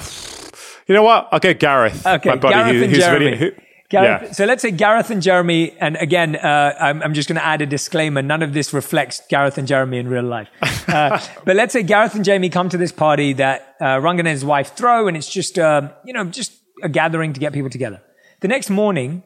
[0.88, 1.30] you know what?
[1.32, 2.06] I'll go Gareth.
[2.06, 2.38] Okay.
[2.38, 3.26] Gareth who, and Jeremy.
[3.26, 3.52] Really, who,
[3.90, 4.32] Gareth, yeah.
[4.32, 7.62] So let's say Gareth and Jeremy, and again, uh, I'm, I'm, just going to add
[7.62, 8.22] a disclaimer.
[8.22, 10.50] None of this reflects Gareth and Jeremy in real life.
[10.90, 14.28] Uh, but let's say Gareth and Jamie come to this party that uh, Rangan and
[14.30, 16.54] his wife throw, and it's just, uh, you know, just
[16.84, 18.02] a gathering to get people together.
[18.42, 19.24] The next morning,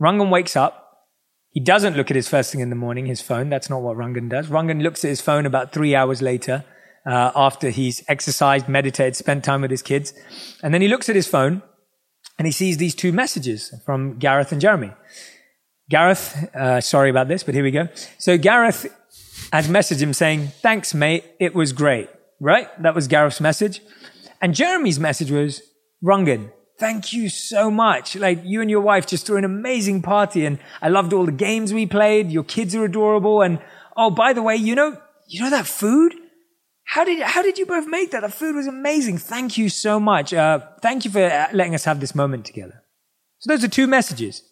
[0.00, 1.06] Rangan wakes up.
[1.50, 3.48] He doesn't look at his first thing in the morning, his phone.
[3.50, 4.48] That's not what Rangan does.
[4.48, 6.64] Rangan looks at his phone about three hours later,
[7.06, 10.12] uh, after he's exercised, meditated, spent time with his kids.
[10.62, 11.62] And then he looks at his phone
[12.38, 14.92] and he sees these two messages from Gareth and Jeremy.
[15.90, 17.88] Gareth, uh, sorry about this, but here we go.
[18.18, 18.86] So Gareth
[19.52, 21.24] has messaged him saying, thanks, mate.
[21.40, 22.08] It was great.
[22.40, 22.68] right?
[22.82, 23.82] That was Gareth's message.
[24.40, 25.62] And Jeremy's message was,
[26.02, 28.16] Rangan, thank you so much.
[28.16, 31.32] Like you and your wife just threw an amazing party and I loved all the
[31.32, 32.30] games we played.
[32.30, 33.42] Your kids are adorable.
[33.42, 33.58] And
[33.96, 36.14] oh, by the way, you know, you know that food?
[36.84, 38.22] How did, how did you both make that?
[38.22, 39.18] The food was amazing.
[39.18, 40.32] Thank you so much.
[40.32, 42.82] Uh, thank you for uh, letting us have this moment together.
[43.40, 44.42] So those are two messages.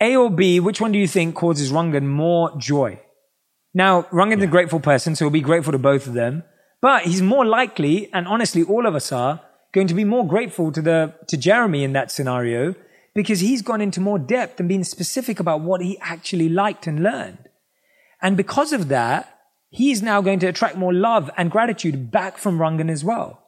[0.00, 3.00] A or B, which one do you think causes Rangan more joy?
[3.72, 4.48] Now, Rangan's yeah.
[4.48, 6.44] a grateful person, so he'll be grateful to both of them.
[6.82, 9.40] But he's more likely, and honestly, all of us are,
[9.74, 12.76] going to be more grateful to the, to Jeremy in that scenario
[13.12, 17.02] because he's gone into more depth and been specific about what he actually liked and
[17.02, 17.48] learned.
[18.22, 19.36] And because of that,
[19.70, 23.42] he's now going to attract more love and gratitude back from Rangan as well.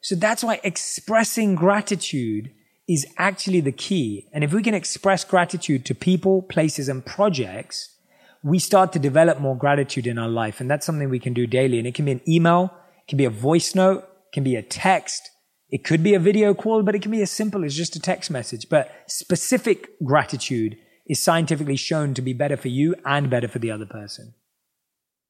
[0.00, 2.52] So that's why expressing gratitude
[2.88, 4.28] is actually the key.
[4.32, 7.96] And if we can express gratitude to people, places, and projects,
[8.44, 10.60] we start to develop more gratitude in our life.
[10.60, 11.78] And that's something we can do daily.
[11.78, 14.56] And it can be an email, it can be a voice note, it can be
[14.56, 15.31] a text,
[15.72, 18.00] it could be a video call, but it can be as simple as just a
[18.00, 18.68] text message.
[18.68, 20.76] But specific gratitude
[21.06, 24.34] is scientifically shown to be better for you and better for the other person.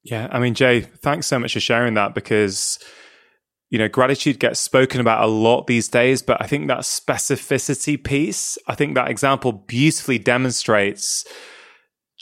[0.03, 0.27] Yeah.
[0.33, 2.81] I mean, Jay, thanks so much for sharing that because,
[3.71, 8.03] you know, gratitude gets spoken about a lot these days, but I think that specificity
[8.03, 11.25] piece, I think that example beautifully demonstrates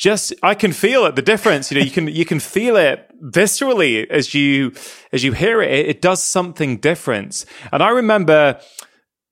[0.00, 3.06] just I can feel it the difference you know you can you can feel it
[3.22, 4.72] viscerally as you
[5.12, 8.58] as you hear it, it does something different and I remember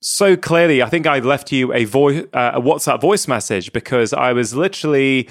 [0.03, 4.12] so clearly I think I left you a voice uh, a WhatsApp voice message because
[4.12, 5.31] I was literally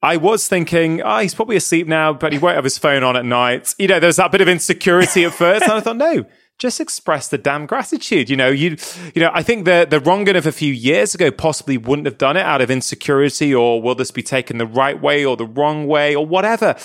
[0.00, 3.16] I was thinking, oh, he's probably asleep now, but he won't have his phone on
[3.16, 3.74] at night.
[3.78, 5.62] You know, there's that bit of insecurity at first.
[5.62, 6.26] And I thought, no,
[6.58, 8.30] just express the damn gratitude.
[8.30, 8.76] You know, you,
[9.14, 12.18] you know, I think the, the Rangan of a few years ago possibly wouldn't have
[12.18, 15.46] done it out of insecurity or will this be taken the right way or the
[15.46, 16.76] wrong way or whatever.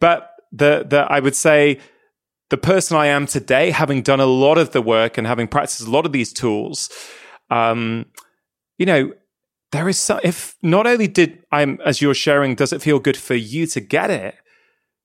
[0.00, 1.78] But the, the, I would say
[2.50, 5.86] the person I am today, having done a lot of the work and having practiced
[5.86, 6.90] a lot of these tools,
[7.50, 8.06] um,
[8.78, 9.12] you know,
[9.72, 13.16] there is some, if not only did I'm, as you're sharing, does it feel good
[13.16, 14.36] for you to get it?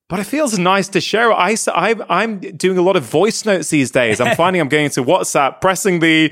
[0.10, 1.31] But it feels nice to share.
[1.31, 4.19] I, I, am doing a lot of voice notes these days.
[4.19, 6.30] I'm finding I'm going to WhatsApp, pressing the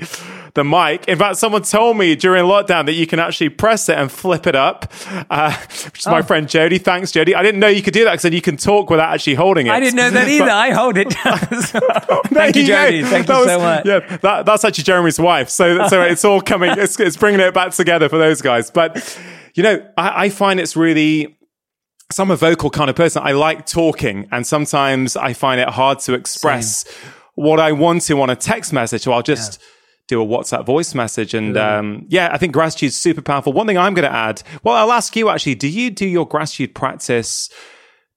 [0.54, 1.06] the mic.
[1.06, 4.48] In fact, someone told me during lockdown that you can actually press it and flip
[4.48, 4.92] it up,
[5.30, 6.10] uh, which is oh.
[6.10, 6.78] my friend Jody.
[6.78, 7.36] Thanks, Jody.
[7.36, 9.68] I didn't know you could do that because then you can talk without actually holding
[9.68, 9.70] it.
[9.70, 10.46] I didn't know that either.
[10.46, 11.12] But, I hold it
[12.34, 13.04] Thank you, Jody.
[13.04, 13.86] Thank that you was, so much.
[13.86, 15.50] Yeah, that, that's actually Jeremy's wife.
[15.50, 16.72] So, so it's all coming.
[16.76, 18.72] It's, it's bringing it back together for those guys.
[18.72, 19.16] But
[19.54, 21.37] you know, I, I find it's really
[22.10, 23.22] so I'm a vocal kind of person.
[23.24, 27.12] I like talking and sometimes I find it hard to express Same.
[27.34, 29.02] what I want to on a text message.
[29.02, 29.66] So I'll just yeah.
[30.08, 31.34] do a WhatsApp voice message.
[31.34, 31.78] And yeah.
[31.78, 33.52] Um, yeah, I think gratitude is super powerful.
[33.52, 36.26] One thing I'm going to add, well, I'll ask you actually, do you do your
[36.26, 37.50] gratitude practice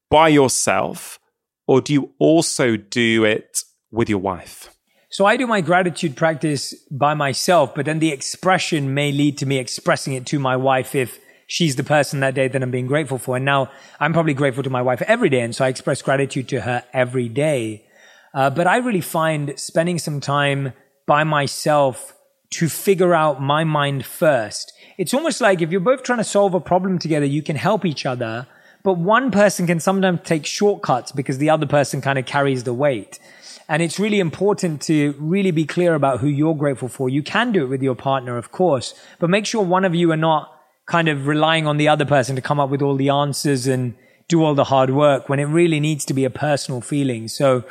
[0.10, 1.20] by yourself
[1.68, 3.60] or do you also do it
[3.92, 4.74] with your wife?
[5.10, 9.46] So I do my gratitude practice by myself, but then the expression may lead to
[9.46, 11.20] me expressing it to my wife if
[11.52, 13.36] she's the person that day that I'm being grateful for.
[13.36, 13.70] And now
[14.00, 15.42] I'm probably grateful to my wife every day.
[15.42, 17.86] And so I express gratitude to her every day.
[18.34, 20.72] Uh, but I really find spending some time
[21.06, 22.16] by myself
[22.52, 24.72] to figure out my mind first.
[24.98, 27.84] It's almost like if you're both trying to solve a problem together, you can help
[27.84, 28.48] each other,
[28.82, 32.74] but one person can sometimes take shortcuts because the other person kind of carries the
[32.74, 33.20] weight.
[33.68, 37.10] And it's really important to really be clear about who you're grateful for.
[37.10, 40.14] You can do it with your partner, of course, but make sure one of you
[40.14, 40.58] are not
[40.92, 43.96] kind of relying on the other person to come up with all the answers and
[44.28, 47.30] do all the hard work when it really needs to be a personal feeling.
[47.30, 47.64] So,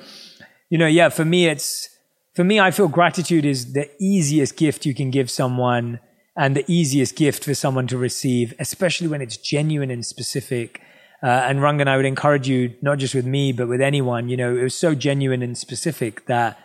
[0.71, 1.91] you know, yeah, for me, it's,
[2.35, 6.01] for me, I feel gratitude is the easiest gift you can give someone
[6.35, 10.81] and the easiest gift for someone to receive, especially when it's genuine and specific.
[11.23, 14.37] Uh, and Rangan, I would encourage you, not just with me, but with anyone, you
[14.39, 16.59] know, it was so genuine and specific that,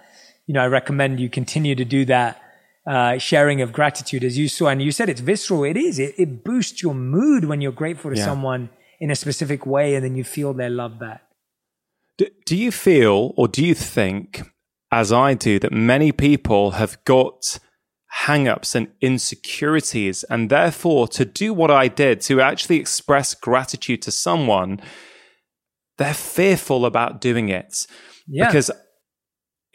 [0.48, 2.42] you know, I recommend you continue to do that
[2.88, 5.64] uh, sharing of gratitude, as you saw, and you said it's visceral.
[5.64, 6.00] It is.
[6.00, 8.26] It, it boosts your mood when you're grateful to yeah.
[8.26, 11.22] someone in a specific way, and then you feel their love back.
[12.18, 14.44] Do, do you feel, or do you think,
[14.92, 17.60] as I do, that many people have got
[18.08, 24.12] hang-ups and insecurities, and therefore to do what I did, to actually express gratitude to
[24.12, 24.80] someone,
[25.98, 27.88] they're fearful about doing it.
[28.28, 28.48] Yeah.
[28.48, 28.72] Because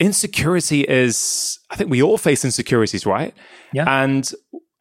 [0.00, 3.34] insecurity is, I think we all face insecurities, right?
[3.72, 3.84] Yeah.
[3.86, 4.28] And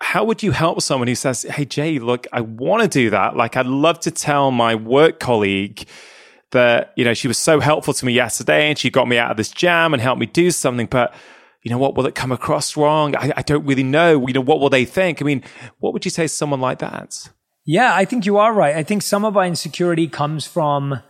[0.01, 3.35] how would you help someone who says, Hey, Jay, look, I want to do that.
[3.35, 5.85] Like, I'd love to tell my work colleague
[6.51, 9.29] that, you know, she was so helpful to me yesterday and she got me out
[9.29, 10.87] of this jam and helped me do something.
[10.87, 11.13] But,
[11.61, 13.15] you know, what will it come across wrong?
[13.15, 14.25] I, I don't really know.
[14.25, 15.21] You know, what will they think?
[15.21, 15.43] I mean,
[15.79, 17.29] what would you say to someone like that?
[17.65, 18.75] Yeah, I think you are right.
[18.75, 21.01] I think some of our insecurity comes from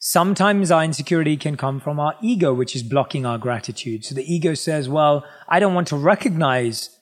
[0.00, 4.04] Sometimes our insecurity can come from our ego, which is blocking our gratitude.
[4.04, 6.96] So the ego says, well, I don't want to recognize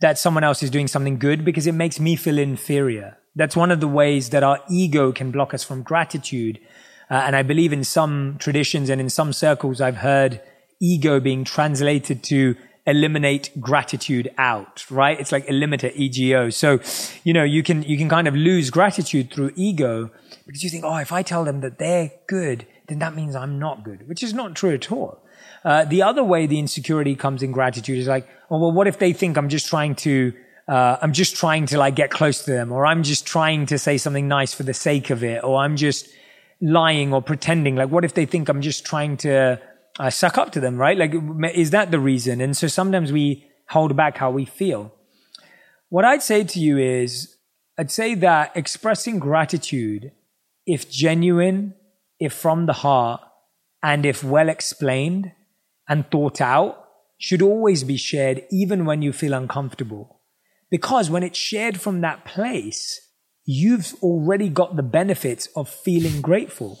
[0.00, 3.18] that someone else is doing something good because it makes me feel inferior.
[3.36, 6.58] That's one of the ways that our ego can block us from gratitude.
[7.08, 10.40] Uh, and I believe in some traditions and in some circles, I've heard
[10.80, 12.56] ego being translated to
[12.86, 15.18] eliminate gratitude out, right?
[15.18, 16.50] It's like eliminate ego.
[16.50, 16.80] So,
[17.24, 20.10] you know, you can, you can kind of lose gratitude through ego
[20.46, 23.58] because you think, oh, if I tell them that they're good, then that means I'm
[23.58, 25.22] not good, which is not true at all.
[25.64, 28.98] Uh, the other way the insecurity comes in gratitude is like, oh, well, what if
[28.98, 30.34] they think I'm just trying to,
[30.68, 33.78] uh, I'm just trying to like get close to them, or I'm just trying to
[33.78, 36.08] say something nice for the sake of it, or I'm just
[36.60, 37.76] lying or pretending.
[37.76, 39.58] Like, what if they think I'm just trying to
[39.98, 40.96] uh, suck up to them, right?
[40.96, 41.14] Like,
[41.54, 42.40] is that the reason?
[42.40, 44.92] And so sometimes we hold back how we feel.
[45.88, 47.36] What I'd say to you is,
[47.78, 50.12] I'd say that expressing gratitude,
[50.66, 51.74] if genuine,
[52.18, 53.20] if from the heart,
[53.82, 55.32] and if well explained
[55.88, 56.84] and thought out,
[57.18, 60.20] should always be shared even when you feel uncomfortable.
[60.70, 63.00] Because when it's shared from that place,
[63.44, 66.80] you've already got the benefits of feeling grateful.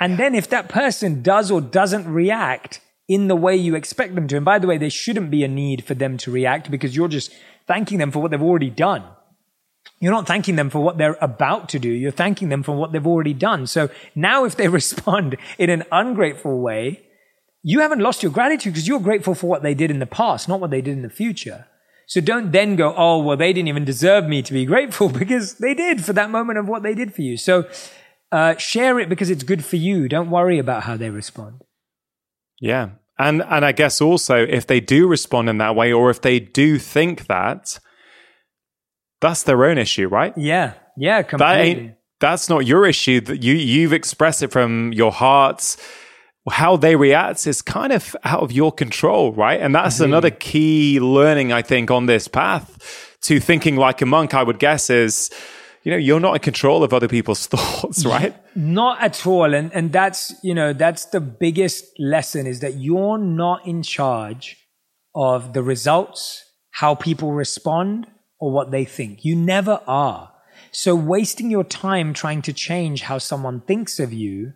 [0.00, 4.26] And then if that person does or doesn't react in the way you expect them
[4.28, 6.96] to, and by the way, there shouldn't be a need for them to react because
[6.96, 7.32] you're just
[7.66, 9.04] thanking them for what they've already done.
[10.00, 11.88] You're not thanking them for what they're about to do.
[11.88, 13.66] You're thanking them for what they've already done.
[13.66, 17.02] So now if they respond in an ungrateful way,
[17.62, 20.48] you haven't lost your gratitude because you're grateful for what they did in the past,
[20.48, 21.66] not what they did in the future.
[22.06, 25.54] So don't then go, oh, well, they didn't even deserve me to be grateful because
[25.54, 27.36] they did for that moment of what they did for you.
[27.36, 27.68] So
[28.34, 30.08] uh, share it because it's good for you.
[30.08, 31.62] Don't worry about how they respond.
[32.60, 32.90] Yeah.
[33.16, 36.40] And and I guess also if they do respond in that way or if they
[36.40, 37.78] do think that,
[39.20, 40.34] that's their own issue, right?
[40.36, 40.74] Yeah.
[40.96, 41.86] Yeah, completely.
[41.86, 43.20] That that's not your issue.
[43.20, 45.76] That you you've expressed it from your heart.
[46.50, 49.60] How they react is kind of out of your control, right?
[49.60, 50.04] And that's mm-hmm.
[50.04, 54.58] another key learning, I think, on this path to thinking like a monk, I would
[54.58, 55.30] guess, is
[55.84, 58.34] you know, you're not in control of other people's thoughts, right?
[58.56, 59.54] Not at all.
[59.54, 64.56] And, and that's, you know, that's the biggest lesson is that you're not in charge
[65.14, 66.42] of the results,
[66.72, 68.06] how people respond
[68.40, 69.24] or what they think.
[69.24, 70.32] You never are.
[70.72, 74.54] So wasting your time trying to change how someone thinks of you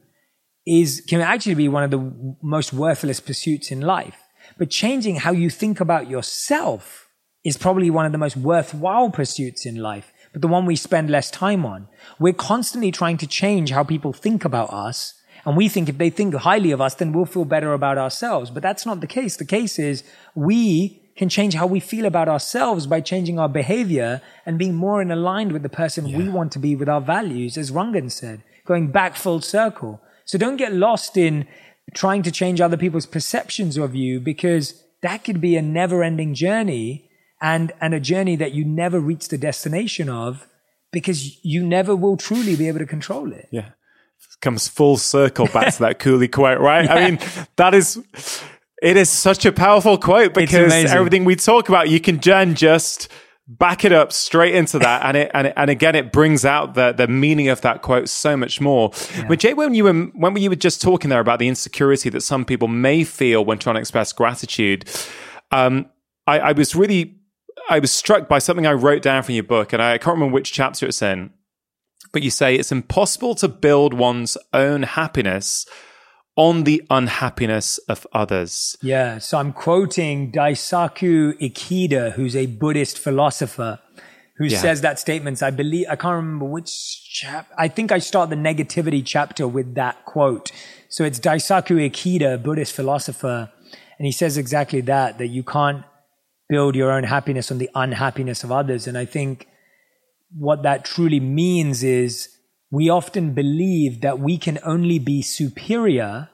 [0.67, 4.17] is, can actually be one of the most worthless pursuits in life.
[4.57, 7.09] But changing how you think about yourself
[7.45, 11.11] is probably one of the most worthwhile pursuits in life but the one we spend
[11.11, 11.89] less time on.
[12.19, 15.15] We're constantly trying to change how people think about us.
[15.45, 18.51] And we think if they think highly of us, then we'll feel better about ourselves.
[18.51, 19.37] But that's not the case.
[19.37, 24.23] The case is we can change how we feel about ourselves by changing our behavior
[24.47, 26.19] and being more in aligned with the person yeah.
[26.19, 30.01] we want to be with our values, as Rangan said, going back full circle.
[30.25, 31.47] So don't get lost in
[31.95, 36.35] trying to change other people's perceptions of you because that could be a never ending
[36.35, 37.08] journey
[37.41, 40.47] and, and a journey that you never reach the destination of
[40.93, 43.49] because you never will truly be able to control it.
[43.51, 43.71] Yeah.
[44.41, 46.85] Comes full circle back to that Cooley quote, right?
[46.85, 46.95] Yeah.
[46.95, 47.19] I mean,
[47.57, 48.03] that is,
[48.83, 53.09] it is such a powerful quote because everything we talk about, you can then just
[53.49, 55.05] back it up straight into that.
[55.05, 58.09] and it, and it, and again, it brings out the, the meaning of that quote
[58.09, 58.93] so much more.
[59.17, 59.27] Yeah.
[59.27, 62.21] But Jay, when you were, when you were just talking there about the insecurity that
[62.21, 64.89] some people may feel when trying to express gratitude,
[65.51, 65.87] um,
[66.27, 67.18] I, I was really
[67.69, 70.35] I was struck by something I wrote down from your book, and I can't remember
[70.35, 71.31] which chapter it's in,
[72.13, 75.67] but you say it's impossible to build one's own happiness
[76.35, 78.77] on the unhappiness of others.
[78.81, 83.81] Yeah, so I'm quoting Daisaku Ikeda, who's a Buddhist philosopher,
[84.37, 84.59] who yeah.
[84.59, 85.43] says that statement.
[85.43, 87.51] I believe I can't remember which chap.
[87.59, 90.53] I think I start the negativity chapter with that quote.
[90.89, 93.51] So it's Daisaku Ikeda, Buddhist philosopher,
[93.99, 95.85] and he says exactly that: that you can't
[96.49, 98.87] build your own happiness on the unhappiness of others.
[98.87, 99.47] And I think
[100.37, 102.29] what that truly means is
[102.71, 106.31] we often believe that we can only be superior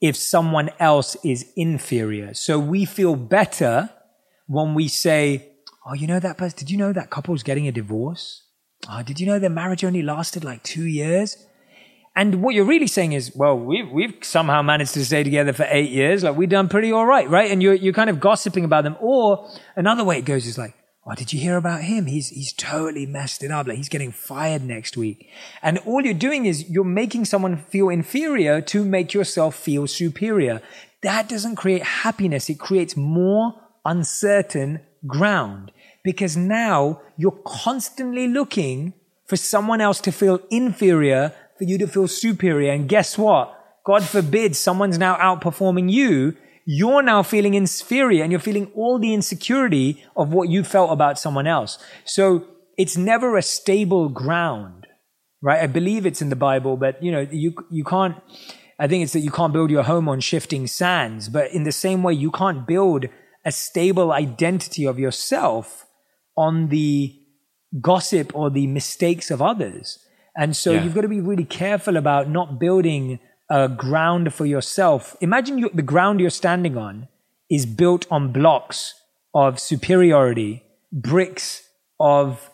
[0.00, 2.34] if someone else is inferior.
[2.34, 3.90] So we feel better
[4.46, 5.52] when we say,
[5.88, 6.58] Oh, you know that person?
[6.58, 8.42] Did you know that couple's getting a divorce?
[8.90, 11.46] Oh, did you know their marriage only lasted like two years?
[12.16, 15.66] And what you're really saying is, well, we've, we've somehow managed to stay together for
[15.68, 16.24] eight years.
[16.24, 17.50] Like we've done pretty all right, right?
[17.50, 18.96] And you're, you're kind of gossiping about them.
[19.00, 20.74] Or another way it goes is like,
[21.06, 22.06] oh, did you hear about him?
[22.06, 23.66] He's, he's totally messed it up.
[23.66, 25.28] Like he's getting fired next week.
[25.60, 30.62] And all you're doing is you're making someone feel inferior to make yourself feel superior.
[31.02, 32.48] That doesn't create happiness.
[32.48, 35.70] It creates more uncertain ground
[36.02, 38.94] because now you're constantly looking
[39.26, 42.72] for someone else to feel inferior for you to feel superior.
[42.72, 43.52] And guess what?
[43.84, 46.36] God forbid someone's now outperforming you.
[46.64, 51.18] You're now feeling inferior and you're feeling all the insecurity of what you felt about
[51.18, 51.78] someone else.
[52.04, 52.44] So
[52.76, 54.86] it's never a stable ground,
[55.40, 55.62] right?
[55.62, 58.16] I believe it's in the Bible, but you know, you, you can't,
[58.80, 61.72] I think it's that you can't build your home on shifting sands, but in the
[61.72, 63.06] same way, you can't build
[63.44, 65.86] a stable identity of yourself
[66.36, 67.16] on the
[67.80, 70.00] gossip or the mistakes of others.
[70.36, 70.84] And so yeah.
[70.84, 73.18] you've got to be really careful about not building
[73.48, 75.16] a ground for yourself.
[75.20, 77.08] Imagine you, the ground you're standing on
[77.50, 78.94] is built on blocks
[79.34, 81.68] of superiority, bricks
[81.98, 82.50] of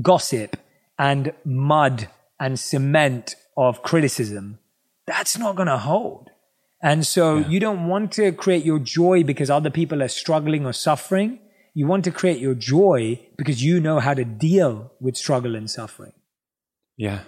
[0.00, 0.56] gossip,
[0.98, 4.58] and mud and cement of criticism.
[5.06, 6.30] That's not going to hold.
[6.82, 7.48] And so yeah.
[7.48, 11.38] you don't want to create your joy because other people are struggling or suffering.
[11.74, 15.70] You want to create your joy because you know how to deal with struggle and
[15.70, 16.12] suffering.
[17.02, 17.22] Yeah.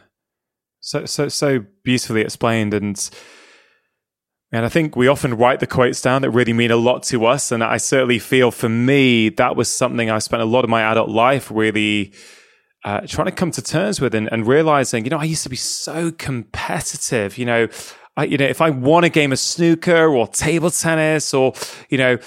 [0.78, 3.10] So so so beautifully explained and
[4.52, 7.26] and I think we often write the quotes down that really mean a lot to
[7.26, 7.50] us.
[7.50, 10.82] And I certainly feel for me, that was something I spent a lot of my
[10.82, 12.12] adult life really
[12.84, 15.48] uh, trying to come to terms with and, and realizing, you know, I used to
[15.48, 17.66] be so competitive, you know,
[18.16, 21.54] I, you know, if I won a game of snooker or table tennis or,
[21.88, 22.18] you know,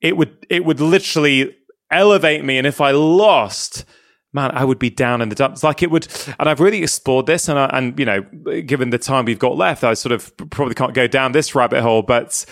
[0.00, 1.56] it would, it would literally
[1.90, 2.58] elevate me.
[2.58, 3.86] And if I lost,
[4.32, 5.62] man, I would be down in the dumps.
[5.62, 7.48] Like it would, and I've really explored this.
[7.48, 8.22] And, I, and you know,
[8.62, 11.82] given the time we've got left, I sort of probably can't go down this rabbit
[11.82, 12.02] hole.
[12.02, 12.44] But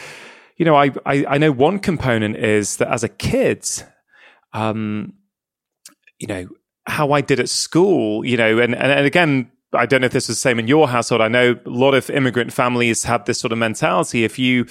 [0.56, 3.66] you know, I I, I know one component is that as a kid,
[4.52, 5.14] um,
[6.18, 6.48] you know,
[6.86, 9.50] how I did at school, you know, and and, and again.
[9.72, 11.20] I don't know if this was the same in your household.
[11.20, 14.24] I know a lot of immigrant families have this sort of mentality.
[14.24, 14.66] If you,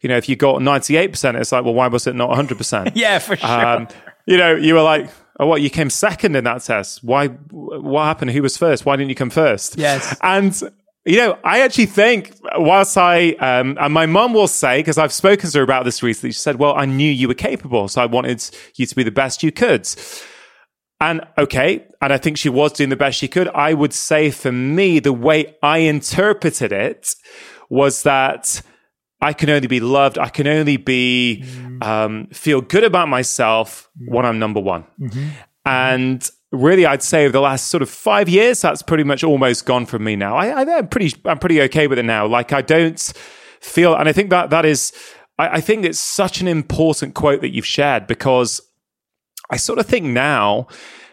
[0.00, 2.92] you know, if you got 98%, it's like, well, why was it not 100%?
[2.94, 3.46] yeah, for sure.
[3.46, 3.88] Um,
[4.24, 5.10] you know, you were like,
[5.40, 7.02] oh, what, you came second in that test.
[7.02, 8.30] Why, what happened?
[8.32, 8.84] Who was first?
[8.84, 9.78] Why didn't you come first?
[9.78, 10.16] Yes.
[10.22, 10.54] And,
[11.06, 15.14] you know, I actually think whilst I, um, and my mum will say, because I've
[15.14, 17.88] spoken to her about this recently, she said, well, I knew you were capable.
[17.88, 19.88] So I wanted you to be the best you could.
[21.00, 23.48] And okay, and I think she was doing the best she could.
[23.48, 27.14] I would say for me, the way I interpreted it
[27.70, 28.60] was that
[29.20, 30.18] I can only be loved.
[30.18, 31.84] I can only be mm.
[31.84, 34.14] um, feel good about myself mm.
[34.14, 34.84] when I'm number one.
[34.98, 35.28] Mm-hmm.
[35.66, 39.66] And really, I'd say over the last sort of five years, that's pretty much almost
[39.66, 40.36] gone from me now.
[40.36, 42.26] I, am pretty, I'm pretty okay with it now.
[42.26, 42.98] Like I don't
[43.60, 44.92] feel, and I think that that is,
[45.38, 48.60] I, I think it's such an important quote that you've shared because
[49.50, 50.68] I sort of think now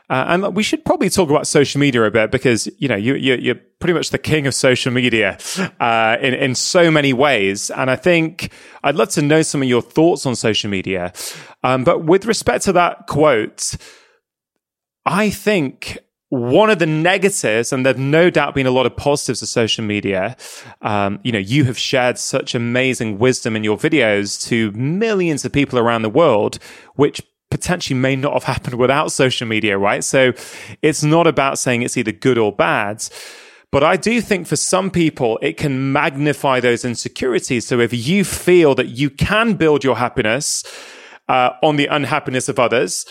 [0.10, 3.16] uh, and we should probably talk about social media a bit because you know you,
[3.16, 5.38] you, are pretty much the king of social media
[5.80, 7.70] uh, in in so many ways.
[7.70, 8.52] And I think
[8.84, 11.12] I'd love to know some of your thoughts on social media.
[11.64, 13.76] Um, but with respect to that quote,
[15.06, 15.98] I think
[16.30, 19.84] one of the negatives, and there've no doubt been a lot of positives of social
[19.84, 20.36] media.
[20.82, 25.52] Um, you know, you have shared such amazing wisdom in your videos to millions of
[25.52, 26.60] people around the world,
[26.96, 27.22] which
[27.58, 30.04] potentially may not have happened without social media, right?
[30.04, 30.34] So
[30.82, 33.04] it's not about saying it's either good or bad.
[33.72, 37.68] But I do think for some people, it can magnify those insecurities.
[37.68, 40.64] So if you feel that you can build your happiness
[41.28, 43.06] uh, on the unhappiness of others,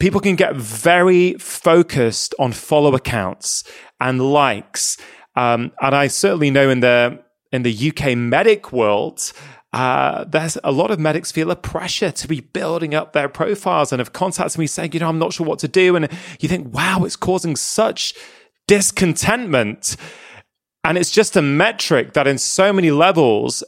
[0.00, 3.62] people can get very focused on follow accounts
[4.00, 4.96] and likes.
[5.36, 9.32] Um, and I certainly know in the in the UK medic world,
[9.72, 13.92] uh, there's a lot of medics feel a pressure to be building up their profiles
[13.92, 15.96] and have contacted me saying, you know, I'm not sure what to do.
[15.96, 16.08] And
[16.40, 18.14] you think, wow, it's causing such
[18.68, 19.96] discontentment.
[20.84, 23.64] And it's just a metric that in so many levels,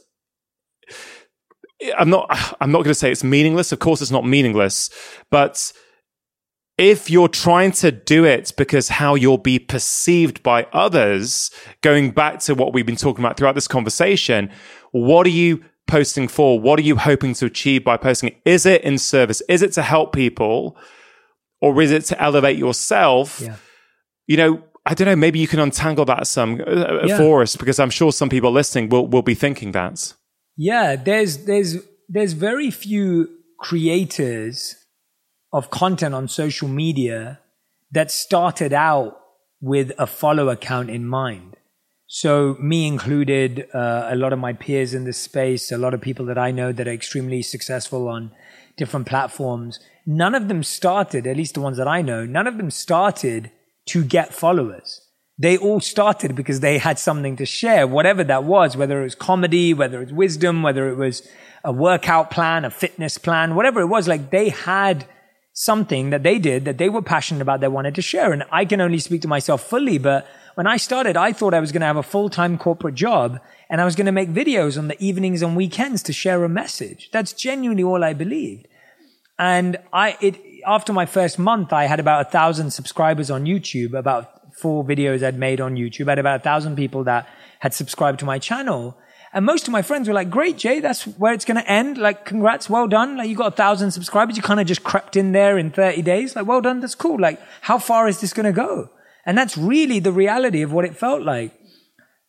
[1.97, 2.27] I'm not,
[2.61, 3.71] I'm not going to say it's meaningless.
[3.71, 4.91] Of course, it's not meaningless,
[5.31, 5.73] but
[6.77, 11.49] if you're trying to do it because how you'll be perceived by others,
[11.81, 14.51] going back to what we've been talking about throughout this conversation,
[14.91, 16.59] what are you posting for?
[16.59, 18.41] What are you hoping to achieve by posting it?
[18.45, 19.41] Is it in service?
[19.47, 20.77] Is it to help people?
[21.61, 23.41] Or is it to elevate yourself?
[23.41, 23.55] Yeah.
[24.27, 25.15] You know, I don't know.
[25.15, 27.17] Maybe you can untangle that some uh, yeah.
[27.17, 30.13] for us because I'm sure some people listening will, will be thinking that.
[30.57, 33.29] Yeah, there's there's there's very few
[33.59, 34.75] creators
[35.51, 37.39] of content on social media
[37.91, 39.17] that started out
[39.61, 41.57] with a follow account in mind.
[42.07, 46.01] So, me included, uh, a lot of my peers in this space, a lot of
[46.01, 48.31] people that I know that are extremely successful on
[48.77, 52.57] different platforms, none of them started, at least the ones that I know, none of
[52.57, 53.49] them started
[53.87, 55.01] to get followers.
[55.37, 59.15] They all started because they had something to share, whatever that was, whether it was
[59.15, 61.27] comedy, whether it was wisdom, whether it was
[61.63, 65.05] a workout plan, a fitness plan, whatever it was, like they had
[65.53, 68.31] something that they did that they were passionate about, they wanted to share.
[68.31, 71.59] And I can only speak to myself fully, but when I started, I thought I
[71.59, 74.29] was going to have a full time corporate job and I was going to make
[74.29, 77.09] videos on the evenings and weekends to share a message.
[77.11, 78.67] That's genuinely all I believed.
[79.37, 83.93] And I, it, after my first month, I had about a thousand subscribers on YouTube,
[83.93, 86.07] about four videos I'd made on YouTube.
[86.07, 87.27] I had about a thousand people that
[87.59, 88.97] had subscribed to my channel.
[89.33, 91.97] And most of my friends were like, great, Jay, that's where it's going to end.
[91.97, 93.17] Like, congrats, well done.
[93.17, 94.37] Like, you got a thousand subscribers.
[94.37, 96.37] You kind of just crept in there in 30 days.
[96.37, 96.79] Like, well done.
[96.79, 97.19] That's cool.
[97.19, 98.89] Like, how far is this going to go?
[99.25, 101.53] And that's really the reality of what it felt like.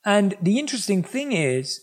[0.04, 1.80] And the interesting thing is,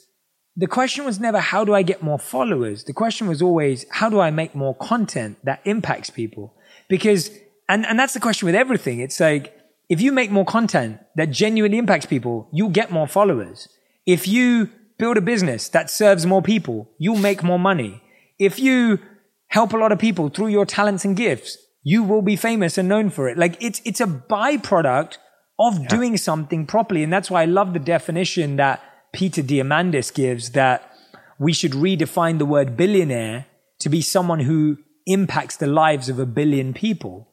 [0.55, 2.83] the question was never, how do I get more followers?
[2.83, 6.53] The question was always, how do I make more content that impacts people?
[6.87, 7.31] Because,
[7.67, 8.99] and, and that's the question with everything.
[8.99, 9.57] It's like,
[9.89, 13.67] if you make more content that genuinely impacts people, you'll get more followers.
[14.05, 18.01] If you build a business that serves more people, you'll make more money.
[18.39, 18.99] If you
[19.47, 22.87] help a lot of people through your talents and gifts, you will be famous and
[22.87, 23.37] known for it.
[23.37, 25.17] Like it's, it's a byproduct
[25.59, 25.87] of yeah.
[25.87, 27.03] doing something properly.
[27.03, 28.81] And that's why I love the definition that
[29.13, 30.89] Peter Diamandis gives that
[31.37, 33.45] we should redefine the word billionaire
[33.79, 37.29] to be someone who impacts the lives of a billion people.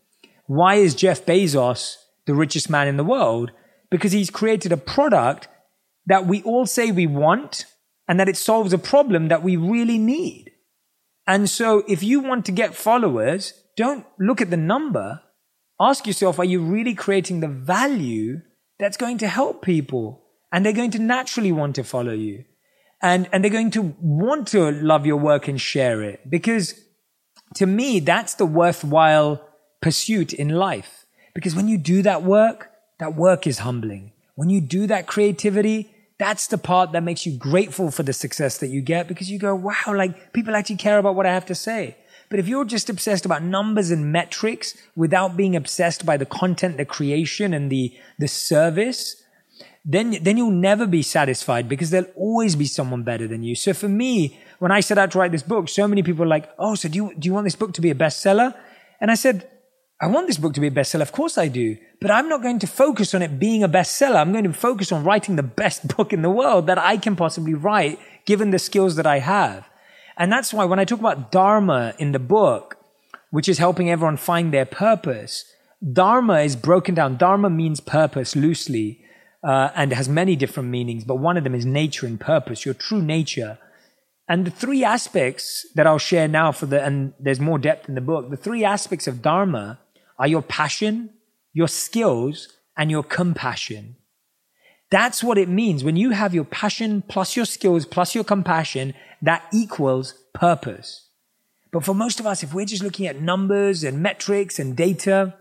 [0.47, 1.97] Why is Jeff Bezos
[2.27, 3.53] the richest man in the world?
[3.91, 5.49] Because he's created a product
[6.07, 7.67] that we all say we want
[8.09, 10.51] and that it solves a problem that we really need.
[11.27, 15.23] And so if you want to get followers, don't look at the number.
[15.81, 18.43] Ask yourself, are you really creating the value
[18.79, 20.23] that's going to help people?
[20.53, 22.45] And they're going to naturally want to follow you.
[23.01, 26.29] And, and they're going to want to love your work and share it.
[26.29, 26.75] Because
[27.55, 29.49] to me, that's the worthwhile
[29.81, 31.07] pursuit in life.
[31.35, 34.13] Because when you do that work, that work is humbling.
[34.35, 38.59] When you do that creativity, that's the part that makes you grateful for the success
[38.59, 41.47] that you get because you go, wow, like people actually care about what I have
[41.47, 41.97] to say.
[42.31, 46.77] But if you're just obsessed about numbers and metrics without being obsessed by the content,
[46.77, 49.21] the creation and the, the service,
[49.85, 53.57] then, then you'll never be satisfied because there'll always be someone better than you.
[53.57, 56.29] So for me, when I set out to write this book, so many people are
[56.29, 58.55] like, Oh, so do you, do you want this book to be a bestseller?
[59.01, 59.51] And I said,
[60.01, 61.03] I want this book to be a bestseller.
[61.03, 61.77] Of course I do.
[62.01, 64.17] But I'm not going to focus on it being a bestseller.
[64.17, 67.17] I'm going to focus on writing the best book in the world that I can
[67.17, 69.69] possibly write given the skills that I have.
[70.17, 72.77] And that's why when I talk about Dharma in the book,
[73.31, 75.45] which is helping everyone find their purpose,
[75.93, 77.17] Dharma is broken down.
[77.17, 79.05] Dharma means purpose loosely
[79.43, 82.75] uh, and has many different meanings, but one of them is nature and purpose, your
[82.75, 83.59] true nature.
[84.29, 87.95] And the three aspects that I'll share now for the, and there's more depth in
[87.95, 89.81] the book, the three aspects of Dharma
[90.19, 91.11] are your passion,
[91.53, 93.97] your skills, and your compassion.
[94.91, 95.85] That's what it means.
[95.85, 98.93] When you have your passion plus your skills plus your compassion,
[99.23, 101.09] that equals purpose.
[101.73, 105.35] But for most of us, if we're just looking at numbers and metrics and data,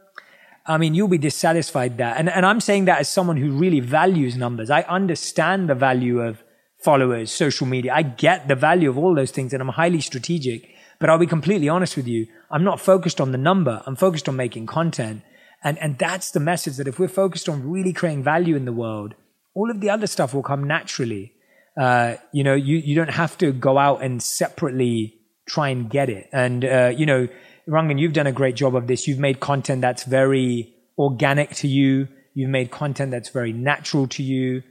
[0.68, 2.18] I mean, you'll be dissatisfied that.
[2.18, 4.70] And, and I'm saying that as someone who really values numbers.
[4.70, 6.44] I understand the value of
[6.84, 7.94] followers, social media.
[7.94, 10.70] I get the value of all those things and I'm highly strategic.
[11.00, 12.28] But I'll be completely honest with you.
[12.52, 13.82] I'm not focused on the number.
[13.88, 15.24] I'm focused on making content.
[15.64, 18.74] And, and that's the message that if we're focused on really creating value in the
[18.74, 19.16] world,
[19.60, 21.34] all of the other stuff will come naturally.
[21.78, 25.20] Uh, you know, you, you don't have to go out and separately
[25.50, 26.30] try and get it.
[26.32, 27.28] And, uh, you know,
[27.68, 29.06] Rangan, you've done a great job of this.
[29.06, 32.08] You've made content that's very organic to you.
[32.34, 34.64] You've made content that's very natural to you.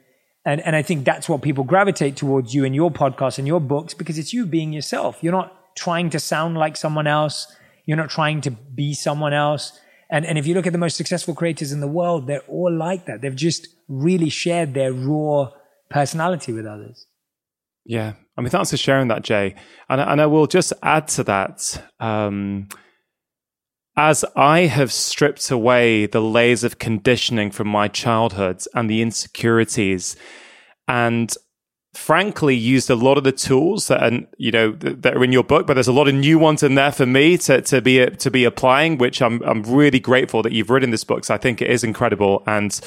[0.47, 3.61] And, and I think that's what people gravitate towards you in your podcast and your
[3.61, 5.19] books because it's you being yourself.
[5.21, 7.47] You're not trying to sound like someone else.
[7.85, 9.79] You're not trying to be someone else.
[10.11, 12.73] And, and if you look at the most successful creators in the world, they're all
[12.73, 13.21] like that.
[13.21, 15.51] They've just really shared their raw
[15.91, 17.07] personality with others.
[17.85, 18.15] Yeah.
[18.37, 19.55] I mean, thanks for sharing that, Jay.
[19.89, 21.83] And, and I will just add to that.
[22.01, 22.69] Um,
[23.97, 30.15] as I have stripped away the layers of conditioning from my childhood and the insecurities,
[30.87, 31.35] and
[31.95, 35.45] frankly used a lot of the tools that are you know that are in your
[35.45, 38.07] book, but there's a lot of new ones in there for me to to be
[38.07, 41.25] to be applying, which I'm I'm really grateful that you've written this book.
[41.25, 42.79] So I think it is incredible, and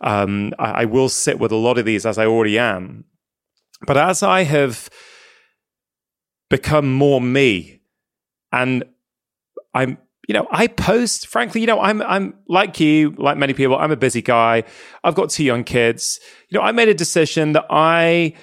[0.00, 3.04] um, I, I will sit with a lot of these as I already am.
[3.86, 4.90] But as I have
[6.48, 7.80] become more me,
[8.52, 8.84] and
[9.72, 9.98] I'm
[10.30, 13.90] you know, I post, frankly, you know, I'm, I'm like you, like many people, I'm
[13.90, 14.62] a busy guy.
[15.02, 16.20] I've got two young kids.
[16.48, 18.34] You know, I made a decision that I,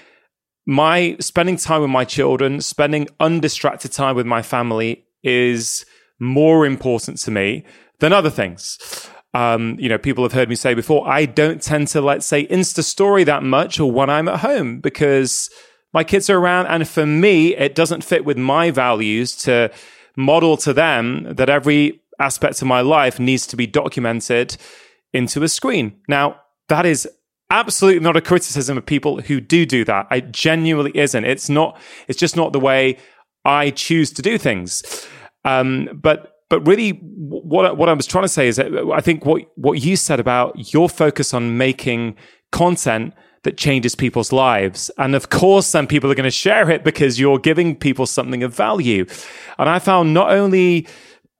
[0.65, 5.85] my spending time with my children, spending undistracted time with my family is
[6.19, 7.63] more important to me
[8.01, 9.09] than other things.
[9.33, 12.47] Um, you know, people have heard me say before, I don't tend to, let's say,
[12.47, 15.49] Insta story that much or when I'm at home because
[15.93, 16.67] my kids are around.
[16.67, 19.71] And for me, it doesn't fit with my values to,
[20.17, 24.57] model to them that every aspect of my life needs to be documented
[25.13, 25.95] into a screen.
[26.09, 27.07] Now, that is
[27.49, 30.07] absolutely not a criticism of people who do do that.
[30.11, 31.23] It genuinely isn't.
[31.23, 31.79] It's not.
[32.07, 32.97] It's just not the way
[33.45, 35.07] I choose to do things.
[35.45, 39.25] Um, but but really, what what I was trying to say is that I think
[39.25, 42.15] what what you said about your focus on making
[42.51, 44.91] content that changes people's lives.
[44.97, 48.43] And of course, then people are going to share it because you're giving people something
[48.43, 49.05] of value.
[49.57, 50.87] And I found not only,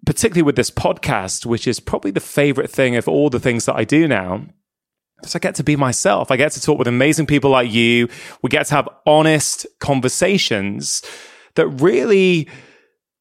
[0.06, 3.76] particularly with this podcast, which is probably the favorite thing of all the things that
[3.76, 4.46] I do now,
[5.18, 6.30] because I get to be myself.
[6.30, 8.08] I get to talk with amazing people like you.
[8.42, 11.02] We get to have honest conversations
[11.56, 12.48] that really,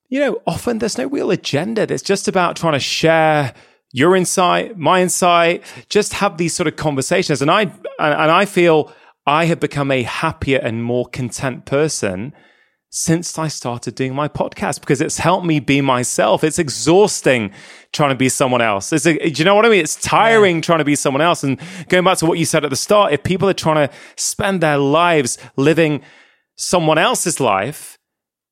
[0.08, 1.82] you know, often there's no real agenda.
[1.90, 3.54] It's just about trying to share
[3.96, 7.40] your insight, my insight, just have these sort of conversations.
[7.40, 8.92] And I, and, and I feel
[9.26, 12.34] I have become a happier and more content person
[12.90, 16.44] since I started doing my podcast because it's helped me be myself.
[16.44, 17.52] It's exhausting
[17.94, 18.92] trying to be someone else.
[18.92, 19.80] It's a, do you know what I mean?
[19.80, 20.62] It's tiring yeah.
[20.62, 21.42] trying to be someone else.
[21.42, 21.58] And
[21.88, 24.60] going back to what you said at the start, if people are trying to spend
[24.60, 26.02] their lives living
[26.56, 27.96] someone else's life,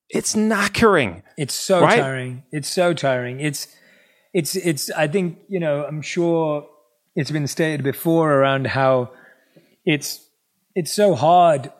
[0.09, 1.23] it's knackering.
[1.37, 1.99] It's so right?
[1.99, 2.45] tiring.
[2.51, 3.41] It's so tiring.
[3.41, 3.69] It's
[4.35, 6.67] it's it's I think you know I'm sure
[7.15, 9.13] it's been stated before around how
[9.87, 10.21] it's
[10.75, 11.73] it's so hard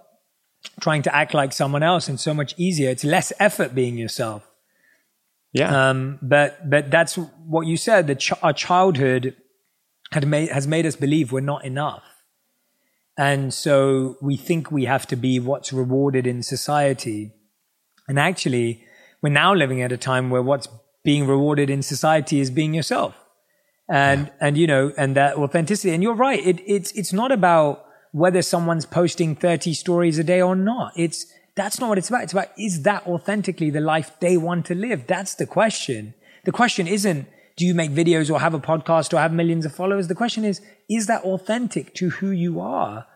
[0.81, 2.89] trying to act like someone else and so much easier.
[2.91, 4.49] It's less effort being yourself.
[5.53, 5.91] Yeah.
[5.91, 8.07] Um, but but that's what you said.
[8.07, 9.37] That ch- our childhood
[10.13, 12.05] had made has made us believe we're not enough,
[13.17, 17.33] and so we think we have to be what's rewarded in society.
[18.07, 18.85] And actually,
[19.23, 20.69] we're now living at a time where what's
[21.05, 23.15] being rewarded in society is being yourself.
[23.89, 24.33] And, yeah.
[24.41, 25.95] and, you know, and that authenticity.
[25.95, 26.45] And you're right.
[26.45, 30.93] It, it's, it's not about whether someone's posting 30 stories a day or not.
[30.97, 32.23] It's, that's not what it's about.
[32.23, 35.07] It's about, is that authentically the life they want to live?
[35.07, 36.15] That's the question.
[36.45, 39.75] The question isn't, do you make videos or have a podcast or have millions of
[39.75, 40.09] followers?
[40.09, 43.07] The question is, is that authentic to who you are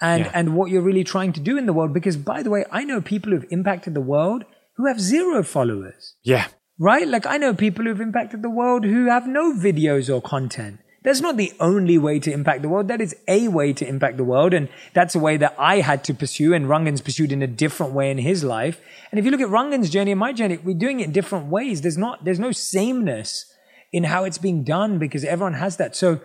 [0.00, 0.30] and, yeah.
[0.32, 1.92] and what you're really trying to do in the world?
[1.92, 4.44] Because by the way, I know people who've impacted the world
[4.76, 6.14] who have zero followers.
[6.22, 6.46] Yeah
[6.82, 7.06] right?
[7.06, 10.80] Like I know people who've impacted the world who have no videos or content.
[11.04, 12.88] That's not the only way to impact the world.
[12.88, 14.52] That is a way to impact the world.
[14.52, 17.92] And that's a way that I had to pursue and Rangan's pursued in a different
[17.92, 18.80] way in his life.
[19.10, 21.46] And if you look at Rangan's journey and my journey, we're doing it in different
[21.46, 21.82] ways.
[21.82, 23.52] There's not, there's no sameness
[23.92, 25.94] in how it's being done because everyone has that.
[25.94, 26.20] So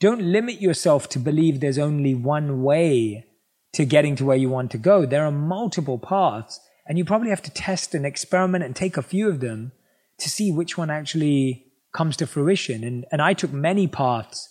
[0.00, 3.26] don't limit yourself to believe there's only one way
[3.74, 5.06] to getting to where you want to go.
[5.06, 9.02] There are multiple paths and you probably have to test and experiment and take a
[9.02, 9.70] few of them
[10.20, 12.84] to see which one actually comes to fruition.
[12.84, 14.48] And, and I took many paths.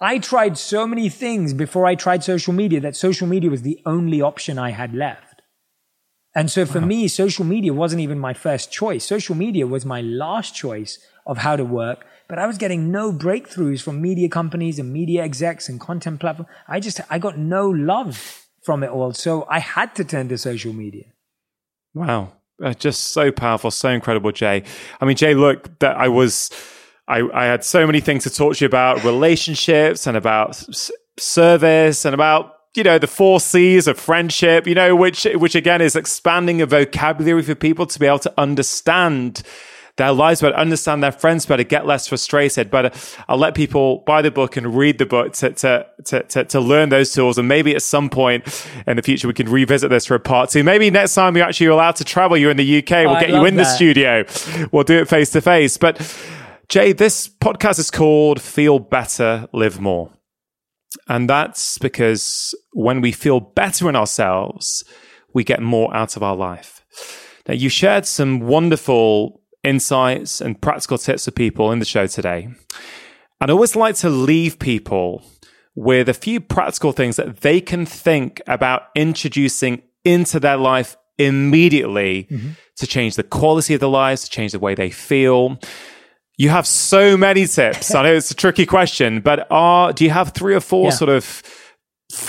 [0.00, 3.80] I tried so many things before I tried social media that social media was the
[3.84, 5.42] only option I had left.
[6.34, 6.86] And so for wow.
[6.86, 9.04] me, social media wasn't even my first choice.
[9.04, 12.06] Social media was my last choice of how to work.
[12.28, 16.50] But I was getting no breakthroughs from media companies and media execs and content platforms.
[16.68, 19.14] I just, I got no love from it all.
[19.14, 21.06] So I had to turn to social media.
[21.94, 22.34] Wow.
[22.62, 24.64] Uh, just so powerful, so incredible, Jay.
[25.00, 26.50] I mean, Jay, look, that I was,
[27.06, 30.90] I, I had so many things to talk to you about relationships and about s-
[31.16, 34.66] service and about you know the four C's of friendship.
[34.66, 38.34] You know, which which again is expanding a vocabulary for people to be able to
[38.36, 39.42] understand
[39.98, 42.70] their lives better, understand their friends better, get less frustrated.
[42.70, 42.90] But uh,
[43.28, 46.60] I'll let people buy the book and read the book to, to, to, to, to
[46.60, 47.36] learn those tools.
[47.36, 50.50] And maybe at some point in the future, we can revisit this for a part
[50.50, 50.64] two.
[50.64, 53.44] Maybe next time you're actually allowed to travel, you're in the UK, we'll get you
[53.44, 53.64] in that.
[53.64, 54.24] the studio.
[54.72, 55.76] We'll do it face to face.
[55.76, 56.00] But
[56.68, 60.12] Jay, this podcast is called Feel Better, Live More.
[61.08, 64.84] And that's because when we feel better in ourselves,
[65.34, 66.84] we get more out of our life.
[67.46, 72.48] Now, you shared some wonderful insights and practical tips for people in the show today.
[73.40, 75.22] And I always like to leave people
[75.74, 82.26] with a few practical things that they can think about introducing into their life immediately
[82.30, 82.50] mm-hmm.
[82.76, 85.58] to change the quality of their lives, to change the way they feel.
[86.36, 87.94] You have so many tips.
[87.94, 90.90] I know it's a tricky question, but are do you have three or four yeah.
[90.90, 91.42] sort of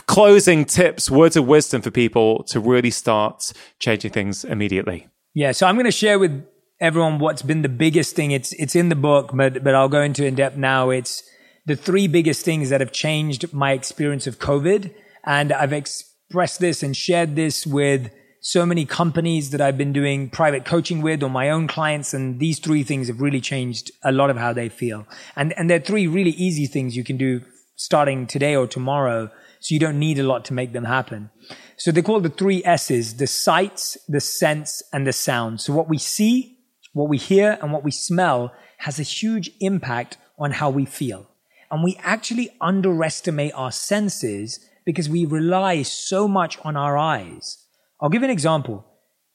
[0.07, 5.07] closing tips, words of wisdom for people to really start changing things immediately?
[5.33, 6.43] Yeah, so I'm going to share with
[6.79, 8.31] everyone what's been the biggest thing.
[8.31, 10.89] It's it's in the book, but but I'll go into in depth now.
[10.89, 11.23] It's
[11.65, 14.93] the three biggest things that have changed my experience of COVID,
[15.25, 18.11] and I've expressed this and shared this with
[18.41, 22.13] so many companies that I've been doing private coaching with or my own clients.
[22.13, 25.05] And these three things have really changed a lot of how they feel.
[25.35, 27.41] And, and they're three really easy things you can do
[27.75, 29.29] starting today or tomorrow.
[29.59, 31.31] So you don't need a lot to make them happen.
[31.77, 35.59] So they call the three S's, the sights, the sense, and the sound.
[35.59, 36.58] So what we see,
[36.93, 41.29] what we hear and what we smell has a huge impact on how we feel.
[41.71, 47.65] And we actually underestimate our senses because we rely so much on our eyes.
[48.01, 48.85] I'll give you an example.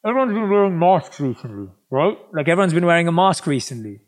[0.04, 2.18] Everyone's been wearing masks recently, right?
[2.32, 4.00] Like everyone's been wearing a mask recently.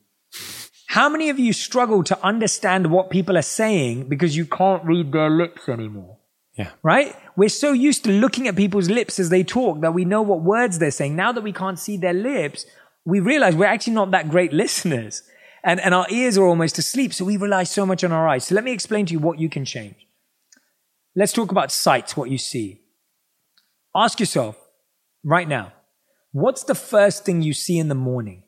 [0.88, 5.12] How many of you struggle to understand what people are saying because you can't read
[5.12, 6.18] their lips anymore?
[6.56, 6.70] Yeah.
[6.82, 7.14] Right?
[7.36, 10.40] We're so used to looking at people's lips as they talk that we know what
[10.40, 11.14] words they're saying.
[11.14, 12.64] Now that we can't see their lips,
[13.06, 15.22] we realize we're actually not that great listeners.
[15.64, 17.14] And, and our ears are almost asleep.
[17.14, 18.46] So we rely so much on our eyes.
[18.46, 20.06] So let me explain to you what you can change.
[21.14, 22.82] Let's talk about sight, what you see.
[23.94, 24.58] Ask yourself
[25.24, 25.72] right now,
[26.32, 28.42] what's the first thing you see in the morning?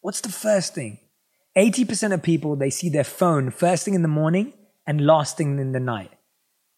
[0.00, 0.98] What's the first thing?
[1.56, 4.54] 80% of people, they see their phone first thing in the morning
[4.86, 6.10] and last thing in the night.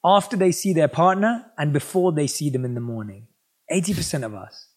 [0.05, 3.29] After they see their partner and before they see them in the morning.
[3.73, 4.69] 80% of us.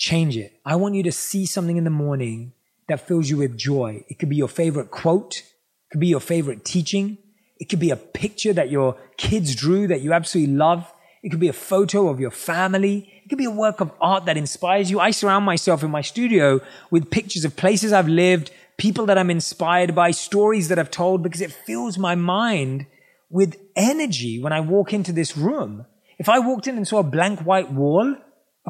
[0.00, 0.58] Change it.
[0.64, 2.54] I want you to see something in the morning
[2.88, 4.02] that fills you with joy.
[4.08, 5.36] It could be your favorite quote.
[5.36, 7.18] It could be your favorite teaching.
[7.58, 10.90] It could be a picture that your kids drew that you absolutely love.
[11.22, 13.12] It could be a photo of your family.
[13.22, 14.98] It could be a work of art that inspires you.
[15.00, 19.30] I surround myself in my studio with pictures of places I've lived, people that I'm
[19.30, 22.86] inspired by, stories that I've told, because it fills my mind
[23.28, 25.84] with energy when I walk into this room.
[26.18, 28.16] If I walked in and saw a blank white wall,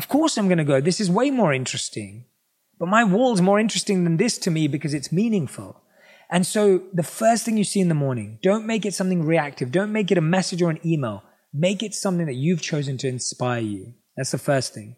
[0.01, 2.25] of course I'm going to go, this is way more interesting.
[2.79, 5.83] But my wall's more interesting than this to me because it's meaningful.
[6.31, 9.71] And so the first thing you see in the morning, don't make it something reactive.
[9.71, 11.23] Don't make it a message or an email.
[11.53, 13.93] Make it something that you've chosen to inspire you.
[14.17, 14.97] That's the first thing.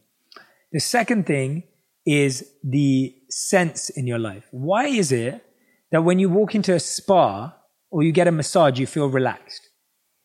[0.70, 1.65] The second thing
[2.07, 4.47] is the sense in your life.
[4.53, 5.45] Why is it
[5.91, 7.57] that when you walk into a spa
[7.91, 9.69] or you get a massage, you feel relaxed?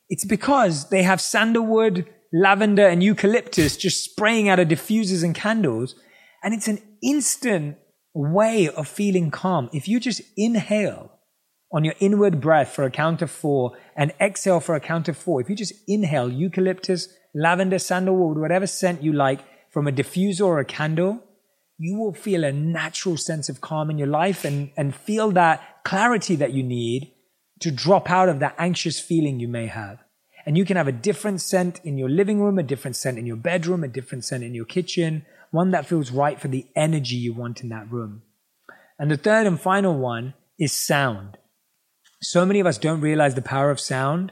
[0.09, 5.95] It's because they have sandalwood, lavender, and eucalyptus just spraying out of diffusers and candles.
[6.43, 7.77] And it's an instant
[8.13, 9.69] way of feeling calm.
[9.73, 11.11] If you just inhale
[11.71, 15.17] on your inward breath for a count of four and exhale for a count of
[15.17, 19.41] four, if you just inhale eucalyptus, lavender, sandalwood, whatever scent you like
[19.71, 21.23] from a diffuser or a candle,
[21.77, 25.83] you will feel a natural sense of calm in your life and, and feel that
[25.83, 27.13] clarity that you need
[27.59, 29.99] to drop out of that anxious feeling you may have.
[30.47, 33.25] And you can have a different scent in your living room, a different scent in
[33.25, 37.17] your bedroom, a different scent in your kitchen, one that feels right for the energy
[37.17, 38.21] you want in that room.
[38.97, 41.37] And the third and final one is sound.
[42.21, 44.31] So many of us don't realize the power of sound,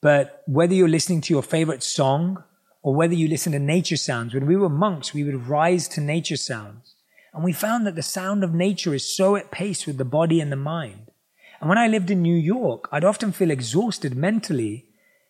[0.00, 2.42] but whether you're listening to your favorite song
[2.82, 4.32] or whether you listen to nature sounds.
[4.32, 6.94] When we were monks, we would rise to nature sounds.
[7.34, 10.40] And we found that the sound of nature is so at pace with the body
[10.40, 11.10] and the mind.
[11.60, 14.86] And when I lived in New York, I'd often feel exhausted mentally.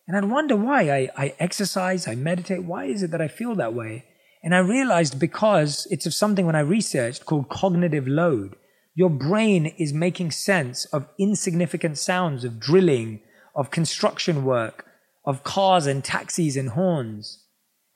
[0.07, 0.91] And I'd wonder why.
[0.91, 2.65] I, I exercise, I meditate.
[2.65, 4.05] Why is it that I feel that way?
[4.43, 8.55] And I realized because it's of something when I researched called cognitive load.
[8.95, 13.20] Your brain is making sense of insignificant sounds of drilling,
[13.55, 14.87] of construction work,
[15.24, 17.43] of cars and taxis and horns.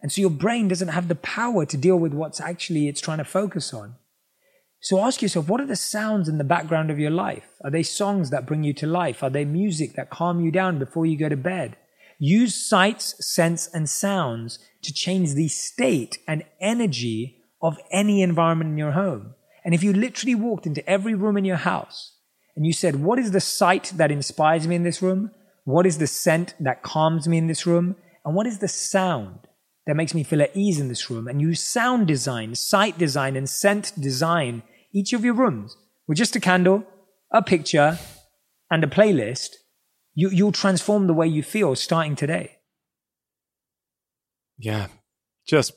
[0.03, 3.19] And so your brain doesn't have the power to deal with what's actually it's trying
[3.19, 3.95] to focus on.
[4.83, 7.45] So ask yourself, what are the sounds in the background of your life?
[7.63, 9.23] Are they songs that bring you to life?
[9.23, 11.77] Are they music that calm you down before you go to bed?
[12.23, 18.79] Use sights, scents, and sounds to change the state and energy of any environment in
[18.79, 19.35] your home.
[19.65, 22.17] And if you literally walked into every room in your house
[22.55, 25.31] and you said, what is the sight that inspires me in this room?
[25.65, 27.97] What is the scent that calms me in this room?
[28.25, 29.47] And what is the sound
[29.87, 33.35] that makes me feel at ease in this room and use sound design, sight design,
[33.35, 35.75] and scent design each of your rooms
[36.07, 36.85] with just a candle,
[37.33, 37.99] a picture,
[38.71, 39.57] and a playlist,
[40.21, 42.59] you, you'll transform the way you feel starting today.
[44.59, 44.89] Yeah,
[45.47, 45.73] just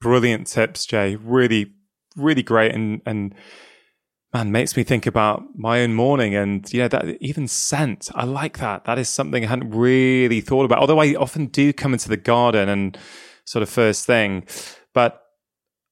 [0.00, 1.16] brilliant tips, Jay.
[1.16, 1.72] Really,
[2.16, 2.74] really great.
[2.74, 3.34] And, and
[4.32, 8.08] man, makes me think about my own morning and, you know, that even scent.
[8.14, 8.84] I like that.
[8.84, 10.78] That is something I hadn't really thought about.
[10.78, 12.96] Although I often do come into the garden and,
[13.48, 14.46] sort of first thing.
[14.92, 15.22] But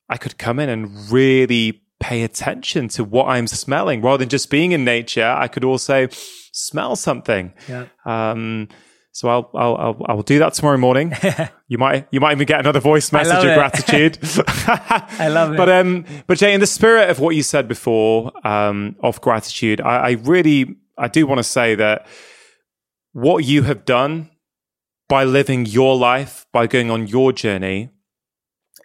[0.08, 4.51] I could come in and really pay attention to what I'm smelling rather than just
[4.51, 5.27] being in nature.
[5.27, 6.09] I could also
[6.52, 7.52] smell something.
[7.68, 7.86] Yeah.
[8.05, 8.68] Um,
[9.12, 11.14] so I'll, I'll, I'll, I'll do that tomorrow morning.
[11.68, 14.18] you might, you might even get another voice message of gratitude.
[14.47, 15.56] I love it.
[15.56, 19.81] But, um, but Jay, in the spirit of what you said before, um, of gratitude,
[19.81, 22.06] I, I really, I do want to say that
[23.12, 24.28] what you have done
[25.09, 27.89] by living your life, by going on your journey,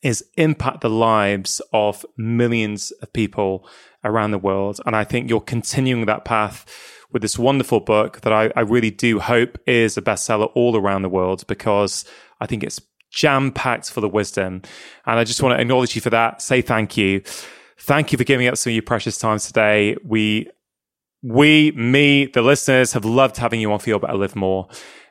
[0.02, 3.68] is impact the lives of millions of people
[4.04, 4.80] around the world.
[4.86, 6.66] And I think you're continuing that path
[7.12, 11.02] with this wonderful book that I, I really do hope is a bestseller all around
[11.02, 12.06] the world because
[12.40, 14.62] I think it's jam packed full of wisdom.
[15.06, 17.22] And I just want to acknowledge you for that, say thank you.
[17.78, 19.98] Thank you for giving up some of your precious time today.
[20.04, 20.50] We
[21.24, 24.68] We, me, the listeners have loved having you on Feel Better, Live More,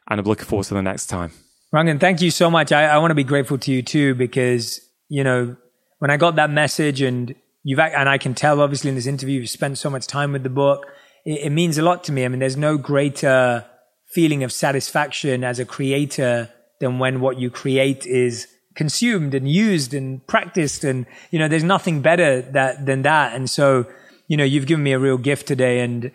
[0.09, 1.31] and I'm looking forward to the next time.
[1.73, 2.73] Rangan, thank you so much.
[2.73, 5.57] I, I want to be grateful to you too, because, you know,
[5.99, 7.33] when I got that message and
[7.63, 10.43] you've, and I can tell obviously in this interview, you've spent so much time with
[10.43, 10.87] the book.
[11.25, 12.25] It, it means a lot to me.
[12.25, 13.65] I mean, there's no greater
[14.07, 19.95] feeling of satisfaction as a creator than when what you create is consumed and used
[19.95, 20.83] and practiced.
[20.83, 23.37] And, you know, there's nothing better that, than that.
[23.37, 23.87] And so,
[24.27, 25.81] you know, you've given me a real gift today.
[25.81, 26.11] And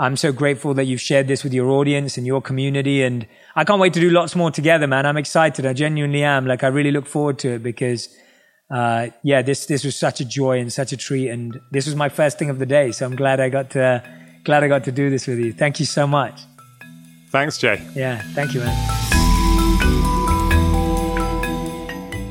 [0.00, 3.02] I'm so grateful that you've shared this with your audience and your community.
[3.02, 5.04] And I can't wait to do lots more together, man.
[5.04, 5.66] I'm excited.
[5.66, 6.46] I genuinely am.
[6.46, 8.08] Like, I really look forward to it because,
[8.70, 11.28] uh, yeah, this, this was such a joy and such a treat.
[11.28, 12.92] And this was my first thing of the day.
[12.92, 14.02] So I'm glad I got to,
[14.42, 15.52] glad I got to do this with you.
[15.52, 16.40] Thank you so much.
[17.28, 17.86] Thanks, Jay.
[17.94, 18.22] Yeah.
[18.32, 18.74] Thank you, man.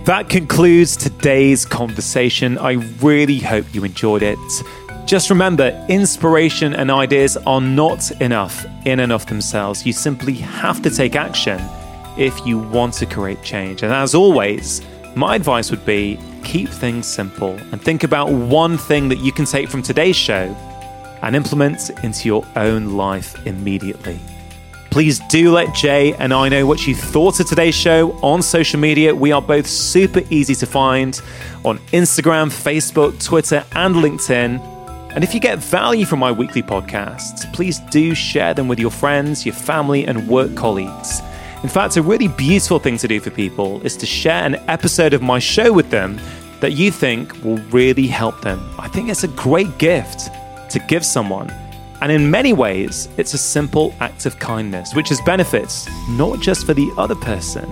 [0.05, 2.57] That concludes today's conversation.
[2.57, 4.39] I really hope you enjoyed it.
[5.09, 9.83] Just remember, inspiration and ideas are not enough in and of themselves.
[9.83, 11.59] You simply have to take action
[12.15, 13.81] if you want to create change.
[13.81, 14.83] And as always,
[15.15, 19.45] my advice would be keep things simple and think about one thing that you can
[19.45, 20.55] take from today's show
[21.23, 24.19] and implement into your own life immediately.
[24.91, 28.79] Please do let Jay and I know what you thought of today's show on social
[28.79, 29.15] media.
[29.15, 31.19] We are both super easy to find
[31.65, 34.77] on Instagram, Facebook, Twitter, and LinkedIn.
[35.15, 38.91] And if you get value from my weekly podcasts, please do share them with your
[38.91, 41.21] friends, your family, and work colleagues.
[41.63, 45.13] In fact, a really beautiful thing to do for people is to share an episode
[45.13, 46.21] of my show with them
[46.59, 48.63] that you think will really help them.
[48.77, 50.29] I think it's a great gift
[50.69, 51.49] to give someone.
[52.01, 56.65] And in many ways, it's a simple act of kindness, which has benefits not just
[56.65, 57.67] for the other person,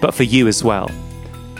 [0.00, 0.90] but for you as well.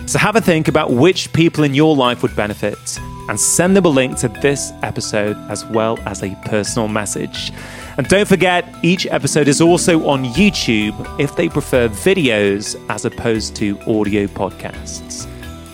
[0.06, 2.98] So have a think about which people in your life would benefit
[3.30, 7.52] and send them a link to this episode as well as a personal message.
[7.96, 13.54] And don't forget, each episode is also on YouTube if they prefer videos as opposed
[13.56, 15.28] to audio podcasts.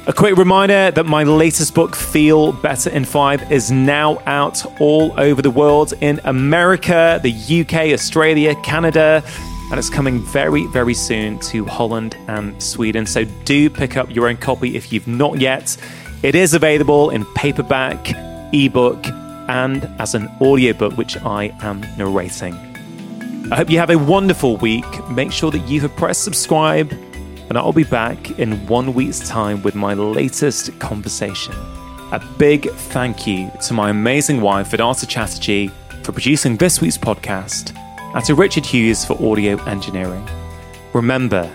[0.07, 5.19] A quick reminder that my latest book, Feel Better in Five, is now out all
[5.19, 9.25] over the world in America, the UK, Australia, Canada,
[9.71, 13.07] and it's coming very, very soon to Holland and Sweden.
[13.07, 15.77] So do pick up your own copy if you've not yet.
[16.23, 18.11] It is available in paperback,
[18.53, 19.07] ebook,
[19.49, 22.55] and as an audiobook, which I am narrating.
[23.53, 24.87] I hope you have a wonderful week.
[25.11, 26.91] Make sure that you have pressed subscribe,
[27.49, 31.55] and I'll be back in one week's time with my latest conversation.
[32.13, 35.71] A big thank you to my amazing wife, Vedanta Chatterjee,
[36.03, 37.77] for producing this week's podcast,
[38.15, 40.27] and to Richard Hughes for audio engineering.
[40.95, 41.53] Remember,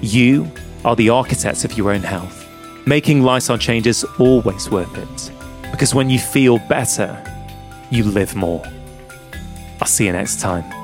[0.00, 0.50] you
[0.84, 2.43] are the architects of your own health
[2.86, 5.32] making lifestyle changes always worth it.
[5.70, 7.22] Because when you feel better,
[7.90, 8.62] you live more.
[9.80, 10.83] I'll see you next time.